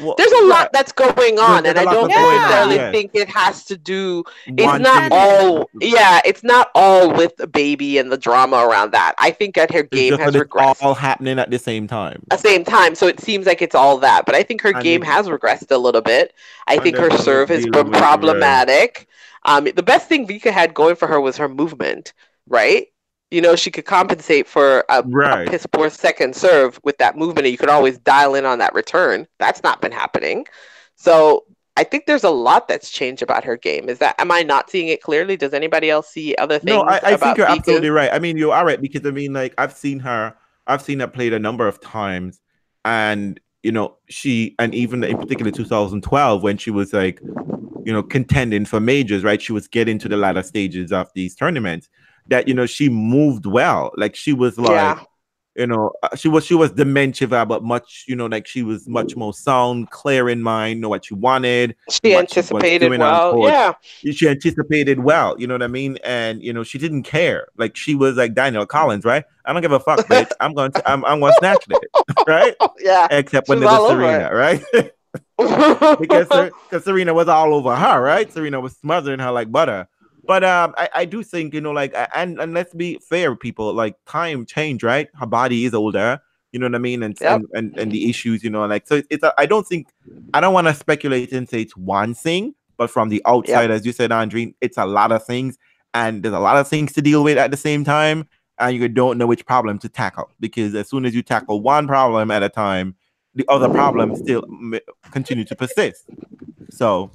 [0.00, 2.92] Well, There's a lot that's going on, and I don't necessarily yes.
[2.92, 4.24] think it has to do.
[4.46, 5.68] It's one not all.
[5.80, 9.14] Yeah, it's not all with the baby and the drama around that.
[9.18, 12.22] I think that her game has it's regressed all happening at the same time.
[12.30, 12.94] at the same time.
[12.94, 14.24] So it seems like it's all that.
[14.26, 16.34] But I think her I game mean- has regressed a little bit.
[16.66, 19.08] I think her serve has been problematic.
[19.44, 22.12] Um, the best thing Vika had going for her was her movement,
[22.48, 22.88] right?
[23.30, 25.46] You know, she could compensate for a, Right.
[25.46, 28.58] a piss poor second serve with that movement, and you could always dial in on
[28.58, 29.26] that return.
[29.38, 30.46] That's not been happening.
[30.96, 31.44] So
[31.76, 33.88] I think there's a lot that's changed about her game.
[33.88, 35.36] Is that am I not seeing it clearly?
[35.36, 36.74] Does anybody else see other things?
[36.74, 38.10] No, I, I think you're absolutely right.
[38.12, 40.34] I mean, you're all right because I mean, like I've seen her,
[40.66, 42.40] I've seen her played a number of times,
[42.84, 47.20] and you know, she and even in particular 2012 when she was like,
[47.84, 49.40] you know, contending for majors, right?
[49.40, 51.88] She was getting to the latter stages of these tournaments.
[52.28, 53.92] That you know, she moved well.
[53.96, 55.00] Like she was like, Yeah.
[55.56, 58.86] you know, uh, she was she was dementia, but much, you know, like she was
[58.88, 61.74] much more sound, clear in mind, know what she wanted.
[61.90, 63.48] She she anticipated on well.
[63.48, 63.72] Yeah.
[64.12, 65.98] she anticipated well, you know what I mean?
[66.04, 67.48] And you know, she didn't care.
[67.56, 69.24] Like she was like Danielle Collins, right?
[69.46, 70.30] I don't give a fuck, bitch.
[70.40, 71.90] I'm going to I'm I'm gonna snatch it,
[72.28, 72.54] right?
[72.80, 73.08] Yeah.
[73.10, 74.62] Except when She it was was all over Serena, right?
[75.98, 78.30] because Ser- because Serena was all over her, right?
[78.32, 79.88] Serena was smothering her like butter.
[80.28, 83.72] But um, I, I do think you know, like, and and let's be fair, people.
[83.72, 85.08] Like, time change, right?
[85.18, 86.20] Her body is older.
[86.52, 87.02] You know what I mean?
[87.02, 87.32] And Yep.
[87.32, 89.00] and, and and the issues, you know, like so.
[89.08, 89.88] It's I don't think
[90.34, 93.86] I don't want to speculate and say it's one thing, but from the outside, as
[93.86, 95.56] you said, Andre, it's a lot of things,
[95.94, 98.28] and there's a lot of things to deal with at the same time,
[98.58, 101.86] and you don't know which problem to tackle because as soon as you tackle one
[101.86, 102.94] problem at a time,
[103.34, 104.44] the other problems still
[105.10, 106.04] continue to persist.
[106.68, 107.10] So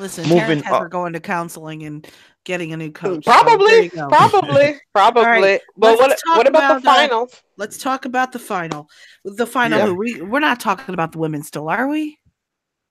[0.00, 0.90] Listen, Moving Terrence has up.
[0.90, 2.06] going to counseling and
[2.44, 3.24] getting a new coach.
[3.24, 4.08] Probably, you go.
[4.08, 5.24] probably, probably.
[5.24, 7.42] right, But what what about, the about, uh, finals?
[7.58, 8.88] Let's talk about the final.
[9.24, 9.78] The final.
[9.78, 9.92] Yeah.
[9.92, 12.18] We we're not talking about the women still, are we?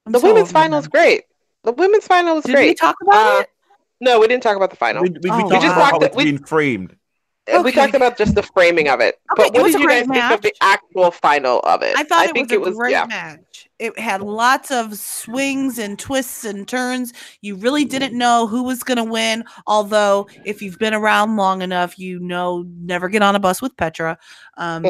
[0.06, 1.24] I'm The so women's over final is great.
[1.64, 2.54] The women's final is great.
[2.54, 2.80] Did we great.
[2.80, 3.50] talk about Uh, it?
[4.02, 5.02] No, we didn't talk about the final.
[5.04, 6.96] we, we, we Oh, talked we just about how talked- it's being framed.
[7.52, 9.16] Uh, We talked about just the framing of it.
[9.34, 11.60] Okay, but it what was did a you guys great think of the actual final
[11.62, 11.98] of it?
[11.98, 13.06] I thought it think was a it was great yeah.
[13.08, 13.69] match.
[13.80, 17.14] It had lots of swings and twists and turns.
[17.42, 19.46] You really didn't know who was going to win.
[19.68, 23.76] Although, if you've been around long enough, you know never get on a bus with
[23.78, 24.18] Petra.
[24.58, 24.84] Um,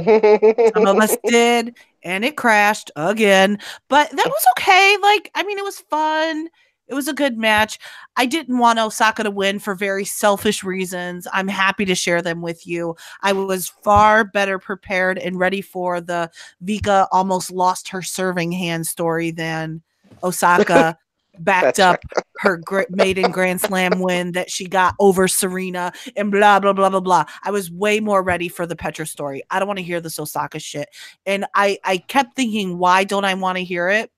[0.73, 3.59] some of us did, and it crashed again.
[3.89, 4.97] But that was okay.
[5.01, 6.49] Like, I mean, it was fun.
[6.89, 7.79] It was a good match.
[8.17, 11.27] I didn't want Osaka to win for very selfish reasons.
[11.31, 12.95] I'm happy to share them with you.
[13.21, 16.31] I was far better prepared and ready for the
[16.65, 19.83] Vika almost lost her serving hand story than
[20.23, 20.97] Osaka
[21.39, 22.01] backed up
[22.39, 26.99] her maiden Grand Slam win that she got over Serena and blah blah blah blah
[26.99, 27.25] blah.
[27.43, 29.43] I was way more ready for the Petra story.
[29.49, 30.89] I don't want to hear this Osaka shit.
[31.25, 34.11] And I I kept thinking, why don't I want to hear it?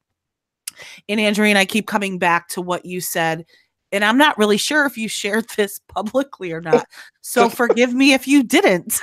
[1.09, 3.45] And Andrea and I keep coming back to what you said.
[3.91, 6.85] And I'm not really sure if you shared this publicly or not.
[7.21, 8.99] So forgive me if you didn't.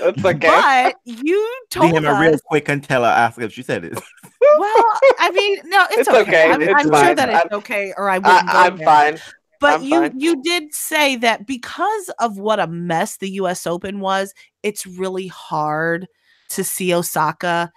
[0.00, 0.38] It's okay.
[0.38, 3.84] But you told DM her us real quick and tell her, ask if she said
[3.84, 3.94] it.
[4.58, 4.84] well,
[5.18, 6.20] I mean, no, it's, It's okay.
[6.20, 6.50] okay.
[6.52, 8.48] I'm, It's I'm sure that it's I'm- okay, or I wouldn't.
[8.48, 9.18] I, I'm fine.
[9.60, 10.20] But I'm you fine.
[10.20, 13.66] you did say that because of what a mess the U.S.
[13.66, 16.06] Open was, it's really hard
[16.50, 17.72] to see Osaka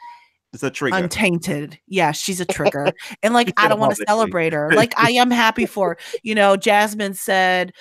[0.57, 0.97] It's a trigger.
[0.97, 1.77] untainted.
[1.87, 4.71] Yeah, she's a trigger, and like I don't want to celebrate her.
[4.75, 5.97] Like I am happy for her.
[6.23, 6.57] you know.
[6.57, 7.73] Jasmine said.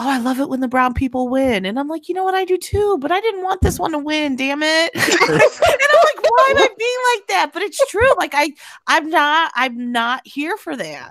[0.00, 1.66] Oh, I love it when the brown people win.
[1.66, 2.34] And I'm like, you know what?
[2.34, 4.92] I do too, but I didn't want this one to win, damn it.
[4.94, 7.50] and I'm like, why am I being like that?
[7.52, 8.08] But it's true.
[8.16, 8.52] Like I
[8.86, 11.10] I'm not I'm not here for that.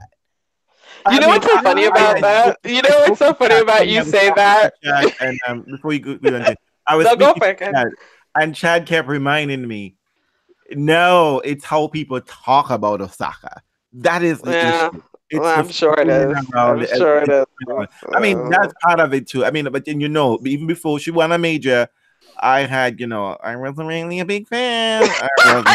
[1.12, 2.60] You know what's so funny about that?
[2.64, 4.74] You know what's so funny about you say that?
[5.20, 6.56] And um, before you go, go on,
[6.88, 7.74] I was No, go speaking for it.
[7.74, 7.92] to
[8.40, 9.97] and Chad kept reminding me,
[10.72, 13.61] no, it's how people talk about Osaka.
[13.94, 14.89] That is the Yeah.
[14.89, 15.02] issue.
[15.41, 16.38] Well, I'm sure it is.
[16.56, 17.45] I'm and- sure it is.
[18.14, 18.88] I mean, that's uh.
[18.88, 19.44] part of it too.
[19.44, 21.89] I mean, but then you know, even before she won a major,
[22.39, 25.03] I had, you know, I wasn't really a big fan.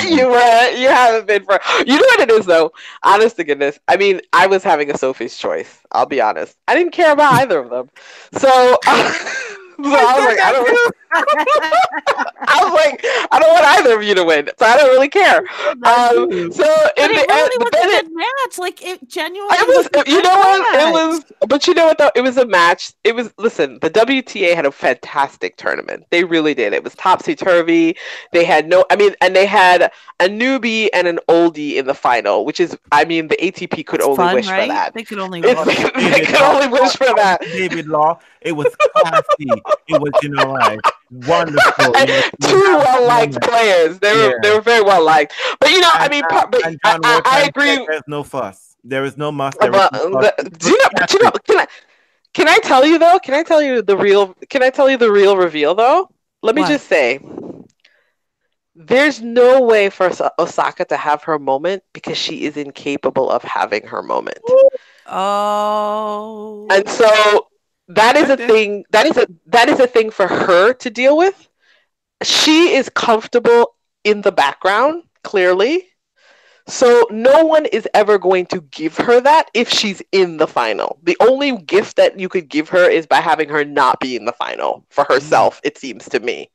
[0.09, 2.73] You were you haven't been for you know what it is though
[3.05, 6.74] honest to goodness i mean i was having a sophie's choice i'll be honest i
[6.74, 7.89] didn't care about either of them
[8.32, 14.02] so, so i was like i don't i was like i don't want either of
[14.02, 15.43] you to win so i don't really care
[15.84, 16.64] um, so
[16.97, 18.59] But in it the really but was then a good match.
[18.59, 19.56] Like it genuinely.
[19.56, 20.80] it was, a you good know what?
[20.80, 22.10] It was, but you know what though?
[22.14, 22.93] It was a match.
[23.05, 26.06] It was, listen, the WTA had a fantastic tournament.
[26.10, 26.72] They really did.
[26.72, 27.97] It was topsy turvy.
[28.32, 29.90] They had no, I mean, and they had
[30.20, 34.01] a newbie and an oldie in the final, which is, I mean, the ATP could
[34.01, 34.62] It's only fun, wish right?
[34.62, 34.94] for that.
[34.94, 35.40] They could only.
[35.40, 35.56] Wish.
[35.66, 37.40] they could only wish for that.
[37.43, 38.20] David Law.
[38.40, 39.48] It was classy.
[39.89, 40.80] it was, you know, like
[41.12, 41.97] wonderful.
[41.97, 43.98] And It was- two well liked players.
[44.01, 44.39] They were Yeah.
[44.43, 45.32] they were very well liked.
[45.60, 47.76] But you know, I mean, uh, And, but and I, John I, Wall I agree.
[47.86, 48.76] There's no fuss.
[48.84, 49.59] There is no must.
[49.60, 50.32] There is But, no fuss.
[50.39, 50.89] the- do you know?
[50.97, 51.30] But you know?
[51.47, 51.66] Can I?
[52.34, 53.18] Can I tell you though?
[53.18, 54.34] Can I tell you the real?
[54.48, 56.09] Can I tell you the real reveal though?
[56.43, 56.68] Let me What?
[56.68, 57.20] just say,
[58.74, 63.86] there's no way for Osaka to have her moment because she is incapable of having
[63.86, 64.39] her moment,
[65.06, 66.66] Oh.
[66.70, 67.48] and so
[67.94, 68.85] that is a thing.
[68.90, 71.48] That is a that is a thing for her to deal with.
[72.23, 73.74] She is comfortable
[74.05, 75.89] in the background, clearly.
[76.69, 80.98] So no one is ever going to give her that if she's in the final.
[81.02, 84.24] The only gift that you could give her is by having her not be in
[84.27, 85.14] the final for mm-hmm.
[85.14, 86.51] herself, it seems to me.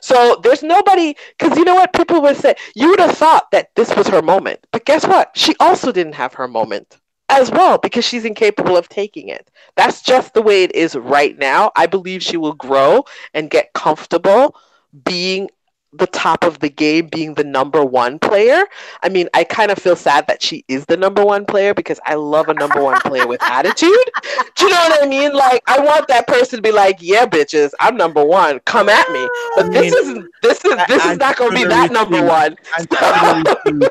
[0.00, 3.74] So there's nobody because you know what people would say, you would have thought that
[3.74, 4.64] this was her moment.
[4.70, 5.36] But guess what?
[5.36, 6.98] She also didn't have her moment
[7.28, 9.50] as well because she's incapable of taking it.
[9.76, 11.70] That's just the way it is right now.
[11.76, 14.56] I believe she will grow and get comfortable
[15.04, 15.48] being
[15.94, 18.64] the top of the game, being the number one player.
[19.02, 21.98] I mean, I kind of feel sad that she is the number one player because
[22.04, 23.88] I love a number one player with attitude.
[24.54, 25.32] Do you know what I mean?
[25.32, 28.60] Like, I want that person to be like, "Yeah, bitches, I'm number one.
[28.66, 29.26] Come at me."
[29.56, 30.26] But this mean, isn't.
[30.42, 30.76] This is.
[30.88, 32.56] This I- is not going to be that number feel- one.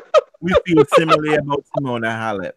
[0.40, 2.52] We feel similarly about Simona Halep.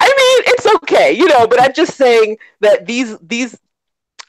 [0.00, 3.58] I mean, it's okay, you know, but I'm just saying that these these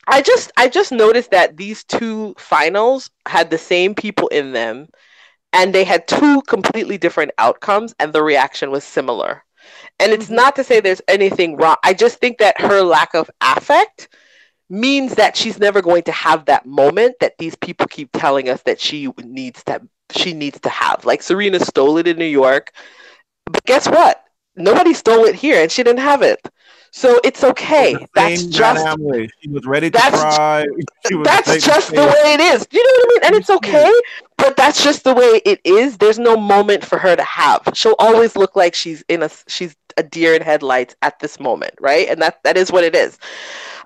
[0.07, 4.87] I just I just noticed that these two finals had the same people in them
[5.53, 9.43] and they had two completely different outcomes and the reaction was similar.
[9.99, 10.35] And it's Mhm.
[10.35, 11.77] not to say there's anything wrong.
[11.83, 14.09] I just think that her lack of affect
[14.69, 18.61] means that she's never going to have that moment that these people keep telling us
[18.63, 19.81] that she needs to
[20.11, 21.05] she needs to have.
[21.05, 22.71] Like Serena stole it in New York.
[23.45, 24.23] But guess what?
[24.59, 26.39] Nobody stole it here and she didn't have it.
[26.91, 27.95] So it's okay.
[28.15, 28.85] That's just.
[29.41, 30.65] She was ready to That's- cry.
[31.07, 32.67] She was that's just the way it is.
[32.71, 33.19] You know what I mean?
[33.25, 33.91] And it's okay,
[34.37, 35.97] but that's just the way it is.
[35.97, 37.61] There's no moment for her to have.
[37.73, 41.73] She'll always look like she's in a she's a deer in headlights at this moment,
[41.79, 42.07] right?
[42.09, 43.17] And that that is what it is.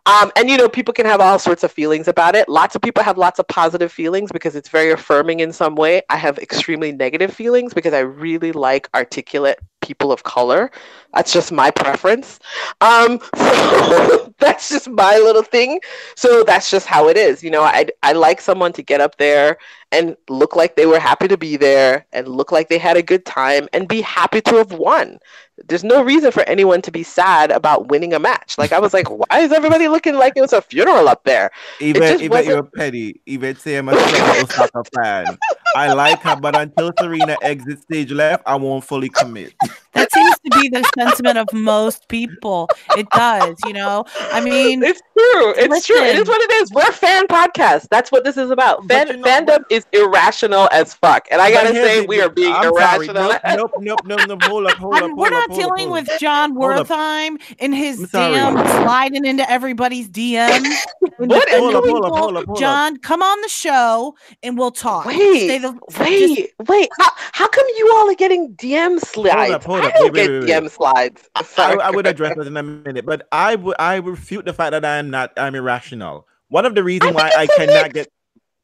[0.05, 2.49] Um, and you know, people can have all sorts of feelings about it.
[2.49, 6.01] Lots of people have lots of positive feelings because it's very affirming in some way.
[6.09, 10.71] I have extremely negative feelings because I really like articulate people of color.
[11.13, 12.39] That's just my preference.
[12.81, 15.79] Um, so that's just my little thing.
[16.15, 17.43] So that's just how it is.
[17.43, 19.57] You know, I I like someone to get up there
[19.91, 23.03] and look like they were happy to be there and look like they had a
[23.03, 25.19] good time and be happy to have won.
[25.67, 28.57] There's no reason for anyone to be sad about winning a match.
[28.57, 31.51] Like I was like, why is everybody looking like it was a funeral up there?
[31.79, 33.21] Even even you're petty.
[33.27, 33.95] Even say I'm a
[34.95, 35.37] fan.
[35.75, 39.53] I like her, but until Serena exits stage left, I won't fully commit.
[39.93, 42.67] That seems to be the sentiment of most people.
[42.97, 44.05] It does, you know.
[44.31, 45.53] I mean, It's true.
[45.57, 45.97] It's true.
[45.97, 46.71] It is what it is.
[46.71, 47.87] We're fan podcast.
[47.89, 48.85] That's what this is about.
[48.87, 51.27] Fan, you know fandom is irrational as fuck.
[51.31, 53.07] And I gotta here's say, the- we are being I'm sorry.
[53.07, 53.29] irrational.
[53.55, 54.43] Nope, nope, nope, nope, nope.
[54.43, 56.19] Hold up, hold up, I'm- hold we're up, not hold dealing hold with.
[56.19, 56.87] Jon Hold.
[56.87, 58.55] Wertheim in his I'm.
[58.55, 60.67] DM sliding into everybody's DMs.
[61.17, 62.59] What is- Hold up, hold up, hold up, hold up.
[62.59, 65.05] Jon, come on the show and we'll talk.
[65.05, 66.89] Wait, Stay the- just- Wait, wait.
[66.99, 69.51] How, how come you all are getting DM slides?
[69.51, 69.93] up, hold I up.
[69.93, 71.29] don't Wait, get wait, wait, DM slides.
[71.35, 71.79] I, Sorry.
[71.81, 74.83] I would address that in a minute, but I would I refute the fact that
[74.85, 76.27] I'm not I'm irrational.
[76.49, 77.93] One of the reasons why I cannot mix.
[77.93, 78.07] get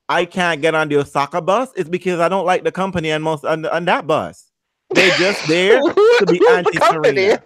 [0.07, 3.23] I can't get on the Osaka bus is because I don't like the company and
[3.23, 4.51] most on, on that bus.
[4.91, 7.09] They're just there to be who's the company?
[7.27, 7.43] anti-Serena.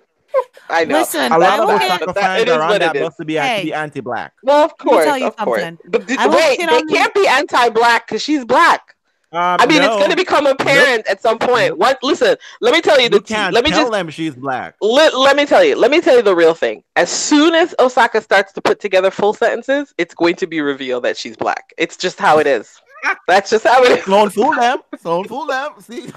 [0.69, 0.99] I know.
[0.99, 3.15] Listen, A lot of will okay, get- Osaka but that- fans are on that bus
[3.17, 3.63] to be, to Hey.
[3.65, 4.33] be anti-black.
[4.43, 5.63] well, of Let me course, tell you of course.
[5.85, 8.95] But d- I wait, get they can't be anti-black because she's black.
[9.33, 11.77] Um, I mean, it's going to become apparent at some point.
[11.77, 11.97] What?
[12.03, 14.75] Listen, let me tell you the You can't Let me tell just them she's black.
[14.79, 15.75] let, let me tell you.
[15.75, 16.83] Let me tell you the real thing.
[16.95, 21.03] As soon as Osaka starts to put together full sentences, it's going to be revealed
[21.05, 21.73] that she's black.
[21.79, 22.79] It's just how it is.
[23.27, 24.05] That's just how it is.
[24.05, 24.79] Don't fool them.
[25.03, 25.71] Don't fool them.
[25.79, 26.11] See,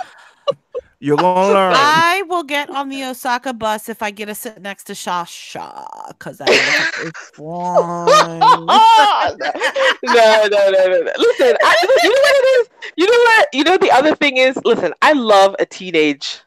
[0.99, 1.75] You're gonna learn.
[1.77, 6.09] I will get on the Osaka bus if I get to sit next to Sascha
[6.09, 8.65] because that motherfucker is fine.
[8.69, 9.37] Oh,
[10.05, 11.13] no, no, no, no, no.
[11.19, 12.69] Listen, I, you know what it is?
[12.97, 13.49] You know what?
[13.53, 16.41] You know the other thing is, listen, I love a teenage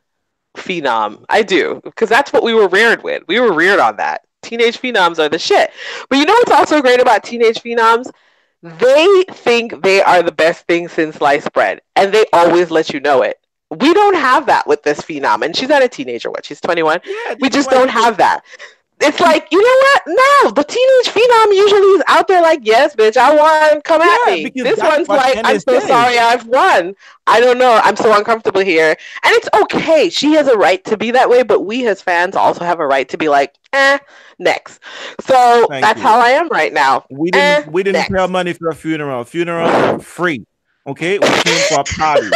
[0.58, 1.26] phenom.
[1.30, 3.24] I do because that's what we were reared with.
[3.28, 4.26] We were reared on that.
[4.42, 5.70] Teenage phenoms are the shit.
[6.10, 8.10] But you know what's also great about teenage phenoms?
[8.64, 13.00] They think they are the best thing since sliced bread, and they always let you
[13.00, 13.40] know it.
[13.72, 16.30] We don't have that with this phenom, and she's not a teenager.
[16.32, 16.46] What?
[16.46, 17.00] She's twenty one.
[17.06, 18.44] Yeah, We just don't have that.
[19.02, 20.02] It's like, you know what?
[20.08, 23.80] No, the teenage phenom usually is out there like, yes, bitch, I won.
[23.84, 24.52] Come at me.
[24.54, 26.96] This one's like, I'm so sorry I've won.
[27.26, 27.80] I don't know.
[27.82, 28.90] I'm so uncomfortable here.
[29.24, 30.10] And it's okay.
[30.10, 32.88] She has a right to be that way, but we as fans also have a
[32.88, 34.00] right to be like, eh,
[34.38, 34.82] next.
[35.22, 36.06] So Thank that's you.
[36.06, 37.06] how I am right now.
[37.10, 38.14] We didn't Eh, we didn't next.
[38.14, 39.24] pay money for a funeral.
[39.24, 40.46] Funerals are free.
[40.88, 41.20] Okay?
[41.20, 42.30] We came for a party.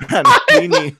[0.10, 0.96] and we need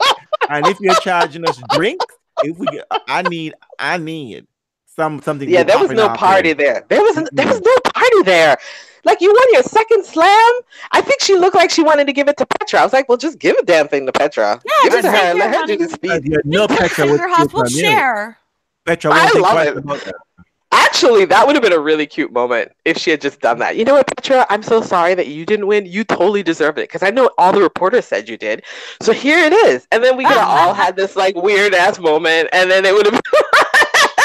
[0.48, 2.04] and if you're charging us drinks,
[2.42, 4.46] if we get I need I need
[4.86, 6.84] some something Yeah, there was no party there.
[6.88, 7.00] there.
[7.00, 8.56] There was there was no party there.
[9.04, 10.52] Like you won your second slam.
[10.90, 12.80] I think she looked like she wanted to give it to Petra.
[12.80, 14.60] I was like, well, just give a damn thing to Petra.
[14.64, 15.34] Yeah, give it to her.
[15.34, 15.92] Let her do the honey.
[15.92, 16.32] speed.
[16.32, 18.36] Yeah, no Petra would Finger House, we'll share.
[18.84, 20.14] Petra I won't think love it.
[20.72, 23.76] Actually, that would have been a really cute moment if she had just done that.
[23.76, 24.46] You know what, Petra?
[24.50, 25.86] I'm so sorry that you didn't win.
[25.86, 28.64] You totally deserved it because I know all the reporters said you did.
[29.00, 29.86] So here it is.
[29.92, 32.92] And then we could have all had this like weird ass moment, and then it
[32.92, 33.20] would have.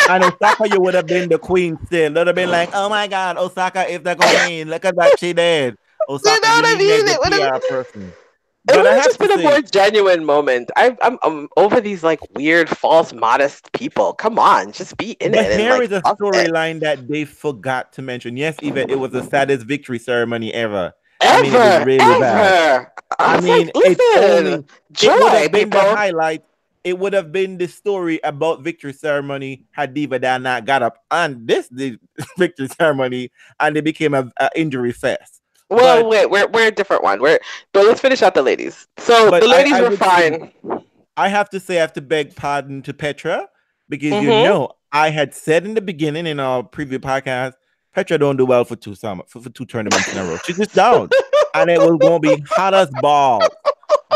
[0.10, 2.14] And Osaka, you would have been the queen still.
[2.14, 4.70] Would have been like, oh my god, Osaka is the queen.
[4.70, 5.78] Look at that she did.
[6.10, 7.08] Osaka, you know what I mean?
[7.08, 7.38] It would've-
[7.70, 8.21] the PR
[8.68, 8.82] person.
[8.82, 10.72] It But would have just been a more genuine moment.
[10.76, 14.14] I, I'm, I'm over these like weird, false, modest people.
[14.14, 15.52] Come on, just be in But it.
[15.52, 18.38] and, here like, is a storyline that they forgot to mention.
[18.38, 20.94] Yes, even it was the saddest victory ceremony ever.
[21.28, 22.20] I mean, it was Ever, really ever.
[22.20, 22.88] bad.
[23.20, 24.66] I, I mean, like, it's listen, only
[25.02, 26.44] it would have been the highlight.
[26.84, 30.98] It would have been the story about victory ceremony had Diva Dan not got up
[31.12, 31.98] on this the
[32.38, 35.41] victory ceremony and it became a, a injury fest.
[35.72, 37.22] Well, but- wait, we're we're a different one.
[37.22, 37.40] We're
[37.74, 38.88] but let's finish out the ladies.
[38.98, 40.84] So the ladies I were would say- fine.
[41.18, 43.48] I have to say I have to beg pardon to Petra
[43.90, 44.44] because you Mhm.
[44.46, 47.54] know I had said in the beginning in our previous podcast,
[47.94, 50.38] Petra don't do well for two summer for, for two tournaments in a row.
[50.46, 51.12] She just don't.
[51.54, 53.48] and it was gonna be hot as balls.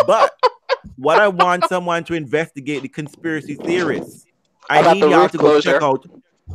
[0.07, 0.31] But
[0.97, 4.25] what I want someone to investigate the conspiracy theorists.
[4.69, 5.71] I About need the y'all to go closure.
[5.73, 6.05] check out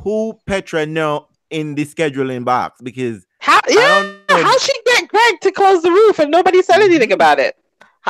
[0.02, 4.12] who Petra know in the scheduling box because How yeah?
[4.28, 4.72] How she
[5.20, 7.56] get Greg to close the roof and nobody said anything about it?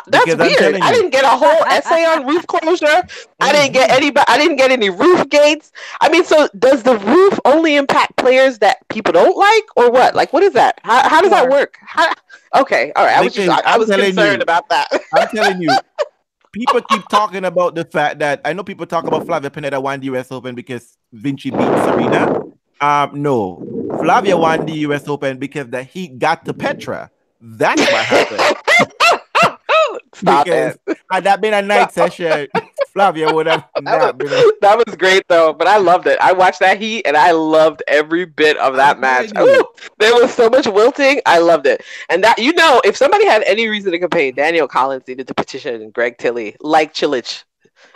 [0.07, 0.77] That's Because weird.
[0.81, 3.03] I didn't get a whole essay on roof closure.
[3.41, 4.13] I didn't get any.
[4.29, 5.73] I didn't get any roof gates.
[6.01, 10.15] I mean, so does the roof only impact players that people don't like, or what?
[10.15, 10.81] Like, what is that?
[10.85, 11.77] How, how does that work?
[11.81, 12.13] How,
[12.57, 13.17] okay, all right.
[13.17, 14.43] I was just, I, I was telling concerned you.
[14.43, 14.89] about that.
[15.13, 15.71] I'm telling you,
[16.53, 20.01] people keep talking about the fact that I know people talk about Flavia Pennetta won
[20.01, 22.50] the US Open because Vinci beat Serena.
[22.81, 23.63] Um, no,
[23.99, 27.11] Flavia won the US Open because the Heat got to Petra.
[27.41, 28.57] That's what happened.
[30.15, 30.99] Stop because it.
[31.11, 32.49] had that been a night session,
[32.93, 34.29] Flavia would have That not been.
[34.31, 36.19] was, that was great though, but I loved it.
[36.21, 39.31] I watched that heat and I loved every bit of that match.
[39.39, 39.65] Ooh,
[39.99, 41.21] there was so much wilting.
[41.27, 41.83] I loved it.
[42.09, 45.35] And that you know, if somebody had any reason to complain, Danielle Collins needed to
[45.35, 47.45] petition Greg Tiley like Cilic.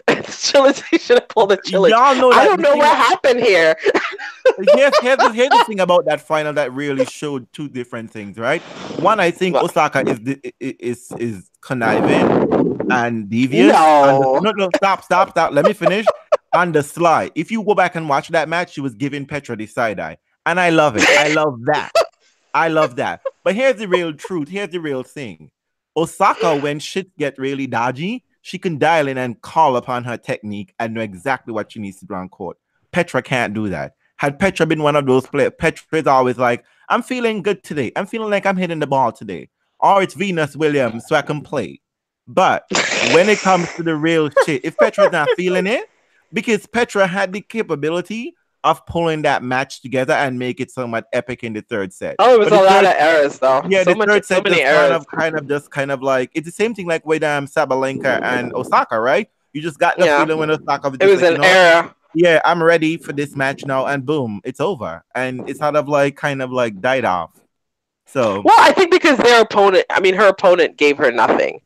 [0.08, 1.90] Cilic, he should have pulled a Cilic.
[1.90, 3.76] Y'all know that I don't know what happened here.
[4.74, 8.36] here's, here's, the, here's the thing about that final that really showed two different things,
[8.38, 8.60] right?
[9.00, 9.64] One, I think What?
[9.64, 13.72] Osaka is the- is is conniving and devious.
[13.72, 14.36] No.
[14.36, 15.52] And the- no, no, stop, stop, stop.
[15.52, 16.06] Let me finish.
[16.52, 19.56] On the sly, if you go back and watch that match, she was giving Petra
[19.56, 21.08] the side eye, and I love it.
[21.08, 21.90] I love that.
[22.52, 23.22] I love that.
[23.42, 24.48] But here's the real truth.
[24.48, 25.50] Here's the real thing.
[25.96, 30.74] Osaka, when shit get really dodgy, she can dial in and call upon her technique
[30.78, 32.58] and know exactly what she needs to do on court.
[32.92, 33.94] Petra can't do that.
[34.16, 37.90] Had Petra been one of those players, Petra is always like, I'm feeling good today.
[37.96, 39.48] I'm feeling like I'm hitting the ball today.
[39.80, 41.80] Or it's Venus Williams, so I can play.
[42.28, 42.66] But
[43.14, 45.88] when it comes to the real shit, if Petra's not feeling it,
[46.30, 48.34] because Petra had the capability
[48.64, 52.16] of pulling that match together and make it somewhat epic in the third set.
[52.18, 53.62] Oh, it was a lot third- of errors though.
[53.68, 54.96] yeah, so the much, third so set many just kind errors.
[54.96, 58.20] of, kind of, just kind of like it's the same thing like with um Sabalenka
[58.22, 59.28] and Osaka, right?
[59.52, 60.24] You just got the Yeah.
[60.24, 61.94] feeling when Osaka was It was like, an you know, error.
[62.14, 65.88] yeah, I'm ready for this match now, and boom, it's over, and it's sort of
[65.88, 67.30] like kind of like died off.
[68.06, 71.60] So Well, I think because their opponent, I mean, her opponent gave her nothing.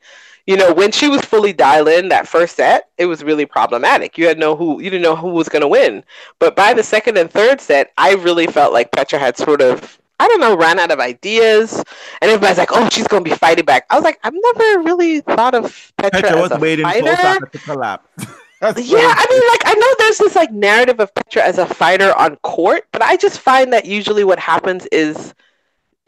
[0.48, 4.16] You know, when she was fully dialed in that first set, it was really problematic.
[4.16, 6.02] You had no who, you didn't know who was going to win.
[6.38, 9.98] But by the second and third set, I really felt like Petra had sort of
[10.18, 13.64] I don't know, ran out of ideas, and everybody's like, "Oh, she's gonna be fighting
[13.64, 16.84] back." I was like, I've never really thought of Petra, Petra as was a waiting
[16.84, 17.46] for fighter.
[17.46, 18.26] To collapse.
[18.60, 21.66] That's Yeah, I mean, like I know there's this like narrative of Petra as a
[21.66, 25.34] fighter on court, but I just find that usually what happens is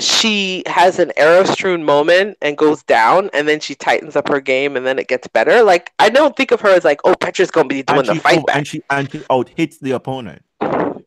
[0.01, 4.41] she has an arrow strewn moment and goes down, and then she tightens up her
[4.41, 5.63] game, and then it gets better.
[5.63, 8.39] Like I don't think of her as like, oh, Petra's gonna be doing the fight
[8.41, 8.57] oh, back.
[8.57, 10.43] and she and she out hits the opponent.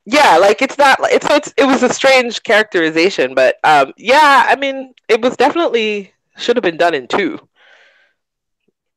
[0.05, 0.99] Yeah, like it's not.
[1.03, 6.13] It's it's it was a strange characterization, but um, yeah, I mean, it was definitely
[6.37, 7.39] should have been done in two.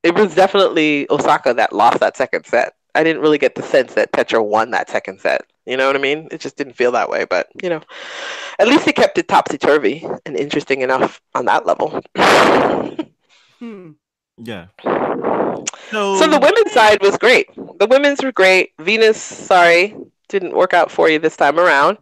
[0.03, 2.75] It was definitely Osaka that lost that second set.
[2.95, 5.43] I didn't really get the sense that Petra won that second set.
[5.67, 6.29] You know what I mean?
[6.31, 7.81] It just didn't feel that way, but you know,
[8.59, 12.01] at least it kept it topsy turvy and interesting enough on that level.
[13.59, 13.93] Hmm.
[14.37, 14.67] Yeah.
[14.83, 17.49] So, So the women's side was great.
[17.57, 18.73] The women's were great.
[18.79, 19.97] Venus, sorry,
[20.29, 21.99] didn't work out for you this time around.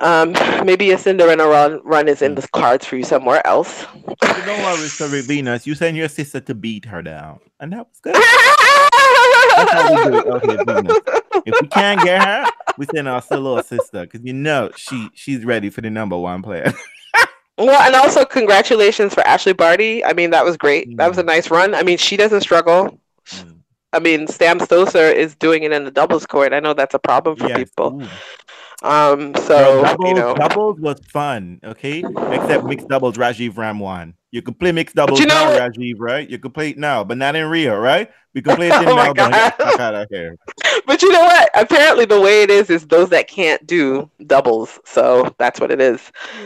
[0.00, 0.32] Um,
[0.64, 3.84] maybe a Cinderella run run is in the cards for you somewhere else.
[3.94, 4.16] you
[4.46, 5.66] don't worry, Venus.
[5.66, 8.14] You send your sister to beat her down, and that was good.
[8.14, 10.98] That's how we do it out here, Venus.
[11.44, 12.46] if we can't get her,
[12.78, 16.42] we send our little sister because you know she she's ready for the number one
[16.42, 16.72] player.
[17.58, 20.02] Well, and also congratulations for Ashleigh Barty.
[20.02, 20.96] I mean, that was great.
[20.96, 21.74] That was a nice run.
[21.74, 22.98] I mean, she doesn't struggle.
[23.26, 23.56] Mm.
[23.92, 26.54] I mean, Stam Stosur is doing it in the doubles court.
[26.54, 27.58] I know that's a problem for Yes.
[27.58, 28.00] people.
[28.02, 28.08] Ooh.
[28.82, 31.98] Um, Girl, so doubles, you know, doubles was fun, okay?
[32.32, 34.14] Except mixed doubles, Rajiv Ram won.
[34.30, 35.72] You could play mixed doubles you know now, what?
[35.72, 36.28] Rajiv, right?
[36.28, 38.10] You could play it now, but not in Rio, right?
[38.32, 39.32] We can play it in Oh my Melbourne.
[39.32, 39.70] Get God.
[39.72, 40.36] fuck out of here.
[40.86, 41.50] but you know what?
[41.54, 44.78] Apparently, the way it is is those that can't do doubles.
[44.84, 46.00] So that's what it is.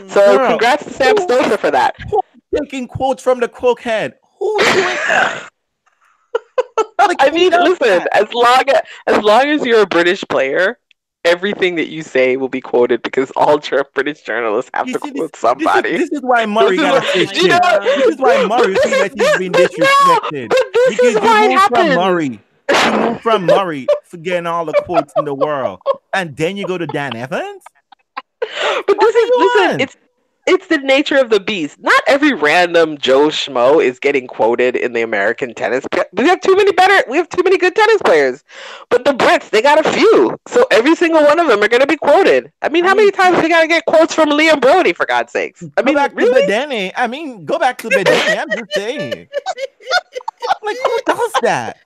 [0.07, 0.49] So Girl.
[0.49, 1.95] congrats to Sam Stosur for that.
[2.53, 4.13] Taking quotes from the cokehead.
[4.39, 5.49] Who's doing that?
[6.99, 8.09] Like, I mean, listen, that?
[8.13, 10.79] as long as, as long as you're a British player,
[11.25, 13.59] everything that you say will be quoted because all
[13.93, 15.89] British journalists have You to see, quote This somebody.
[15.89, 18.73] is, this is why Murray This is got a you know- This is why Murray
[18.73, 20.49] This feels like he's been this- no, disrespected.
[20.49, 21.87] this Because is you why it from.
[21.95, 22.39] Murray.
[22.85, 25.79] You moved from Murray for getting all the quotes in the world.
[26.13, 27.63] And then you go to Dan Evans?
[28.87, 29.97] But this is listen, it's
[30.47, 31.79] it's the nature of the beast.
[31.79, 35.85] Not every random Joe Schmo is getting quoted in the American tennis.
[36.13, 37.03] We have too many better.
[37.09, 38.43] We have too many good tennis players.
[38.89, 40.37] But the Brits, they got a few.
[40.47, 42.51] So every single one of them are going to be quoted.
[42.61, 45.31] I mean, how many times we got to get quotes from Liam Broady for God's
[45.31, 45.63] sakes?
[45.77, 46.45] I Go mean, back really?
[46.45, 46.91] to Bedene.
[46.95, 48.37] I mean, go back to Bedene.
[48.39, 49.27] I'm just saying.
[50.61, 51.77] Like, who does that?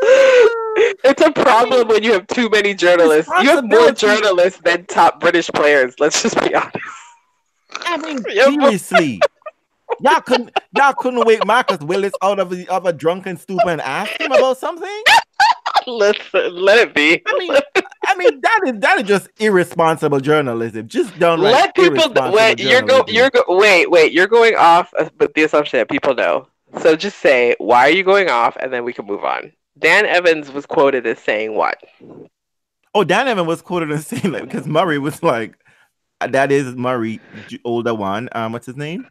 [0.00, 3.30] it's a problem when you have too many journalists.
[3.42, 5.94] You have more journalists than top British players.
[5.98, 6.76] Let's just be honest.
[7.86, 9.20] I mean, seriously.
[10.00, 13.80] Y'all couldn't y'all couldn't wait Marcus Willis out of the of a drunken stupor and
[13.80, 15.02] ask him about something?
[15.86, 17.22] Listen, let it be.
[17.26, 17.56] I mean,
[18.06, 20.86] I mean that is that is just irresponsible journalism.
[20.86, 22.60] Just don't let people wait.
[22.60, 23.04] You're go.
[23.08, 23.44] You're go.
[23.48, 24.12] Wait, wait.
[24.12, 26.48] You're going off with the assumption that people know.
[26.80, 29.52] So just say why are you going off, and then we can move on.
[29.78, 31.82] Dan Evans was quoted as saying what?
[32.94, 35.58] Oh, Dan Evans was quoted as saying like because Murray was like,
[36.20, 37.20] that is Murray,
[37.64, 38.28] older one.
[38.32, 39.06] Um, what's his name?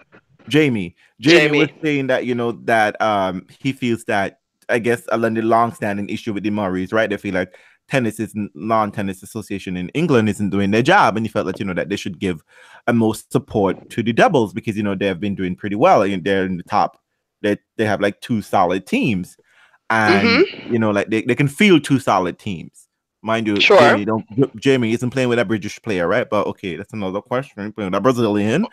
[0.47, 0.95] Jamie.
[1.19, 1.59] Jamie, Jamie.
[1.59, 4.39] was saying that you know that um he feels that
[4.69, 7.09] I guess a long-standing issue with the Murrays, right?
[7.09, 7.55] They feel like
[7.87, 11.59] tennis is lawn tennis association in England isn't doing their job, and he felt that
[11.59, 12.43] you know that they should give
[12.87, 16.01] a most support to the doubles because you know they have been doing pretty well
[16.01, 16.99] and they're in the top.
[17.41, 19.37] They they have like two solid teams,
[19.89, 22.86] and you know like they, they can field two solid teams.
[23.21, 23.79] Mind you, Sure.
[23.79, 26.29] Jamie, don't, Jamie isn't playing with a British player, right?
[26.29, 27.73] But okay, that's another question.
[27.73, 28.65] Playing with a Brazilian,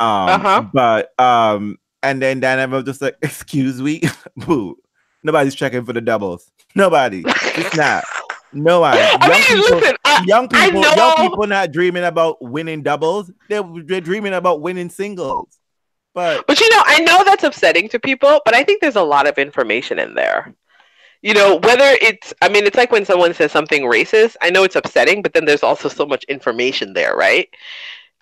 [0.00, 0.62] um, Uh-huh.
[0.72, 4.02] but um, and then Dan Evans just like, excuse me,
[4.36, 4.76] boo.
[5.22, 6.50] Nobody's checking for the doubles.
[6.74, 7.22] Nobody.
[7.26, 8.04] It's not.
[8.52, 8.94] No one.
[8.94, 9.96] I Young mean, people, listen.
[10.04, 13.30] I, young people, young people not dreaming about winning doubles.
[13.48, 15.58] They're, they're dreaming about winning singles.
[16.12, 19.02] But But you know, I know that's upsetting to people, but I think there's a
[19.02, 20.52] lot of information in there.
[21.22, 24.64] You know, whether it's, I mean, it's like when someone says something racist, I know
[24.64, 27.48] it's upsetting, but then there's also so much information there, right?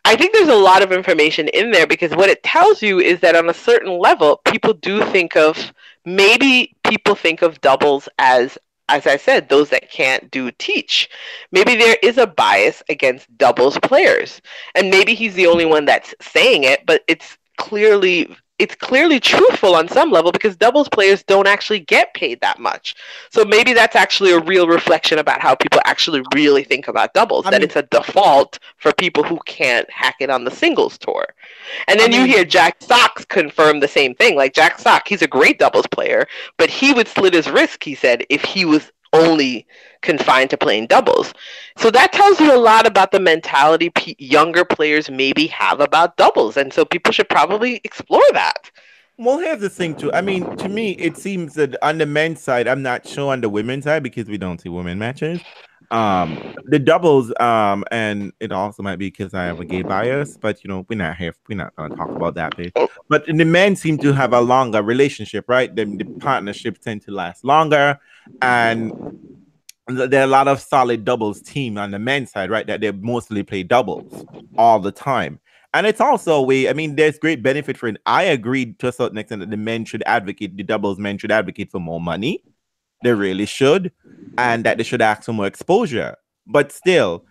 [0.05, 3.21] I think there's a lot of information in there because what it tells you is
[3.21, 5.73] that on a certain level, people do think of,
[6.05, 8.59] maybe people think of doubles as,
[8.89, 11.09] as I said, those that can't do teach.
[11.53, 14.41] Maybe there is a bias against doubles players
[14.75, 19.75] and maybe he's the only one that's saying it but it's clearly it's clearly truthful
[19.75, 22.95] on some level because doubles players don't actually get paid that much.
[23.31, 27.47] So maybe that's actually a real reflection about how people actually really think about doubles
[27.47, 30.99] I that mean- it's a default for people who can't hack it on the singles
[30.99, 31.27] tour.
[31.89, 34.37] And then I you mean- hear jack sock confirm the same thing.
[34.37, 36.27] Like jack sock he's a great doubles player
[36.59, 39.67] but he would slit his wrist he said if he was only
[40.03, 41.35] confined to playing doubles.
[41.77, 46.17] So that tells you a lot about the mentality p- younger players maybe have about
[46.17, 46.57] doubles.
[46.57, 48.71] And so people should probably explore that.
[49.19, 50.13] Well, here's the thing too.
[50.15, 53.43] I mean, to me, it seems that on the men's side, I'm not sure on
[53.43, 55.41] the women's side because we don't see women matches.
[55.91, 60.37] Um, the doubles, um, and it also might be because I have a gay bias,
[60.37, 61.35] but you know, we're not here.
[61.49, 62.73] We're not gonna talk about that bit.
[63.09, 65.75] But the men seem to have a longer relationship, right?
[65.75, 67.99] The, the partnerships tend to last longer,
[68.41, 68.93] and
[69.89, 72.67] there are a lot of solid doubles team on the men's side, right?
[72.67, 74.25] That they mostly play doubles
[74.57, 75.41] all the time.
[75.73, 77.97] And it's also a way, I mean, there's great benefit for it.
[78.05, 81.31] I agree to a certain extent that the men should advocate, the doubles men should
[81.31, 82.43] advocate for more money.
[83.03, 83.93] They really should.
[84.39, 86.17] And that they should ask for more exposure.
[86.47, 87.25] But still,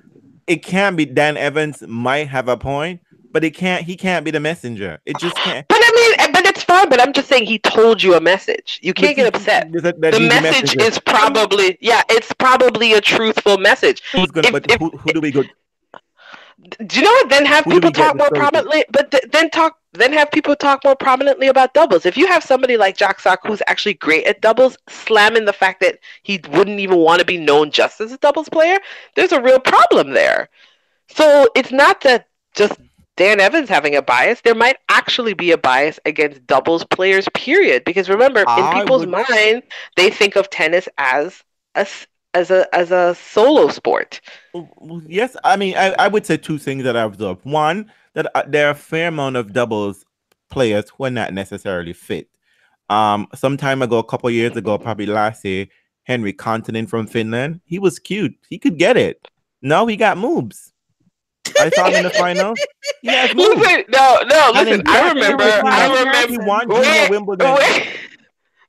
[0.48, 3.02] it can't be Dan Evans might have a point,
[3.32, 5.00] but it can't he can't be the messenger.
[5.06, 5.68] It just can't.
[5.68, 6.90] But I mean, but it's fine.
[6.90, 8.80] But I'm just saying he told you a message.
[8.82, 9.72] You can't get upset.
[9.72, 9.82] The
[10.42, 14.02] message is probably yeah, it's probably a truthful message.
[14.14, 15.44] Who's gonna, if- but if- who, who do we go?
[16.86, 17.30] Do you know what?
[17.30, 19.79] Then have Who people talk more prominently, but th- then talk.
[19.94, 22.06] Then have people talk more prominently about doubles.
[22.06, 25.82] If you have somebody like Jack Sock who's actually great at doubles, slamming the fact
[25.82, 28.78] that he wouldn't even want to be known just as a doubles player,
[29.16, 30.50] there's a real problem there.
[31.08, 32.80] So it's not that just
[33.18, 34.42] Dan Evans having a bias.
[34.42, 37.28] There might actually be a bias against doubles players.
[37.34, 37.84] Period.
[37.84, 39.64] Because remember, in I people's would- mind,
[39.96, 41.44] they think of tennis as
[41.74, 41.88] a
[42.36, 44.22] as a as a solo sport.
[45.08, 47.44] Yes, I mean, I, I would say two things that I've observed.
[47.44, 50.06] One, that uh, there are a fair amount of doubles
[50.50, 52.28] players who are not necessarily fit.
[52.90, 55.68] Um, some time ago, a couple years ago, probably last year,
[56.06, 58.34] Henri Kontinen from Finland, he was cute.
[58.50, 59.28] He could get it.
[59.62, 60.74] No, he got moves.
[61.60, 62.56] I saw him in the final.
[63.02, 63.60] He has moves.
[63.60, 64.82] Listen, no, no, listen.
[64.88, 65.44] I remember.
[65.44, 66.00] I he
[66.38, 66.46] remember.
[66.46, 67.56] won Wait, Junior Wimbledon.
[67.56, 67.84] wait.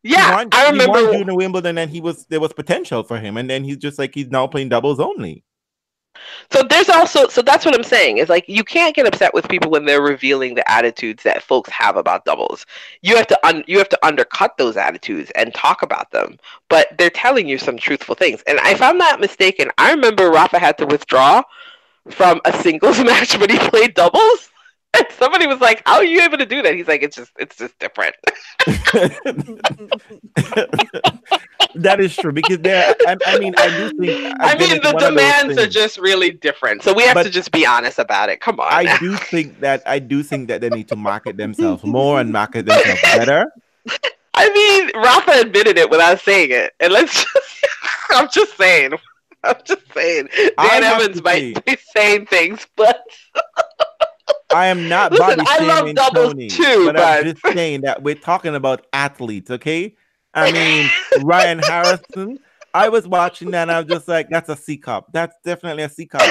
[0.03, 1.13] He Yeah, won- I He won remember.
[1.19, 4.15] Junior Wimbledon, and he was there was potential for him, and then he's just like
[4.15, 5.45] he's now playing doubles only.
[6.51, 9.49] So there's also so that's what I'm saying is like you can't get upset with
[9.49, 12.67] people when they're revealing the attitudes that folks have about doubles.
[13.03, 16.39] You have to un- you have to undercut those attitudes and talk about them.
[16.69, 18.43] But they're telling you some truthful things.
[18.47, 21.43] And if I'm not mistaken, I remember Rafa had to withdraw
[22.11, 24.50] from a singles match when he played doubles.
[24.93, 27.33] And somebody was like, "How are you able to do that?" He's like, "It's just
[27.39, 28.15] it's just different."
[31.75, 32.95] that is true because there.
[33.07, 34.41] I, I mean, I do think.
[34.41, 36.83] I again, mean, the one of those demands are just really different.
[36.83, 38.41] So we have But- to just be honest about it.
[38.41, 38.73] Come on.
[38.73, 42.33] I do think that I do think that they need to market themselves more and
[42.33, 43.47] market themselves better.
[44.35, 46.73] I mean, Rafa admitted it without saying it.
[46.81, 47.67] And let's just,
[48.11, 48.93] I'm just saying.
[49.43, 50.29] I'm just saying.
[50.59, 53.03] Dan Evans might be saying things, but
[54.53, 57.83] I am not Listen, body I love shaming doubles Tony, too, but I'm just saying
[57.83, 59.95] that we're talking about athletes, okay?
[60.35, 60.91] I mean,
[61.25, 62.39] Ryan Harrison.
[62.73, 65.09] I was watching that and I was just like, that's a C cup.
[65.13, 66.23] That's definitely a C cup.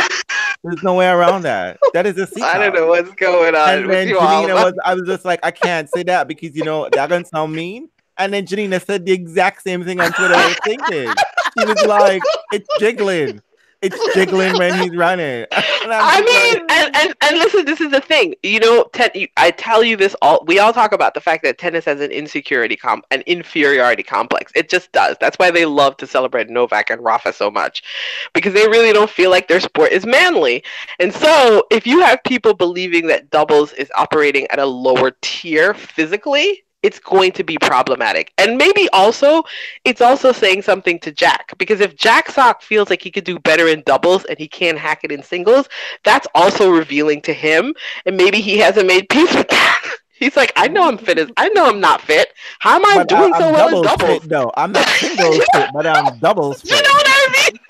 [0.64, 1.80] There's no way around that.
[1.94, 2.56] That is a C cup.
[2.56, 4.08] I don't know what's going on And then.
[4.08, 7.26] Janina was, I was just like, I can't say that because you know that gonna
[7.26, 7.90] sound mean.
[8.18, 10.36] And then Janina said the exact same thing on Twitter.
[10.36, 11.14] I was thinking,
[11.58, 12.22] she was like,
[12.52, 13.42] "It's jiggling,
[13.82, 18.02] it's jiggling when he's running." I like, mean, and, and, and listen, this is the
[18.02, 18.36] thing.
[18.44, 20.44] You know, ten, you- I tell you this all.
[20.46, 24.52] We all talk about the fact that tennis has an insecurity comp, an inferiority complex.
[24.56, 25.18] It just does.
[25.20, 27.84] That's why they love to celebrate Novak and Rafa so much,
[28.34, 30.64] because they really don't feel like their sport is manly.
[31.00, 35.74] And so, if you have people believing that doubles is operating at a lower tier
[35.74, 38.32] physically, it's going to be problematic.
[38.38, 39.44] And maybe also,
[39.84, 43.40] it's also saying something to Jack because if Jack Sock feels like he could do
[43.40, 45.68] better in doubles and he can't hack it in singles,
[46.04, 47.74] that's also revealing to him.
[48.06, 49.96] And maybe he hasn't made peace with that.
[50.20, 52.34] He's like, I know I'm fit as I know I'm not fit.
[52.60, 54.52] How am I but uh, doing I, so well in doubles fit though.
[54.58, 57.60] I'm not singles fit, but I'm doubles You know what I mean?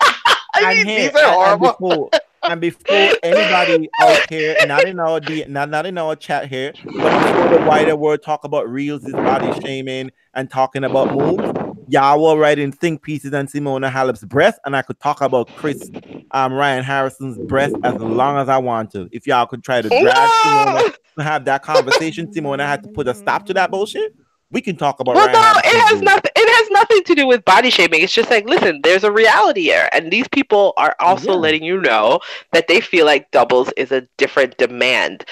[0.54, 1.72] I and mean, here, these are horrible.
[1.78, 2.10] before,
[2.44, 6.72] and before anybody out here, not in our D, not, not in our chat here,
[6.84, 11.52] but before the wider world talk about reels is body shaming and talking about moves,
[11.88, 15.90] y'all were writing think pieces on Simona Halep's breast, and I could talk about Chris
[16.32, 19.08] um Ryan Harrison's breast as long as I want to.
[19.12, 23.08] If y'all could try to drag Simona to have that conversation, Simona had to put
[23.08, 24.14] a stop to that bullshit.
[24.52, 26.32] We can talk about Well, no, it has nothing.
[26.34, 28.02] It has nothing to do with body shaming.
[28.02, 31.38] It's just like, listen, there's a reality here, and these people are also Yeah.
[31.38, 32.18] letting you know
[32.52, 35.24] that they feel like doubles is a different demand.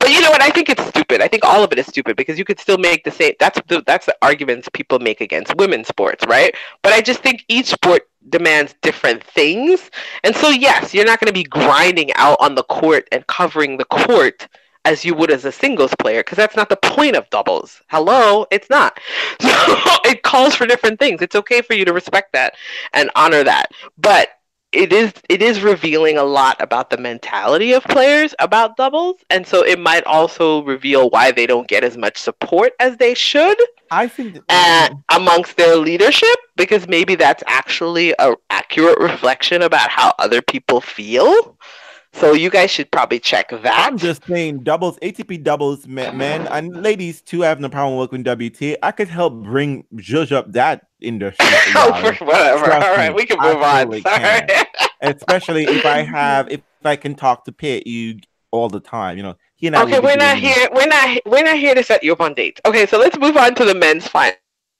[0.00, 0.42] But you know what?
[0.42, 1.20] I think it's stupid.
[1.22, 3.34] I think all of it is stupid because you could still make the same.
[3.38, 6.52] That's the that's the arguments people make against women's sports, right?
[6.82, 9.90] But I just think each sport demands different things,
[10.24, 13.76] and so yes, you're not going to be grinding out on the court and covering
[13.76, 14.48] the court
[14.84, 17.82] as you would as a singles player because that's not the point of doubles.
[17.88, 18.98] Hello, it's not.
[19.40, 21.22] So it calls for different things.
[21.22, 22.54] It's okay for you to respect that
[22.92, 23.70] and honor that.
[23.96, 24.28] But
[24.72, 29.46] it is it is revealing a lot about the mentality of players about doubles and
[29.46, 33.56] so it might also reveal why they don't get as much support as they should
[33.90, 39.90] I think that, uh, amongst their leadership because maybe that's actually a accurate reflection about
[39.90, 41.56] how other people feel
[42.14, 46.46] so you guys should probably check that I'm just saying doubles, ATP doubles, men, men
[46.48, 48.76] and ladies too have no problem working WTA.
[48.82, 51.46] I could help bring judge up that industry.
[51.74, 54.66] oh, for- whatever Trust all right me, we can I move on totally sorry can.
[55.02, 58.18] Especially if I have, if I can talk to Pitt you
[58.52, 59.16] all the time.
[59.16, 59.82] You know, he and I.
[59.82, 60.68] Okay, we're not doing- here.
[60.72, 61.18] We're not.
[61.26, 62.60] We're not here to set you up on dates.
[62.64, 64.36] Okay, so let's move on to the men's final.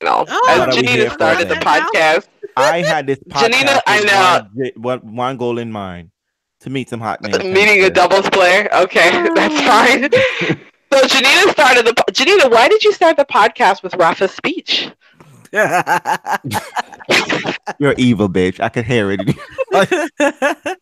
[0.07, 4.49] Oh, As What are we Janina started the podcast, I had this podcast Janina, I
[4.75, 4.99] with know.
[5.11, 6.11] one goal in mind
[6.65, 7.39] to meet some hot names.
[7.45, 8.69] meeting a doubles player.
[8.75, 10.11] Okay, that's fine.
[10.93, 11.95] So Janina started the.
[11.95, 14.89] po- Janina, why did you start the podcast with Rafa's speech?
[17.81, 18.61] You're evil, bitch.
[18.61, 20.79] I could hear it.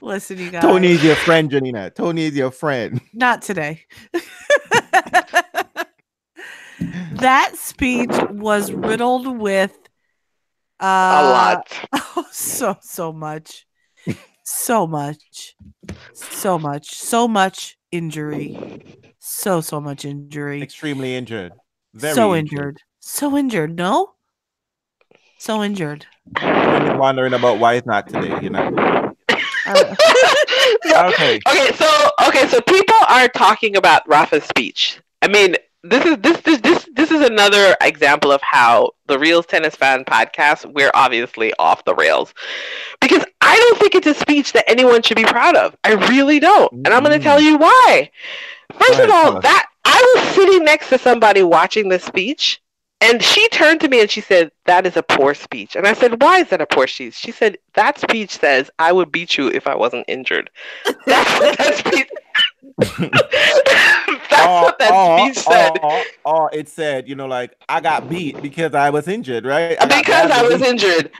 [0.00, 0.62] Listen, you guys.
[0.62, 1.90] Tony is your friend, Janina.
[1.90, 2.98] Tony is your friend.
[3.12, 3.84] Not today.
[7.12, 9.76] that speech was riddled with
[10.80, 11.72] uh, A lot.
[12.16, 13.66] Oh, so so much,
[14.50, 15.56] so much,
[16.12, 18.82] so much, so much injury,
[19.18, 21.52] so so much injury, Extremely injured.
[21.94, 23.76] Very so injured, so injured.
[23.76, 24.14] No,
[25.38, 26.06] so injured.
[26.36, 28.38] Tony's wondering about why it's not today.
[28.42, 28.96] You know.
[29.66, 29.94] Uh,
[30.86, 31.38] Okay.
[31.46, 35.00] Okay, so okay, so people are talking about Rafa's speech.
[35.22, 39.46] I mean, this is this this this this is another example of how the Reels
[39.46, 42.34] Tennis Fan podcast we're obviously off the rails
[43.00, 45.76] because I don't think it's a speech that anyone should be proud of.
[45.84, 47.22] I really don't, and I'm going to Mm.
[47.22, 48.10] tell you why.
[48.72, 52.60] First Go of all, tell that I was sitting next to somebody watching the speech.
[53.02, 55.76] And she turned to me and she said, That is a poor speech.
[55.76, 57.14] And I said, Why is that a poor speech?
[57.14, 60.50] She said, That speech says, I would beat you if I wasn't injured.
[61.06, 62.08] That's what that speech
[64.30, 65.72] That's what that speech said.
[65.82, 69.76] Oh, oh, it said, you know, like I got beat because I was injured, right?
[69.80, 70.62] I because I was beat.
[70.62, 71.10] injured.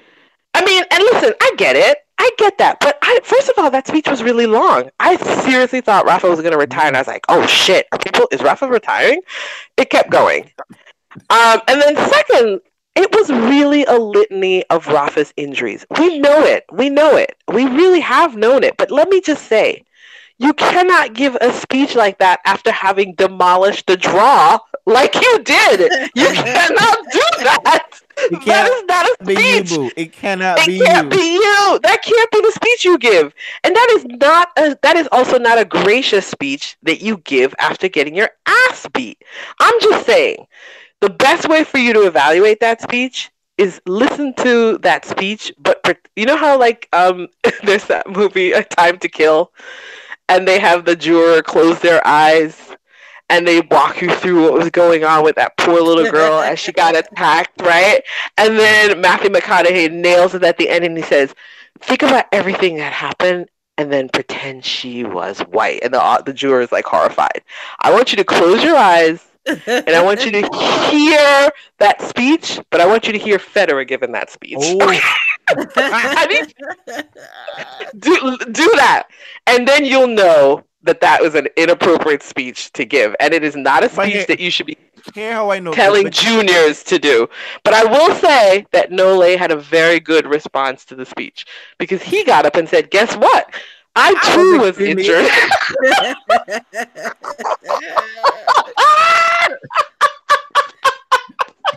[0.55, 1.99] I mean, and listen, I get it.
[2.21, 2.81] I get that.
[2.81, 4.91] But I first of all, that speech was really long.
[5.01, 8.29] I seriously thought Rafa was gonna retire, and I was like, oh shit, are people
[8.31, 9.23] is Rafa retiring?
[9.79, 10.51] It kept going.
[11.31, 12.61] Um, and then second,
[12.95, 15.87] it was really a litany of Rafa's injuries.
[15.99, 16.67] We know it.
[16.71, 17.37] We know it.
[17.49, 18.77] We really have known it.
[18.77, 19.83] But let me just say,
[20.41, 25.93] you cannot give a speech like that after having demolished the draw like you did.
[26.15, 28.01] You cannot do that.
[28.31, 28.75] That can't
[29.13, 29.79] a be you, speech.
[29.97, 31.11] It cannot be It can't you.
[31.11, 31.81] be you.
[31.83, 33.35] That can't be the speech you give.
[33.65, 37.55] And that is not a, that is also not a gracious speech that you give
[37.59, 39.23] after getting your ass beat.
[39.61, 40.47] I'm just saying,
[41.01, 45.81] the best way for you to evaluate that speech is listen to that speech, but
[46.17, 47.29] you know how like um
[47.65, 49.53] there's that movie A Time to Kill,
[50.31, 52.69] and they have the juror close their eyes.
[53.29, 56.59] And they walk you through what was going on with that poor little girl as
[56.59, 58.03] she got attacked, right?
[58.37, 61.33] And then Matthew McConaughey nails it at the end and he says,
[61.79, 63.49] Think about everything that happened
[63.79, 65.79] and then pretend she was white.
[65.85, 67.43] And the, uh, the juror is like horrified.
[67.79, 70.41] I want you to close your eyes and I want you to
[70.91, 74.59] hear that speech, but I want you to hear Federer giving that speech.
[74.61, 75.01] Oh.
[75.49, 76.47] I mean,
[77.99, 79.05] do, do that.
[79.47, 83.15] And then you'll know that that was an inappropriate speech to give.
[83.21, 84.77] And it is not a speech here- that you should be
[85.15, 85.73] Hear how I know.
[85.73, 87.27] telling but- juniors to do.
[87.65, 91.47] But I will say that Nole had a very good response to the speech
[91.79, 93.51] because he got up and said, "Guess what?
[93.97, 95.27] I I too was was injured."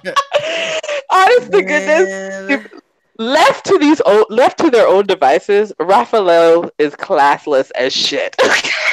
[1.12, 2.70] Honest to goodness, Man.
[3.18, 8.36] Left to these own, left to their own devices, Rafael is classless as shit.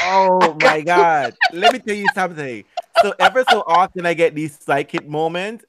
[0.02, 1.36] Oh my god.
[1.52, 2.64] Let me tell you something.
[3.02, 5.64] So ever so often I get these psychic moments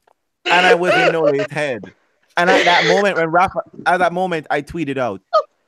[0.46, 1.94] and I was in Nole's head.
[2.38, 5.22] And at that moment when Rafa at that moment I tweeted out,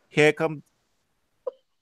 [0.07, 0.63] here comes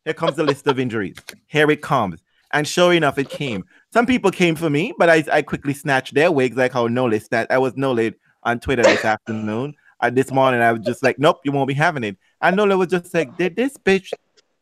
[0.03, 1.17] here comes the list of injuries.
[1.45, 2.19] Here it comes.
[2.51, 3.63] And sure enough, it came.
[3.93, 7.17] Some people came for me, but I, I quickly snatched their wigs like how Nole
[7.19, 7.51] snatched.
[7.51, 8.11] I was Nole
[8.43, 9.75] on Twitter this afternoon.
[10.01, 12.17] Uh, this morning I was just like, nope, you won't be having it.
[12.41, 14.11] And Nole was just like, did this bitch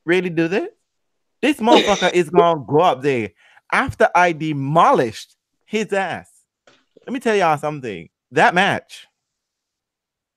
[0.06, 0.70] really do this?
[1.42, 3.32] This motherfucker is gonna go up there
[3.72, 6.30] after I demolished his ass.
[7.06, 8.10] Let me tell y'all something.
[8.32, 9.08] That match.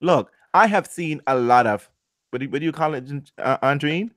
[0.00, 1.88] Look, I have seen a lot of
[2.30, 3.04] what do, what do you call it,
[3.38, 4.10] uh, Andrine?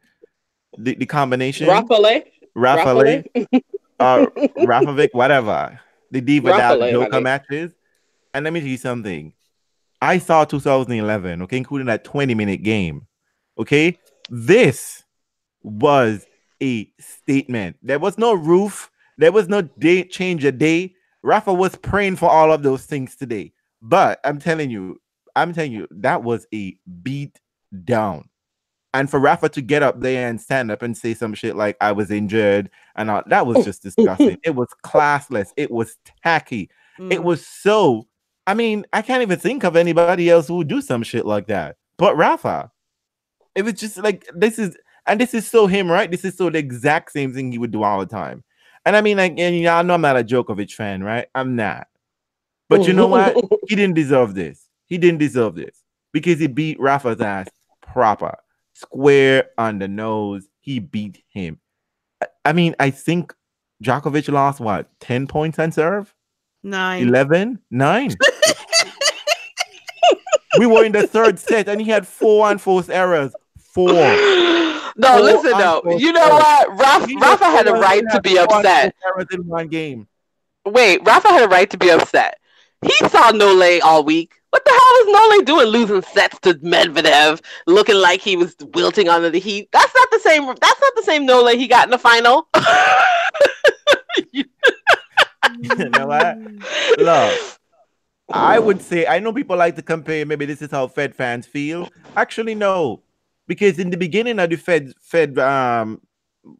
[0.77, 1.67] The, the combination.
[1.67, 2.23] Rafael,
[2.55, 3.23] Rafael.
[3.99, 4.25] uh,
[4.59, 5.79] Rafovic, whatever.
[6.11, 7.71] The Diva Rafa Dal Joker matches.
[8.33, 9.33] And let me tell you something.
[10.05, 13.07] I saw 2011, okay, including that 20 minute game.
[13.57, 13.97] Okay.
[14.29, 15.03] This
[15.63, 16.25] was
[16.61, 17.77] a statement.
[17.81, 20.93] There was no roof, there was no day change a day.
[21.23, 23.51] Rafa was praying for all of those things today.
[23.81, 25.01] But I'm telling you,
[25.35, 27.39] I'm telling you, that was a beat
[27.83, 28.29] down.
[28.93, 31.75] And for Rafa to get up there and stand up and say some shit like
[31.81, 34.37] I was injured and all, that was just disgusting.
[34.43, 35.49] it was classless.
[35.57, 36.69] It was tacky.
[36.99, 37.23] It Mm.
[37.23, 38.07] was so.
[38.47, 41.47] I mean, I can't even think of anybody else who would do some shit like
[41.47, 41.77] that.
[41.97, 42.71] But Rafa,
[43.55, 44.77] it was just like this is,
[45.07, 46.09] and this is so him, right?
[46.11, 48.43] This is so the exact same thing he would do all the time.
[48.85, 51.27] And I mean, like, and y'all know I'm not a Djokovic fan, right?
[51.33, 51.87] I'm not.
[52.69, 53.35] But you know what?
[53.67, 54.67] he didn't deserve this.
[54.87, 55.81] He didn't deserve this
[56.11, 57.47] because he beat Rafa's ass
[57.81, 58.35] proper,
[58.73, 60.47] square on the nose.
[60.61, 61.59] He beat him.
[62.21, 63.33] I- I mean, I think
[63.83, 66.13] Djokovic lost what 10 points on serve,
[66.63, 67.07] Nine.
[67.07, 68.11] 11, 9.
[70.59, 73.33] we were in the third set and he had four unforced errors.
[73.59, 73.87] Four.
[74.97, 75.81] No, Four listen though.
[75.97, 76.33] You know errors.
[76.33, 76.79] what?
[76.79, 78.95] Rafa, Rafa had a right to be upset.
[79.05, 80.07] Errors in one game.
[80.65, 82.39] Wait, Rafa had a right to be upset.
[82.81, 84.33] He saw Nole all week.
[84.51, 89.09] What the hell is Nole doing losing sets to Medvedev, looking like he was wilting
[89.09, 89.69] under the heat?
[89.73, 90.45] That's not the same.
[90.45, 92.47] That's not the same Nole he got in the final.
[95.61, 96.37] You know what?
[96.97, 97.39] Look,
[98.29, 100.25] I would say I know people like to compare.
[100.25, 101.89] Maybe this is how Fed fans feel.
[102.15, 103.03] Actually, no,
[103.47, 106.01] because in the beginning of the Fed Fed um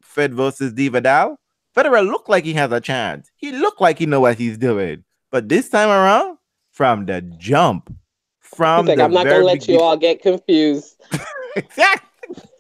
[0.02, 1.38] Fed versus Divadal,
[1.76, 3.32] Federer looked like he has a chance.
[3.36, 5.04] He looked like he know what he's doing.
[5.32, 6.38] But this time around,
[6.72, 7.94] from the jump,
[8.40, 11.02] from like, the I'm not gonna let you all get confused.
[11.58, 12.10] Exactly.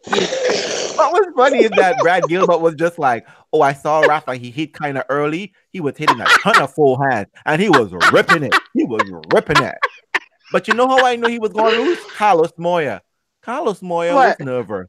[0.08, 4.36] What was funny is that Brad Gilbert was just like, "Oh, I saw Rafa.
[4.36, 5.54] He hit kind of early.
[5.72, 8.56] He was hitting a ton of full hands, and he was ripping it.
[8.74, 9.02] He was
[9.34, 9.76] ripping it."
[10.52, 12.00] But you know how I knew he was going to lose?
[12.16, 13.02] Carlos Moya.
[13.42, 14.40] Carlos Moya What?
[14.40, 14.88] was nervous,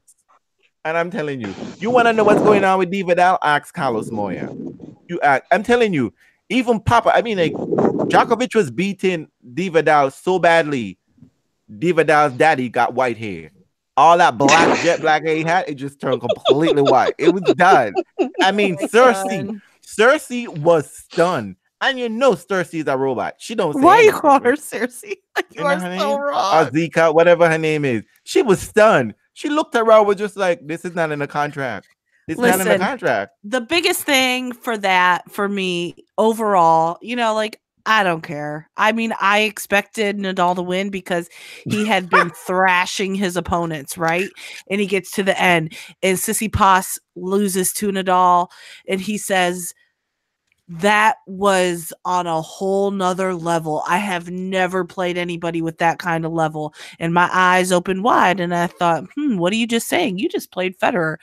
[0.85, 3.37] and I'm telling you, you want to know what's going on with Dividal?
[3.43, 4.49] Ask Carlos Moya.
[5.07, 5.43] You ask.
[5.51, 6.13] I'm telling you,
[6.49, 7.11] even Papa.
[7.13, 10.97] I mean, like Djokovic was beating Dividal so badly.
[11.79, 13.51] Divadal's daddy got white hair.
[13.97, 17.15] All that black jet black he had, it just turned completely white.
[17.17, 17.93] It was done.
[18.41, 19.61] I mean, oh Cersei, Done.
[19.85, 21.55] Cersei was stunned.
[21.81, 23.35] And you know Cersei is a robot.
[23.39, 24.53] She don't say Why you call her?
[24.53, 25.15] Cersei?
[25.35, 26.19] Like, you You know are so name?
[26.19, 26.65] wrong.
[26.65, 28.03] Azika, whatever her name is.
[28.23, 29.13] She was stunned.
[29.33, 31.87] She looked around with just like, this is not in the contract.
[32.27, 33.33] It's not in the contract.
[33.43, 38.69] the biggest thing for that for me overall, you know, like I don't care.
[38.75, 41.29] I mean, I expected Nadal to win because
[41.63, 44.29] he had been thrashing his opponents, right?
[44.69, 45.73] And he gets to the end,
[46.03, 48.49] and Tsitsipas loses to Nadal,
[48.89, 49.73] and he says,
[50.67, 53.81] That was on a whole nother level.
[53.87, 56.73] I have never played anybody with that kind of level.
[56.99, 60.19] And my eyes opened wide, and I thought, hmm, what are you just saying?
[60.19, 61.15] You just played Federer.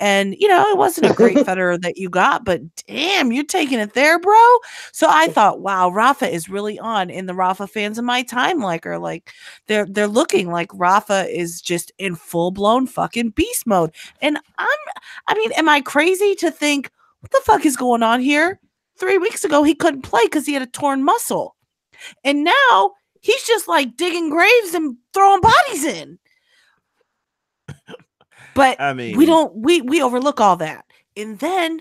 [0.00, 3.78] And you know, it wasn't a great Federer that you got, but damn, you're taking
[3.78, 4.58] it there, bro.
[4.92, 7.10] So I thought, wow, Rafa is really on.
[7.10, 9.32] And the Rafa fans in my time like are like
[9.66, 13.92] they're they're looking like Rafa is just in full blown fucking beast mode.
[14.20, 14.78] And I'm
[15.26, 18.60] I mean, am I crazy to think what the fuck is going on here?
[18.96, 21.56] Three weeks ago he couldn't play because he had a torn muscle.
[22.24, 26.18] And now he's just like digging graves and throwing bodies in.
[28.58, 30.84] But I mean, we don't we we overlook all that.
[31.16, 31.80] And then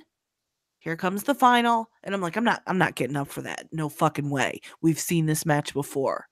[0.77, 3.67] here comes the final and i'm like i'm not i'm not getting up for that.
[3.71, 4.61] No fucking way.
[4.81, 6.27] We've seen this match before.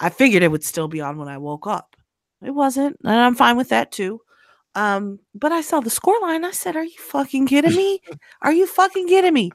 [0.00, 1.94] I figured it would still be on when i woke up.
[2.42, 4.20] It wasn't and i'm fine with that too.
[4.74, 8.00] Um but i saw the scoreline i said are you fucking kidding me?
[8.42, 9.52] Are you fucking kidding me?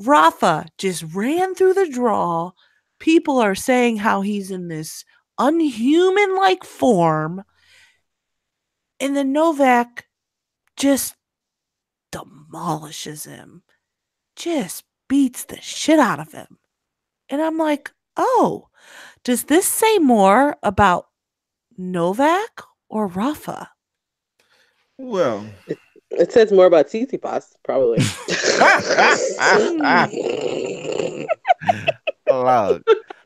[0.00, 2.50] Rafa just ran through the draw.
[2.98, 5.06] People are saying how he's in this
[5.38, 7.42] unhuman like form
[9.02, 10.06] and then Novak
[10.76, 11.16] just
[12.12, 13.64] demolishes him,
[14.36, 16.58] just beats the shit out of him.
[17.28, 18.68] And I'm like, oh,
[19.24, 21.08] does this say more about
[21.76, 23.70] Novak or Rafa?
[24.98, 25.44] well.
[26.10, 27.98] It says more about Tsitsipas, probably.
[32.30, 32.82] Look,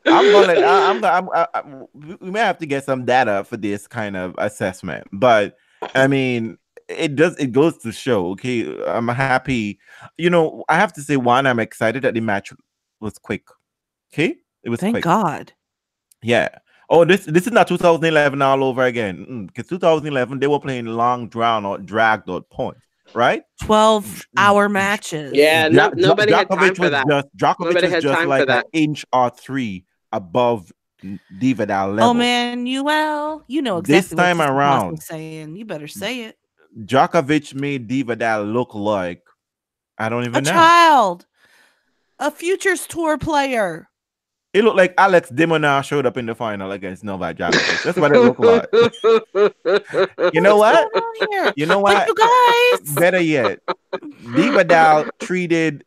[0.07, 0.53] I'm gonna.
[0.53, 1.03] I, I'm.
[1.03, 1.63] I'm I, I,
[1.93, 5.57] we may have to get some data for this kind of assessment, but
[5.95, 7.35] I mean, it does.
[7.37, 8.27] It goes to show.
[8.31, 9.79] Okay, I'm happy.
[10.17, 12.53] You know, I have to say, one, I'm excited that the match
[12.99, 13.43] was quick.
[14.13, 15.03] Okay, it was Thank quick.
[15.03, 15.53] God.
[16.23, 16.49] Yeah.
[16.89, 19.25] Oh, this this is not 2011 all over again.
[19.29, 22.81] Mm, because 2011 they were playing long, drawn out, dragged out points.
[23.13, 23.43] right?
[23.63, 25.33] 12 mm, mm, hour matches.
[25.33, 27.05] Yeah, no, Ja- Ja- nobody had Djokovic time for was that.
[27.09, 28.65] Just, Djokovic Nobody was had just time for like an that.
[28.73, 30.71] inch or three above
[31.37, 32.09] Dividal oh, level.
[32.09, 35.01] Oh man, you well, you know exactly This time around.
[35.01, 35.55] saying.
[35.55, 36.37] You better say it.
[36.77, 39.23] Djokovic made Dividal look like
[39.97, 40.51] I don't A even know.
[40.51, 41.25] child,
[42.19, 43.89] a futures tour player.
[44.53, 47.83] It looked like Alex de Minaur showed up in the final against Novak Djokovic.
[47.83, 48.67] That's what it looked like.
[50.33, 50.91] You know what?
[50.93, 51.53] Come on here.
[51.55, 52.07] You know what?
[52.07, 53.59] you guys, Better yet,
[54.35, 55.83] Dividal treated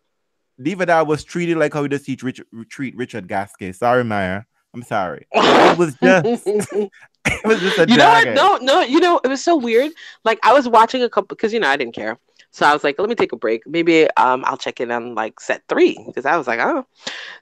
[0.63, 3.73] Dividal was treated like how we just treat Richard, treat Richard Gasquet.
[3.73, 4.43] Sorry, Maya.
[4.75, 5.27] I'm sorry.
[5.33, 6.47] It was just
[7.27, 8.29] it was just a you know what?
[8.35, 9.93] No, no, you know, it was so weird.
[10.25, 12.19] Like I was watching a couple because you know I didn't care.
[12.53, 13.67] So I was like, let me take a break.
[13.67, 16.87] Maybe um I'll check in on like set three because I was like, oh.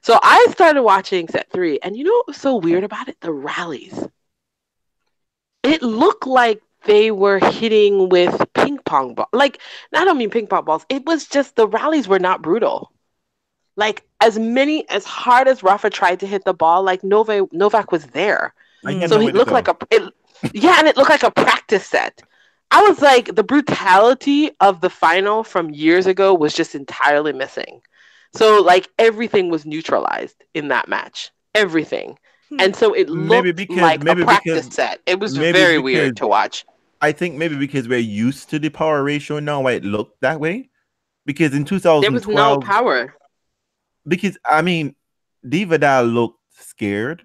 [0.01, 3.17] So I started watching set three, and you know what was so weird about it?
[3.21, 4.07] The rallies.
[5.63, 9.27] It looked like they were hitting with ping pong ball.
[9.33, 9.59] Like,
[9.93, 10.85] I don't mean ping pong balls.
[10.89, 12.91] It was just the rallies were not brutal.
[13.79, 17.93] Like as many as hard as Rafa tried to hit the ball, like Novak Novak
[17.93, 18.53] was there.
[18.85, 20.03] I get so he looked like a it,
[20.53, 22.21] yeah and it looked like a practice set.
[22.71, 27.81] I was like the brutality of the final from years ago was just entirely missing.
[28.35, 31.31] So like everything was neutralized in that match.
[31.55, 32.19] Everything.
[32.49, 32.59] Hmm.
[32.59, 34.99] and so it looked Maybe because- like maybe a practice because- set.
[35.05, 36.65] It was maybe very weird to watch.
[37.01, 40.41] I think maybe because we're used to the power ratio now, why it looked that
[40.41, 40.69] way.
[41.25, 43.13] Because in there was no power
[44.07, 44.95] because I mean,
[45.47, 47.23] Dividal looked scared.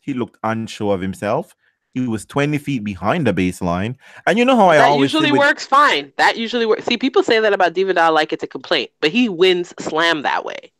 [0.00, 1.54] He looked unsure of himself.
[1.94, 3.96] He was 20 feet behind the baseline.
[4.26, 6.84] And you know how I that always say usually with- works fine that usually works
[6.84, 10.44] see people say that about Dividal like it's a complaint but he wins slam that
[10.44, 10.72] way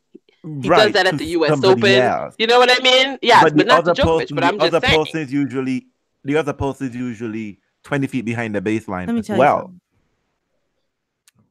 [0.42, 1.84] he does that at the US Open.
[1.84, 2.34] else.
[2.38, 4.58] you know what i mean Yeah, but, the not to other Djokovic, person, but i'm
[4.58, 5.86] just other saying person is usually
[6.24, 9.56] the other person is usually 20 feet behind the baseline Let me as tell well.
[9.56, 9.80] you something.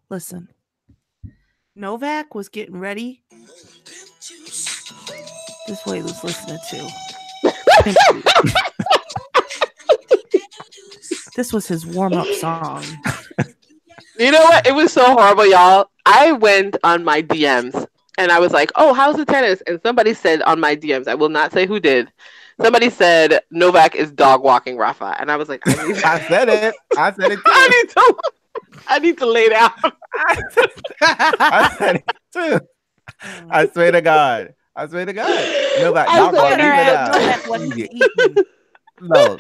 [0.10, 0.50] Listen,
[1.76, 3.21] Novak was getting ready.
[4.22, 6.90] This is what he was listening to.
[11.36, 12.84] This was his warm up song.
[14.20, 14.68] You know what?
[14.68, 15.90] It was so horrible, y'all.
[16.06, 17.88] I went on my DMs
[18.18, 21.16] and I was like, "Oh, how's the tennis?" And somebody said on my DMs, I
[21.16, 22.12] will not say who did.
[22.62, 26.50] Somebody said Novak is dog walking Rafa, and I was like, "I need, I said
[26.50, 26.76] it.
[26.98, 27.40] I said it.
[27.46, 28.16] I need to,
[28.88, 29.72] I need to lay down."
[31.02, 32.04] I said it
[32.34, 32.60] too.
[33.50, 33.74] I mm.
[33.74, 34.54] swear to God.
[34.76, 35.28] I swear to God.
[35.80, 37.14] No, that I y'all gonna leave it out.
[37.14, 37.88] Novak wasn't Yeah.
[37.92, 38.44] eating.
[39.02, 39.38] No,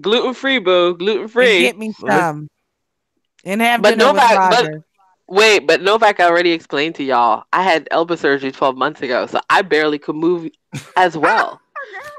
[0.00, 1.60] gluten free, boo, Gluten free.
[1.60, 2.48] Get me some.
[3.44, 4.82] And have But dinner with Novak- but-
[5.30, 7.44] Wait, but Novak already explained to y'all.
[7.52, 10.48] I had elbow surgery 12 months ago, so I barely could move
[10.96, 11.60] as well.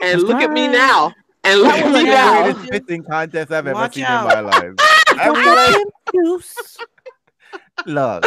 [0.02, 1.12] And look at me now.
[1.44, 2.44] And look that at me like the now.
[2.44, 4.34] greatest spitting contest I've ever Watch seen out.
[4.34, 4.74] in my life.
[5.20, 6.88] I was like,
[7.86, 7.96] Juice.
[7.96, 8.26] look,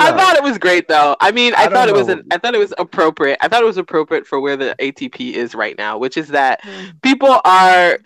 [0.00, 1.16] I thought it was great though.
[1.20, 2.26] I mean, I, I thought it don't was an.
[2.30, 3.38] I thought it was appropriate.
[3.40, 6.62] I thought it was appropriate for where the ATP is right now, which is that
[6.62, 7.00] Mm.
[7.02, 7.98] people are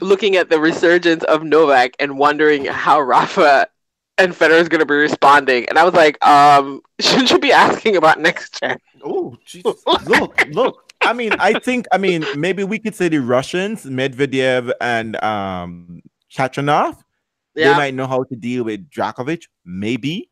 [0.00, 3.68] looking at the resurgence of Novak and wondering how Rafa
[4.18, 5.68] and Federer is going to be responding.
[5.68, 8.78] And I was like, um, shouldn't you be asking about next gen?
[9.04, 9.82] Oh, Jesus.
[10.06, 10.80] look, look.
[11.00, 16.02] I mean, I think, I mean, maybe we could say the Russians, Medvedev and um
[16.34, 16.96] Khachanov,
[17.54, 19.44] they might know how to deal with Djokovic.
[19.64, 20.30] Maybe.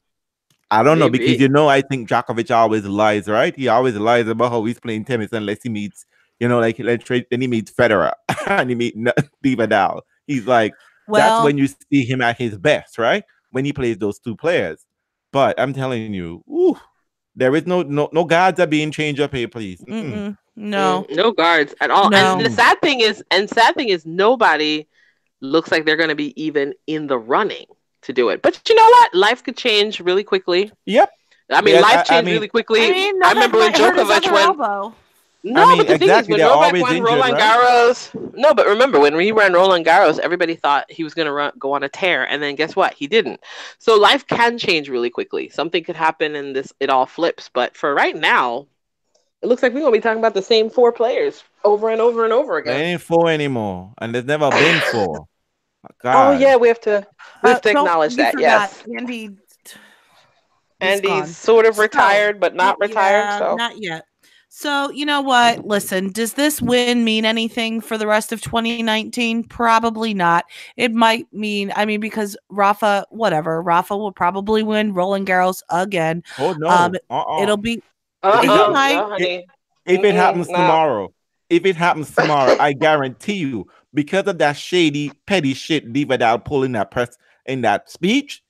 [0.73, 3.55] I don't know because you know I think Djokovic always lies, right?
[3.55, 6.07] He always lies about how he's playing tennis unless he meets,
[6.41, 8.13] you know, like let's trade then he meets Federer
[8.47, 8.97] and he meets
[9.45, 10.01] Vidal.
[10.27, 10.73] He's like
[11.07, 13.23] Well, that's when you see him at his best, right?
[13.51, 14.87] When he plays those two players.
[15.31, 16.79] But I'm telling you, ooh,
[17.37, 19.81] there is no no no guards are being changed up here, please.
[19.83, 20.05] Mm-mm.
[20.05, 21.07] mm-mm, no.
[21.11, 22.15] Mm, no guards at all.
[22.15, 24.89] And the sad thing is, and sad thing is, nobody
[25.43, 27.67] looks like they're going to be even in the running
[28.03, 28.43] to do it.
[28.43, 29.15] But you know what?
[29.15, 30.71] Life could change really quickly.
[30.87, 31.11] Yep.
[31.51, 32.83] I mean, Yeah, life I- I changed mean- really quickly.
[32.83, 34.47] I I, mean, Novak remember when might hurt his Djokovic other went.
[34.61, 34.95] elbow.
[35.45, 37.59] No, mean, but the exactly, thing is, when they're Novak won injured, Roland right?
[38.13, 41.33] Garros, no, but remember when he ran Roland Garros, everybody thought he was going to
[41.33, 42.95] run, go on a tear, and then guess what?
[42.95, 43.41] He didn't.
[43.79, 45.49] So life can change really quickly.
[45.49, 47.51] Something could happen, and this it all flips.
[47.53, 48.69] But for right now,
[49.43, 52.01] it looks like we're going to be talking about the same four players over and
[52.01, 52.81] over and over There again.
[52.81, 55.27] ain't four anymore, and there's never been four.
[56.05, 57.07] Oh yeah, we have to
[57.43, 58.33] we have Uh, to acknowledge that.
[58.35, 59.25] forgot, Yes, Andy.
[59.25, 59.77] is
[60.81, 61.27] Andy's gone.
[61.27, 63.39] sort of retired, but not Yeah, retired.
[63.39, 64.05] So Not yet.
[64.55, 65.67] So, you know what?
[65.67, 69.45] Listen, does this win mean anything for the rest of 2019?
[69.45, 70.45] Probably not.
[70.77, 76.23] It might mean, I mean, because Rafa, whatever, Rafa will probably win Roland Garros again.
[76.39, 76.69] Oh no.
[76.69, 77.43] Um, uh-uh.
[77.43, 77.83] It'll be,
[78.23, 79.47] uh-uh, He might- no, honey.
[79.87, 80.59] if it happens nah.
[80.59, 81.15] tomorrow,
[81.49, 86.65] if it happens tomorrow, I guarantee you, because of that shady, petty shit Dividal pulled
[86.65, 87.17] in that press
[87.47, 88.43] in that speech,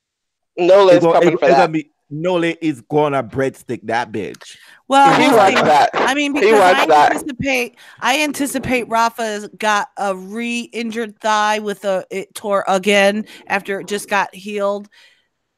[0.56, 1.72] Nola is gonna, coming it's for that.
[1.72, 4.56] be Nole is gonna breadstick that bitch.
[4.86, 5.88] Well, He wants that.
[5.94, 7.12] I mean, because I that.
[7.12, 13.86] anticipate, I anticipate Rafa's got a re-injured thigh with a it tore again after it
[13.88, 14.90] just got healed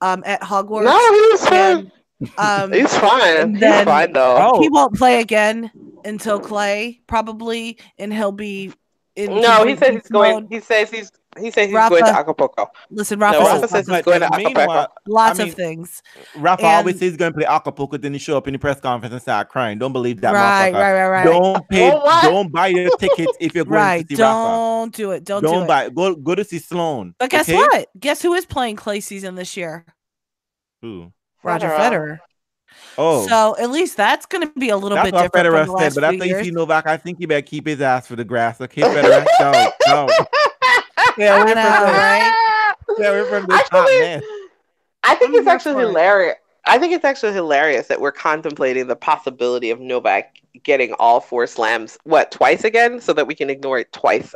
[0.01, 0.85] um, at Hogwarts.
[0.85, 1.93] No, he's fine.
[2.39, 3.37] Um, He's fine.
[3.39, 4.59] and He's then- fine though.
[4.61, 5.71] He won't play again
[6.05, 8.73] until Clay probably, and he'll be.
[9.17, 10.49] In no, he says he's going.
[10.51, 11.13] He says he's.
[11.37, 12.69] He says he's going to Acapulco.
[12.91, 14.87] Listen, No, Rafa Rafa says says lots, he's going to Acapulco.
[15.09, 16.03] lots I mean, of things.
[16.37, 18.79] Rafa And- always says he's gonna play Acapulco, then he show up in the press
[18.81, 19.79] conference and start crying.
[19.79, 20.75] Don't believe that Right, motherfucker.
[20.81, 21.25] right, right, right.
[21.25, 21.89] Don't pay.
[21.91, 24.09] Well, don't buy your tickets if you're going Right.
[24.09, 24.33] to see Rafa.
[24.33, 25.25] Don't do it.
[25.25, 25.67] Don't, Don't, do it.
[25.67, 25.89] buy.
[25.89, 27.17] Go go to see Sloane.
[27.19, 27.57] But guess okay?
[27.57, 27.89] what?
[27.99, 29.85] Guess who is playing Clay season this year?
[30.83, 31.13] Who?
[31.43, 31.79] Roger Federer.
[31.79, 32.19] Federer.
[32.97, 35.75] Oh, So at least that's going to be a little that's bit different Federer from
[35.75, 35.95] the said.
[35.95, 36.47] But few after you years.
[36.47, 38.61] see Novak, I think he better keep his ass for the grass.
[38.61, 39.25] Okay, Federer.
[39.41, 39.53] no,
[39.89, 40.09] no.
[41.17, 42.75] Yeah, I we're know, from the, right?
[42.99, 44.23] yeah, we're from the top Actually, man.
[45.05, 46.37] I think I'm it's actually for hilarious.
[46.67, 51.47] I think it's actually hilarious that we're contemplating the possibility of Novak getting all four
[51.47, 54.35] slams, what, twice again, so that we can ignore it twice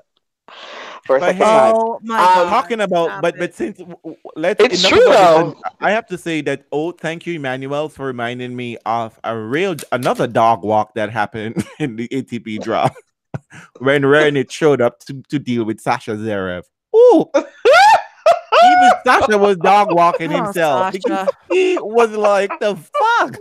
[1.08, 1.74] for a But second hey, time.
[1.74, 2.50] Oh my Um, god!
[2.50, 5.70] talking about but but since w- w- let's It's true, about this, though.
[5.80, 9.74] I have to say that oh thank you Emmanuel for reminding me of a real
[9.90, 12.88] another dog walk that happened in the ATP draw
[13.78, 16.64] when Raonic showed up to, to deal with Sascha Zverev.
[16.94, 21.34] Ooh, even Sascha was dog walking Oh, himself because Sascha.
[21.50, 23.38] he was like the fuck.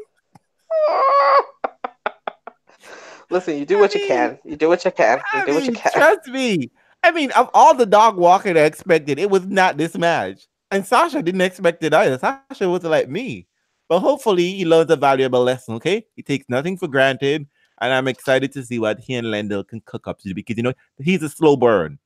[3.29, 4.39] Listen, you do I what you mean- can.
[4.45, 5.17] You do what you can.
[5.17, 5.91] You I do what you can.
[5.91, 6.71] trust me.
[7.07, 10.45] I mean, of all the dog walking I expected, it was not this match.
[10.71, 12.17] And Sascha didn't expect it either.
[12.17, 13.47] Sascha was like me.
[13.87, 16.05] But hopefully he learns a valuable lesson, okay?
[16.15, 17.47] He takes nothing for granted.
[17.79, 20.63] And I'm excited to see what he and Lendl can cook up to because you
[20.63, 21.97] know he's a slow burn.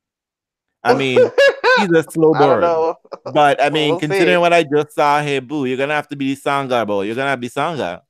[0.84, 1.18] I mean,
[1.78, 2.60] he's a slow I don't burn.
[2.60, 2.96] know.
[3.32, 4.38] But I mean, We'll considering see.
[4.38, 7.02] what I just saw here, boo, you're gonna have to be the Sangha, boy.
[7.06, 8.02] You're gonna be Sangha.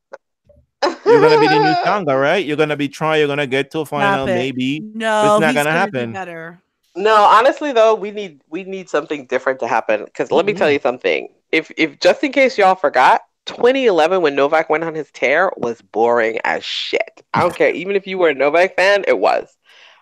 [0.84, 2.44] You're gonna be the new Sangha, right?
[2.44, 4.34] You're gonna be trying, you're gonna get to a final, it.
[4.34, 4.80] maybe.
[4.80, 6.12] no, it's not he's gonna do happen.
[6.12, 6.60] better.
[6.94, 10.04] No, honestly though, we need we need something different to happen.
[10.04, 10.74] Because let me tell mm-hmm.
[10.74, 11.28] you something.
[11.50, 15.80] If if just in case y'all forgot, 2011 when Novak went on his tear was
[15.80, 17.24] boring as shit.
[17.34, 17.70] I don't care.
[17.70, 19.56] Even if you were a Novak fan, it was.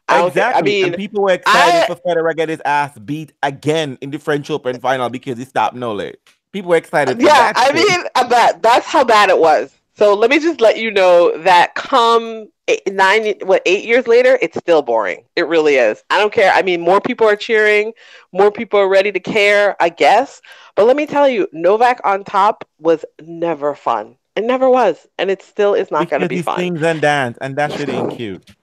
[0.09, 0.29] I care.
[0.29, 0.59] Exactly.
[0.59, 3.97] I mean, and people were excited I- for Federer to get his ass beat again
[4.01, 6.13] in the French Open final because he stopped Nole.
[6.53, 7.21] People were excited.
[7.21, 7.75] Yeah, I shit.
[7.77, 9.73] mean that that's how bad it was.
[9.95, 14.39] So let me just let you know that come eight, nine, what eight years later,
[14.41, 15.25] it's still boring.
[15.37, 16.03] It really is.
[16.11, 16.53] I don't care.
[16.53, 17.93] I mean, more people are cheering,
[18.33, 19.77] more people are ready to care.
[19.81, 20.41] I guess,
[20.77, 24.17] but let me tell you, Novak on top was never fun.
[24.37, 26.59] It never was, and it still is not going to be fun.
[26.59, 28.55] sings and dance, and that shit ain't cute.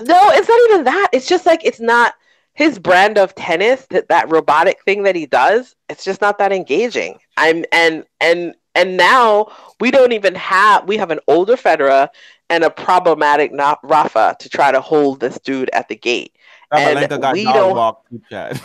[0.00, 1.08] No, it's not even that.
[1.12, 2.14] It's just like it's not
[2.54, 6.52] his brand of tennis, that, that robotic thing that he does, it's just not that
[6.52, 7.18] engaging.
[7.36, 12.08] I'm and and and now we don't even have we have an older Federer
[12.52, 16.36] and a problematic not Rafa to try to hold this dude at the gate.
[16.70, 17.96] And got we don't-.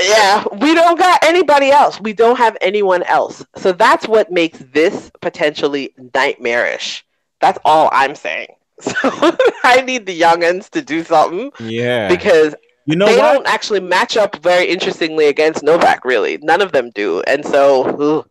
[0.00, 2.00] Yeah, we don't got anybody else.
[2.00, 3.44] We don't have anyone else.
[3.56, 7.04] So that's what makes this potentially nightmarish.
[7.40, 8.48] That's all I'm saying.
[8.80, 8.92] So
[9.64, 12.06] I need the youngins to do something yeah.
[12.06, 12.54] because
[12.86, 13.32] you know they what?
[13.32, 16.04] don't actually match up very interestingly against Novak.
[16.04, 17.20] Really, none of them do.
[17.22, 18.24] And so, ooh,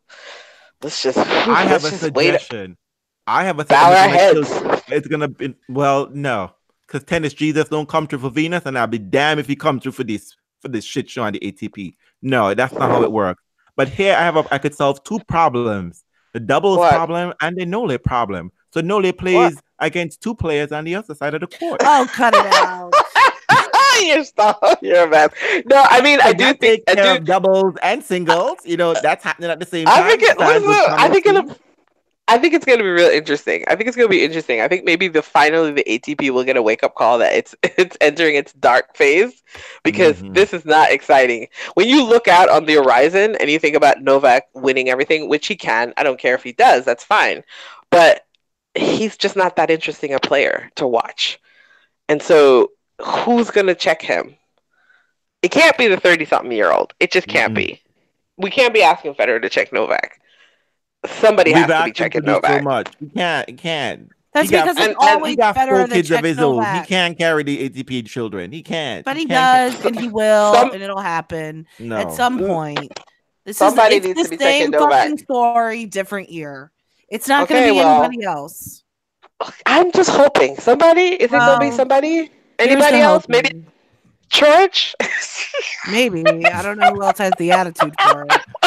[0.81, 2.27] let's just I have let's a just wait.
[2.27, 2.77] suggestion.
[3.27, 4.39] I have a Bow our heads.
[4.39, 6.51] It's gonna kill- It's gonna be well, no,
[6.87, 9.79] because tennis Jesus don't come through for Venus, and I'll be damned if he come
[9.79, 11.95] through for this for this shit show on the ATP.
[12.21, 13.43] No, that's not how it works.
[13.75, 16.93] But here I have a, I could solve two problems: the doubles What?
[16.93, 18.51] problem and the Nole problem.
[18.73, 21.81] So Nole plays against two players on the other side of the court.
[21.83, 22.93] Oh, cut it out.
[24.05, 24.59] you're stop.
[24.81, 25.29] You're a mess.
[25.65, 27.19] No, I mean, I So do think I takes care do.
[27.19, 28.57] of doubles and singles.
[28.63, 30.03] You know that's happening at the same time.
[30.03, 30.37] I think it.
[30.37, 31.57] Stands with listen, I think Thomas it'll.
[32.29, 33.63] I think it's going to be real interesting.
[33.67, 34.59] I think it's going to be interesting.
[34.59, 37.55] I think maybe the finally the ATP will get a wake up call that it's
[37.63, 39.43] it's entering its dark phase
[39.83, 40.33] because Mhm.
[40.33, 41.47] this is not exciting.
[41.75, 45.47] When you look out on the horizon and you think about Novak winning everything, which
[45.47, 47.43] he can, I don't care if he does, that's fine.
[47.91, 48.25] But
[48.75, 51.39] he's just not that interesting a player to watch.
[52.09, 52.71] And so
[53.01, 54.37] who's going to check him?
[55.41, 56.93] It can't be the 30 something year old.
[56.99, 57.55] It just can't Mhm.
[57.55, 57.81] be.
[58.37, 60.19] We can't be asking Federer to check Novak.
[61.05, 62.59] Somebody has to be checking Novak.
[62.59, 62.87] so much.
[62.99, 63.49] He can't.
[63.49, 64.09] He can't.
[64.33, 66.25] That's He because and- it's and always He got better four than kids of check
[66.25, 66.63] his own.
[66.75, 68.51] He can't carry the ATP children.
[68.51, 69.05] He can't.
[69.05, 71.97] But he can't does, and he will, Some- and it'll happen No.
[71.97, 72.99] at some point.
[73.45, 74.91] This Somebody is needs it's to the be checking same Novak.
[75.03, 76.71] fucking story, different year.
[77.09, 78.83] It's not going to be well- anybody else.
[79.65, 80.57] I'm just hoping.
[80.57, 81.09] Somebody?
[81.13, 82.29] Is it going to be somebody?
[82.59, 83.23] Anybody else?
[83.23, 83.29] hope.
[83.29, 83.63] Maybe
[84.29, 84.95] church?
[85.91, 88.41] Maybe I don't know who else has the attitude for it.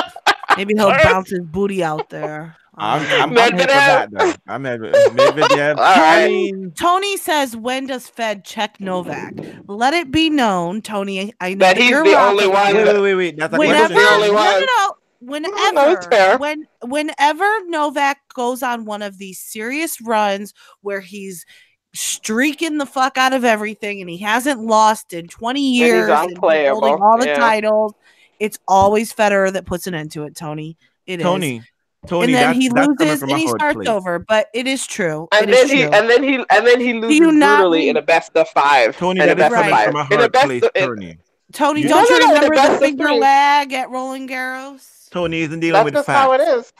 [0.57, 2.57] Maybe he'll bounce his booty out there.
[2.77, 4.19] I'm, Um, I'm, I'm here for that Medvedev.
[4.19, 4.35] though.
[4.47, 5.77] I'm at Medvedev.
[5.79, 9.35] All I mean, Tony says, "When does Fed check Novak?
[9.67, 11.35] Let it be known, Tony.
[11.41, 12.85] I know That that, he's you're the rocking only with one it.
[12.87, 13.37] wait, wait, wait, wait.
[13.39, 14.61] That's a Whenever, the only no, no, one.
[14.61, 14.67] no.
[14.67, 16.39] no, Whenever, it's fair.
[16.39, 21.45] when, whenever Novak goes on one of these serious runs where he's
[21.93, 26.31] streaking the fuck out of everything and he hasn't lost in 20 years and he's
[26.37, 27.37] unplayable, holding all the yeah.
[27.37, 27.93] titles,
[28.41, 30.77] it's always Federer that puts an end to it, Tony.
[31.07, 31.25] It is.
[31.25, 31.63] Tony,
[32.07, 33.89] Tony, and then that's, he that's loses and he hard starts place.
[33.89, 35.29] over, but it is true.
[35.33, 35.93] And It is then he true.
[35.93, 38.97] and then he and then he loses you not brutally in a best of five.
[38.97, 39.85] Tony, in a that is best of coming Right.
[39.85, 40.09] five.
[40.09, 41.19] from a In a best place, of, Tony.
[41.53, 45.11] Tony, You- don't you no, no, the remember the of finger lag at Roland Garros?
[45.11, 46.19] Tony isn't dealing that's with just facts.
[46.21, 46.73] how it is.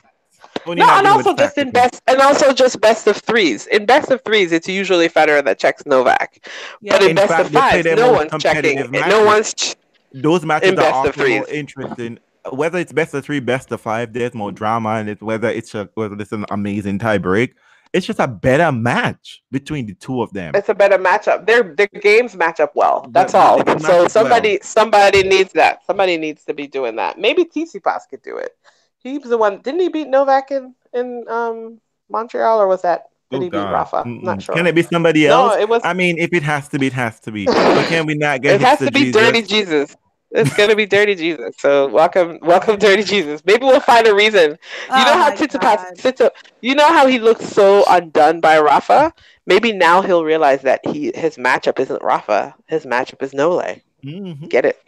[0.65, 3.67] Tony No, not and also just in best, and also just best of threes.
[3.69, 6.47] In best of threes, it's usually Federer that checks Novak.
[6.81, 6.93] Yeah.
[6.95, 8.77] But in, In best fact, of they fives, no one's checking.
[8.81, 9.27] No matches.
[9.27, 9.77] one's.
[10.15, 12.19] Ch- Those matches in are best often more interesting.
[12.51, 15.75] Whether it's best of three, best of five, there's more drama, and it's whether it's
[15.75, 17.55] a, whether it's an amazing tie break.
[17.93, 20.55] It's just a better match between the two of them.
[20.55, 21.47] it's a better matchup.
[21.47, 23.09] Their their games match up well.
[23.11, 23.57] That's but all.
[23.59, 25.85] they can match So up somebody somebody needs that.
[25.87, 27.19] Somebody needs to be doing that.
[27.19, 28.53] Maybe Tsitsipas could do it.
[28.99, 29.61] He's the one.
[29.63, 33.59] Didn't he beat Novak in in um Montreal or was that did Oh, he beat
[33.59, 34.05] Rafa?
[34.05, 34.23] Mm-mm.
[34.23, 34.55] Not sure.
[34.55, 35.37] Can it be somebody else?
[35.37, 35.63] no, else?
[35.63, 35.83] it was.
[35.85, 37.47] I mean, if it has to be, it has to be.
[37.47, 39.23] But can we not get it has hipster to be Jesus?
[39.23, 39.97] Dirty Jesus.
[40.33, 41.57] It's gonna be Dirty Jesus.
[41.59, 43.43] So welcome, welcome, Dirty Jesus.
[43.45, 44.51] Maybe we'll find a reason.
[44.51, 45.95] You know Oh how my Tsitsipas, God.
[45.97, 46.31] Tsitsi-
[46.61, 49.13] you know how he looks so undone by Rafa.
[49.47, 52.55] Maybe now he'll realize that he his matchup isn't Rafa.
[52.69, 53.77] His matchup is Nole.
[54.05, 54.49] Mhm.
[54.49, 54.79] Get it?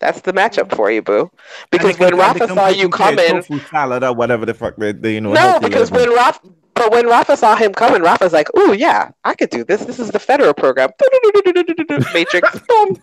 [0.00, 1.30] That's the matchup for you, boo.
[1.70, 4.74] Because when Rafa saw you some kind of coming, tofu salad or whatever the fuck
[4.76, 5.32] they, they you know.
[5.32, 6.40] no, because when Rafa,
[6.74, 9.84] but when Rafa saw him coming, Rafa's like, "Ooh, yeah, I could do this.
[9.84, 10.90] This is the Federer program."
[12.14, 12.58] Matrix.
[12.68, 12.96] Boom.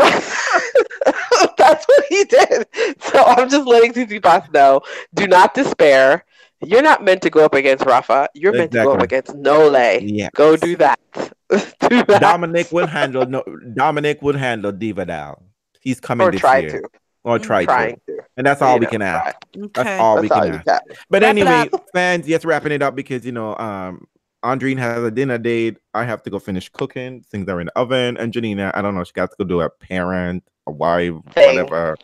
[1.58, 2.66] That's what he did.
[3.00, 4.80] So I'm just letting Tsitsipas know:
[5.14, 6.24] do not despair.
[6.62, 8.28] You're not meant to go up against Rafa.
[8.34, 9.72] You're meant to go up against Nole.
[10.02, 11.00] yeah, Go do that.
[11.50, 12.20] do that.
[12.20, 13.42] Dominic would handle no.
[13.74, 15.40] Dominic would handle Divadal.
[15.80, 16.88] He's coming or this try year, to.
[17.24, 18.22] or try Trying to, to.
[18.36, 19.36] and that's all You we know, can ask.
[19.56, 19.70] Okay.
[19.74, 20.66] That's all we all can you ask.
[20.66, 20.82] got.
[21.08, 24.06] But Wrap anyway, fans, yes, wrapping it up because you know, um,
[24.44, 25.78] Andrine has a dinner date.
[25.94, 27.22] I have to go finish cooking.
[27.22, 29.60] Things are in the oven, and Janina, I don't know, she got to go do
[29.60, 31.96] a parent, a wife, whatever,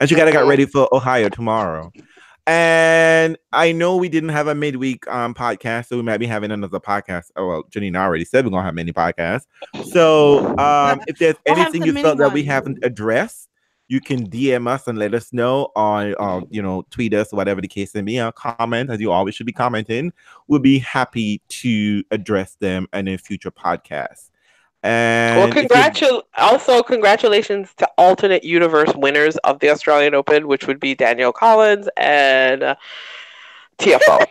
[0.00, 1.92] and she got to get ready for Ohio tomorrow.
[2.46, 6.50] And I know we didn't have a midweek um podcast, so we might be having
[6.50, 7.30] another podcast.
[7.36, 9.46] Oh well, Janina already said we're gonna have many podcasts.
[9.90, 13.48] So um, if there's anything you felt that we haven't addressed,
[13.88, 17.60] you can DM us and let us know, or, or you know, tweet us, whatever
[17.60, 20.12] the case may be, or comment as you always should be commenting.
[20.48, 24.30] We'll be happy to address them in a future podcast.
[24.82, 30.78] And Well, congratu- also congratulations to alternate universe winners of the Australian Open, which would
[30.78, 32.74] be Danielle Collins and uh,
[33.78, 34.26] Tiafoe.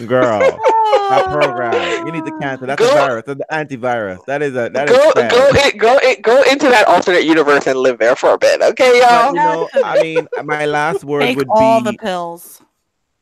[0.06, 1.28] girl, that Oh.
[1.32, 2.66] program you need to cancel.
[2.66, 3.24] That's Go- a virus.
[3.26, 4.24] That's an antivirus.
[4.26, 5.30] That is a that is go, bad.
[5.30, 8.60] go, in, go, in, go into that alternate universe and live there for a bit,
[8.62, 9.28] okay, y'all?
[9.28, 12.62] you know, I mean, my last word Take would all the pills.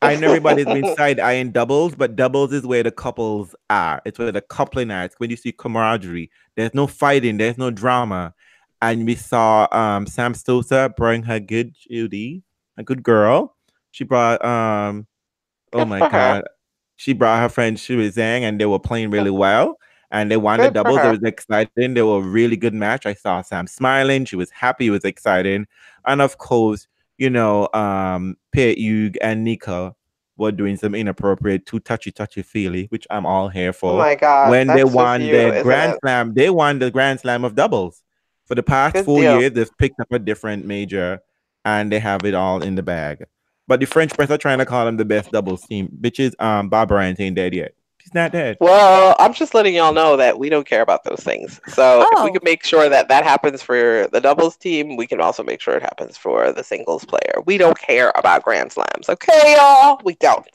[0.00, 4.00] I know everybody's been side eyeing doubles, but doubles is where the couples are.
[4.06, 5.02] It's where the coupling are.
[5.04, 6.30] It's when you see camaraderie.
[6.56, 8.32] There's no fighting, there's no drama.
[8.80, 12.44] And we saw um Sam Stosur bring her good Judy,
[12.78, 13.54] a good girl.
[13.90, 15.06] She brought um
[15.72, 16.08] oh Good my her.
[16.08, 16.44] god.
[16.96, 19.78] She brought her friend Shuai Zhang and they were playing really well.
[20.10, 20.98] And they won the doubles.
[20.98, 21.92] It was exciting.
[21.94, 23.04] They were a really good match.
[23.04, 24.24] I saw Sam smiling.
[24.24, 24.86] She was happy.
[24.86, 25.66] It was exciting.
[26.06, 26.88] And of course,
[27.18, 29.94] you know, um, Pierre-Hugues and Nico
[30.38, 33.92] were doing some inappropriate, too touchy, touchy feely, which I'm all here for.
[33.92, 34.50] Oh my god.
[34.50, 35.98] when they won you, the Grand it?
[36.00, 38.02] Slam, they won the Grand Slam of doubles.
[38.46, 39.40] For the past Good four deal.
[39.40, 41.20] years, they've picked up a different major
[41.64, 43.24] and they have it all in the bag.
[43.66, 45.88] But the French press are trying to call them the best doubles team.
[46.00, 47.74] Bitches, um, Bob Bryan ain't dead yet.
[47.98, 48.56] She's not dead.
[48.60, 51.60] Well, I'm just letting y'all know that we don't care about those things.
[51.68, 52.32] So if we Oh.
[52.32, 55.74] can make sure that that happens for the doubles team, we can also make sure
[55.74, 57.42] it happens for the singles player.
[57.44, 60.00] We don't care about Grand Slams, okay, y'all?
[60.02, 60.46] We don't.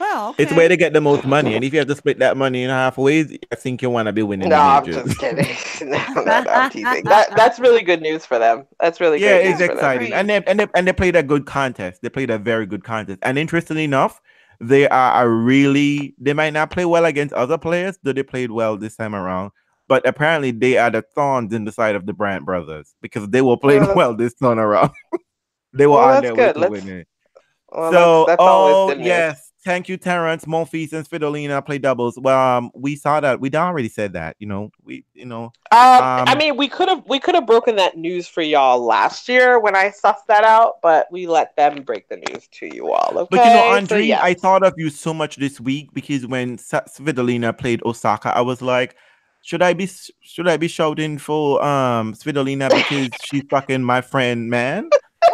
[0.00, 1.54] Well, It's where they get the most money.
[1.54, 4.06] And if you have to split that money in half ways, I think you want
[4.06, 5.56] to be winning No, the I'm just kidding.
[5.90, 7.04] no, no, no, I'm teasing.
[7.04, 8.66] That, that's really good news for them.
[8.80, 9.76] That's really yeah, good news it's for them.
[9.76, 12.00] exciting, and they and they and they played a good contest.
[12.02, 14.20] They played a very good contest, and interestingly enough,
[14.60, 16.14] they are a really.
[16.18, 19.50] They might not play well against other players, though they played well this time around.
[19.88, 23.40] But apparently, they are the thorns in the side of the Bryan brothers because they
[23.42, 24.90] were playing Well, well this time around.
[25.72, 26.52] they were well, on that's their way good.
[26.54, 27.04] to Let's- winning.
[27.70, 29.06] Well, so, that's, that's oh always good news.
[29.08, 30.44] yes, Thank you, Terrence.
[30.44, 32.18] And Svitolina play doubles.
[32.18, 33.38] Well, um, we saw that.
[33.38, 34.34] We'd already said that.
[34.38, 37.46] You know, we, you know, Um, I Um, mean, we could have we could have
[37.46, 41.54] broken that news for y'all last year when I sussed that out, but we let
[41.56, 43.12] them break the news to you all.
[43.18, 44.10] Okay, But you know, So, Andre.
[44.12, 48.62] I thought of you so much this week because when Svitolina played Osaka, I was
[48.62, 48.96] like,
[49.42, 49.86] should I be
[50.22, 54.88] should I be shouting for um Svitolina because she's fucking my friend, man?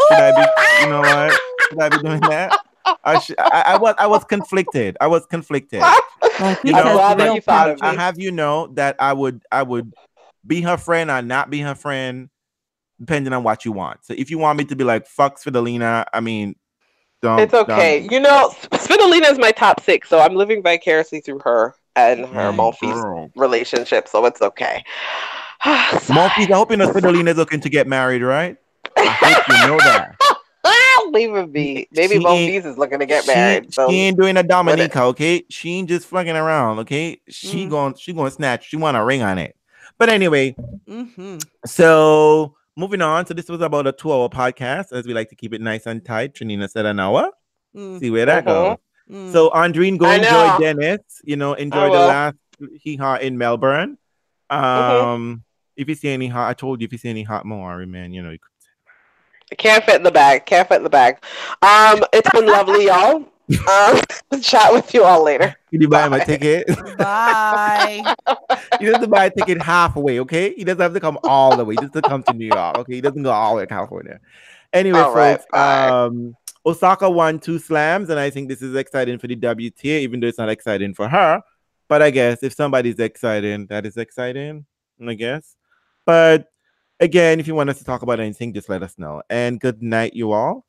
[0.09, 1.41] Should I be, you know what?
[1.69, 2.64] Should I be doing that?
[3.05, 4.97] I, sh- I, I was I was conflicted.
[5.01, 5.83] I was conflicted.
[6.65, 9.93] You know, glad that you thought I have you know that I would I would
[10.47, 12.29] be her friend or not be her friend,
[12.99, 14.05] depending on what you want.
[14.05, 16.57] So if you want me to be like fuck Svitolina, I mean,
[17.23, 17.41] don't.
[17.41, 18.01] it's okay.
[18.01, 22.27] don't- You know, Svitolina is my top six, so I'm living vicariously through her and
[22.27, 24.83] her Mm, Monfils relationship, so it's okay.
[25.63, 28.57] Monfils, I hope you know Svitolina is looking to get married, right?
[28.97, 30.17] I hope you know that.
[31.15, 31.89] Leave be.
[31.93, 33.73] Maybe She Monfils is looking to get She, married.
[33.73, 35.45] So she ain't doing a Dominica, okay?
[35.49, 37.21] She ain't just fucking around, okay?
[37.29, 37.71] She Mm.
[37.71, 38.69] going she going to snatch.
[38.69, 39.57] She want a ring on it.
[39.99, 40.55] But anyway,
[40.89, 41.43] Mhm.
[41.67, 43.27] so moving on.
[43.27, 46.05] So this was about a two-hour podcast, as we like to keep it nice and
[46.05, 46.35] tight.
[46.35, 47.31] Trinina said an hour.
[47.77, 48.47] Mm, See where that Mhm.
[48.47, 48.77] goes.
[49.11, 49.33] mm.
[49.33, 50.59] So Andrine, go I enjoy know.
[50.61, 51.01] Dennis.
[51.25, 52.37] You know, enjoy the last
[52.81, 53.99] hee haw in Melbourne.
[54.51, 55.07] Mm-hmm.
[55.07, 55.45] Um,
[55.77, 58.13] if you see any hot, I told you if you see any hot Maori, man,
[58.13, 58.53] you know, you could
[59.55, 60.47] can't fit in the bag.
[60.47, 61.17] Can't fit in the bag.
[61.63, 63.25] Um, it's been lovely, y'all.
[63.71, 64.01] Um,
[64.41, 65.55] chat with you all later.
[65.71, 66.67] Can you buy my ticket?
[66.97, 68.03] Bye.
[68.81, 70.55] he doesn't buy a ticket halfway, okay?
[70.55, 72.79] He doesn't have to come all the way He just to come to New York,
[72.79, 72.95] okay?
[72.95, 74.19] He doesn't go all the way to California.
[74.73, 75.89] Anyway, All right, folks, bye.
[75.89, 80.21] um, Osaka won two slams, and I think this is exciting for the WTA, even
[80.21, 81.43] though it's not exciting for her.
[81.87, 84.65] But I guess if somebody's exciting, that is exciting,
[85.07, 85.55] I guess.
[86.07, 86.49] But
[87.01, 89.23] again, if you want us to talk about anything, just let us know.
[89.31, 90.65] And good night, you all.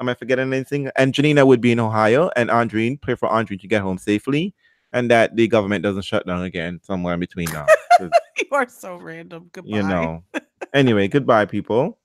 [0.00, 0.90] Am I forgetting anything?
[0.96, 4.54] And Janina would be in Ohio, and Andrine, pray for Andrine to get home safely,
[4.92, 7.66] and that the government doesn't shut down again somewhere in between now.
[8.00, 8.10] you
[8.52, 9.50] are so random.
[9.52, 9.76] Goodbye.
[9.76, 10.24] you know.
[10.72, 11.98] Anyway, goodbye, people.